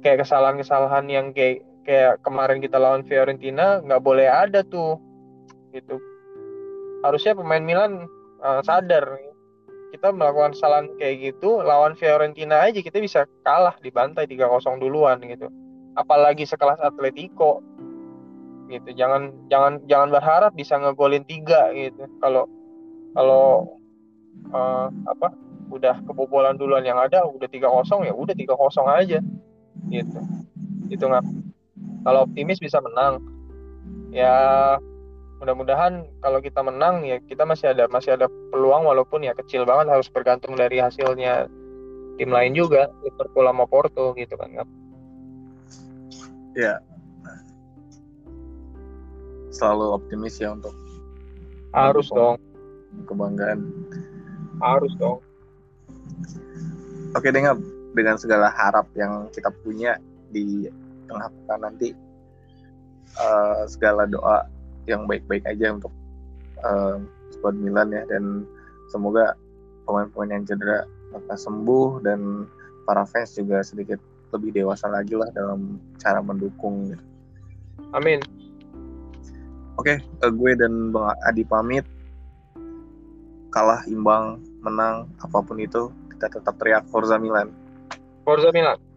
kayak 0.01 0.26
kesalahan-kesalahan 0.26 1.05
yang 1.07 1.32
kayak 1.32 1.62
kayak 1.86 2.22
kemarin 2.26 2.60
kita 2.60 2.78
lawan 2.78 3.05
Fiorentina 3.05 3.82
nggak 3.86 4.01
boleh 4.01 4.26
ada 4.26 4.66
tuh 4.66 4.97
gitu. 5.72 6.01
Harusnya 7.05 7.38
pemain 7.38 7.64
Milan 7.64 8.10
uh, 8.41 8.62
sadar. 8.66 9.05
Kita 9.89 10.14
melakukan 10.14 10.53
kesalahan 10.53 10.88
kayak 11.01 11.34
gitu 11.34 11.66
lawan 11.66 11.97
Fiorentina 11.97 12.62
aja 12.62 12.78
kita 12.78 13.01
bisa 13.01 13.26
kalah 13.41 13.74
di 13.82 13.89
bantai 13.89 14.30
3-0 14.30 14.82
duluan 14.82 15.18
gitu. 15.26 15.49
Apalagi 15.97 16.45
sekelas 16.45 16.78
Atletico 16.82 17.66
gitu. 18.70 18.89
Jangan 18.93 19.34
jangan 19.49 19.82
jangan 19.89 20.10
berharap 20.14 20.53
bisa 20.53 20.78
ngegolin 20.78 21.26
tiga 21.26 21.74
gitu. 21.74 22.05
Kalau 22.22 22.45
kalau 23.18 23.78
uh, 24.51 24.91
apa 25.07 25.31
udah 25.69 26.01
kebobolan 26.05 26.57
duluan 26.57 26.81
yang 26.81 26.97
ada 26.97 27.25
udah 27.29 27.45
3-0 27.45 28.09
ya 28.09 28.13
udah 28.13 28.35
3-0 28.35 28.57
aja. 28.89 29.19
Gitu. 29.89 30.19
Itu 30.89 31.03
nggak 31.05 31.25
kalau 32.03 32.25
optimis 32.25 32.59
bisa 32.59 32.81
menang. 32.81 33.21
Ya 34.09 34.33
mudah-mudahan 35.39 36.03
kalau 36.19 36.43
kita 36.43 36.59
menang 36.59 37.07
ya 37.07 37.23
kita 37.23 37.47
masih 37.47 37.71
ada 37.71 37.87
masih 37.87 38.19
ada 38.19 38.27
peluang 38.51 38.83
walaupun 38.83 39.23
ya 39.23 39.31
kecil 39.37 39.63
banget 39.63 39.87
harus 39.87 40.11
bergantung 40.11 40.59
dari 40.59 40.83
hasilnya 40.83 41.47
tim 42.19 42.27
lain 42.27 42.51
juga 42.51 42.91
Liverpool 43.07 43.47
sama 43.47 43.63
Porto 43.63 44.11
gitu 44.19 44.35
kan 44.35 44.67
ya. 46.59 46.83
Selalu 49.55 49.95
optimis 49.95 50.35
ya 50.43 50.51
untuk 50.51 50.75
harus 51.71 52.11
dong. 52.11 52.35
kebanggaan 53.05 53.69
harus 54.62 54.93
dong 54.99 55.20
oke 57.16 57.30
dengan 57.32 57.60
dengan 57.97 58.16
segala 58.16 58.53
harap 58.53 58.86
yang 58.93 59.28
kita 59.34 59.49
punya 59.66 59.97
di 60.30 60.70
tengah 61.10 61.28
pekan 61.34 61.60
nanti 61.66 61.89
uh, 63.18 63.66
segala 63.66 64.05
doa 64.05 64.45
yang 64.86 65.10
baik-baik 65.10 65.41
aja 65.49 65.74
untuk 65.74 65.91
uh, 66.62 67.01
squad 67.34 67.57
Milan 67.57 67.89
ya 67.89 68.05
dan 68.05 68.45
semoga 68.93 69.34
pemain-pemain 69.89 70.41
yang 70.41 70.45
cedera 70.45 70.86
maka 71.10 71.34
sembuh 71.34 72.05
dan 72.05 72.45
para 72.86 73.05
fans 73.05 73.34
juga 73.38 73.66
sedikit 73.66 73.97
lebih 74.30 74.62
dewasa 74.62 74.86
lagi 74.89 75.18
lah 75.18 75.30
dalam 75.34 75.82
cara 75.97 76.22
mendukung. 76.22 76.93
Gitu. 76.93 77.05
Amin. 77.97 78.22
Oke, 79.80 79.97
okay, 79.97 80.30
gue 80.30 80.51
dan 80.60 80.93
Bang 80.93 81.16
Adi 81.26 81.41
pamit. 81.47 81.86
Kalah 83.49 83.82
imbang 83.89 84.38
menang 84.64 85.07
apa 85.24 85.39
pun 85.43 85.57
itu 85.60 85.91
kita 86.16 86.28
tetap 86.39 86.55
teriak 86.60 86.84
Forza 86.91 87.16
Milan. 87.16 87.51
Forza 88.28 88.51
Milan. 88.51 88.88